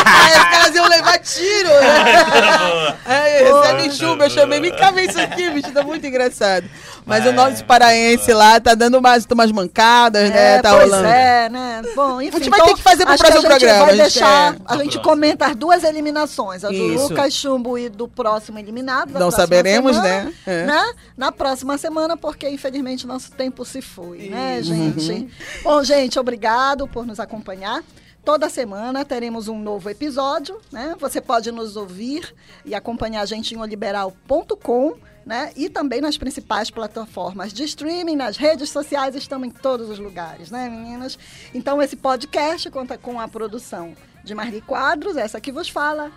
Aí 0.06 0.32
os 0.38 0.44
caras 0.44 0.76
iam 0.76 0.88
levar 0.90 1.18
tiro, 1.20 1.70
né? 1.70 2.98
É, 3.06 3.44
recebem 3.44 3.92
chumbo. 3.92 4.24
Eu 4.24 4.30
chamei, 4.30 4.60
vem 4.60 4.76
cá 4.76 4.92
ver 4.92 5.10
isso 5.10 5.20
aqui, 5.20 5.50
bicho, 5.52 5.72
tá 5.72 5.82
muito 5.84 6.06
engraçado. 6.06 6.70
Mas 7.06 7.26
o 7.26 7.32
nosso 7.32 7.64
paraense 7.66 8.32
lá 8.34 8.60
tá 8.60 8.74
dando 8.76 8.98
umas, 8.98 9.26
umas 9.32 9.52
mancadas, 9.52 10.30
né? 10.30 10.56
É, 10.58 10.62
Tá 10.62 10.72
pois 10.72 10.84
rolando. 10.84 11.08
é, 11.08 11.50
né? 11.50 11.82
Bom, 11.96 12.22
enfim. 12.22 12.36
A 12.38 12.40
gente 12.40 12.50
vai 12.50 12.60
então, 12.60 12.70
ter 12.70 12.76
que 12.76 12.82
fazer 12.84 13.06
pro 13.06 13.18
próximo 13.18 13.38
a 13.40 13.42
gente 13.42 13.50
programa, 13.50 13.86
vai 13.86 13.94
a 13.94 13.96
gente 13.98 14.02
deixar, 14.14 14.54
quer. 14.54 14.62
a 14.66 14.78
gente 14.78 15.00
comenta 15.00 15.46
as 15.48 15.56
duas 15.56 15.84
eliminações, 15.84 16.64
a 16.64 16.70
do 16.70 16.74
Isso. 16.74 17.10
Lucas 17.10 17.34
Chumbo 17.34 17.78
e 17.78 17.90
do 17.90 18.08
próximo 18.08 18.58
eliminado. 18.60 19.12
Não 19.20 19.32
saberemos, 19.32 19.96
semana, 19.96 20.24
né? 20.26 20.34
É. 20.46 20.66
né? 20.66 20.94
Na 21.18 21.32
próxima 21.32 21.78
semana, 21.78 22.16
porque 22.16 22.48
infelizmente 22.50 23.06
nosso 23.06 23.32
tempo 23.32 23.66
se 23.66 23.82
foi, 23.82 24.30
né, 24.30 24.58
Uhum. 24.58 24.64
gente? 24.64 25.30
Bom, 25.64 25.84
gente, 25.84 26.18
obrigado 26.20 26.88
por 26.88 27.06
nos 27.06 27.20
acompanhar. 27.20 27.82
Toda 28.24 28.50
semana 28.50 29.04
teremos 29.04 29.50
um 29.50 29.60
novo 29.60 29.90
episódio, 29.90 30.58
né? 30.72 30.96
Você 31.00 31.20
pode 31.20 31.52
nos 31.52 31.76
ouvir 31.76 32.34
e 32.64 32.74
acompanhar 32.74 33.22
a 33.22 33.26
gente 33.26 33.54
em 33.54 33.58
oliberal.com, 33.58 34.96
né? 35.26 35.52
E 35.58 35.70
também 35.70 36.00
nas 36.00 36.18
principais 36.18 36.70
plataformas 36.72 37.52
de 37.52 37.66
streaming, 37.66 38.16
nas 38.16 38.38
redes 38.38 38.70
sociais, 38.70 39.14
estamos 39.16 39.50
em 39.50 39.52
todos 39.52 39.90
os 39.90 40.00
lugares, 40.00 40.50
né, 40.50 40.70
meninas? 40.70 41.20
Então 41.54 41.82
esse 41.82 41.98
podcast 41.98 42.70
conta 42.72 42.98
com 42.98 43.20
a 43.20 43.28
produção 43.28 43.94
de 44.24 44.34
Marli 44.34 44.62
Quadros, 44.62 45.18
essa 45.18 45.42
que 45.42 45.52
vos 45.52 45.68
fala, 45.68 46.10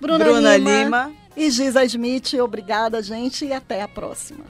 Bruna, 0.00 0.24
Bruna 0.24 0.56
Lima, 0.56 0.82
Lima, 0.84 1.12
e 1.36 1.50
Giza 1.50 1.84
Smith. 1.84 2.32
Obrigada, 2.34 3.02
gente, 3.02 3.44
e 3.44 3.52
até 3.52 3.82
a 3.82 3.88
próxima. 3.88 4.44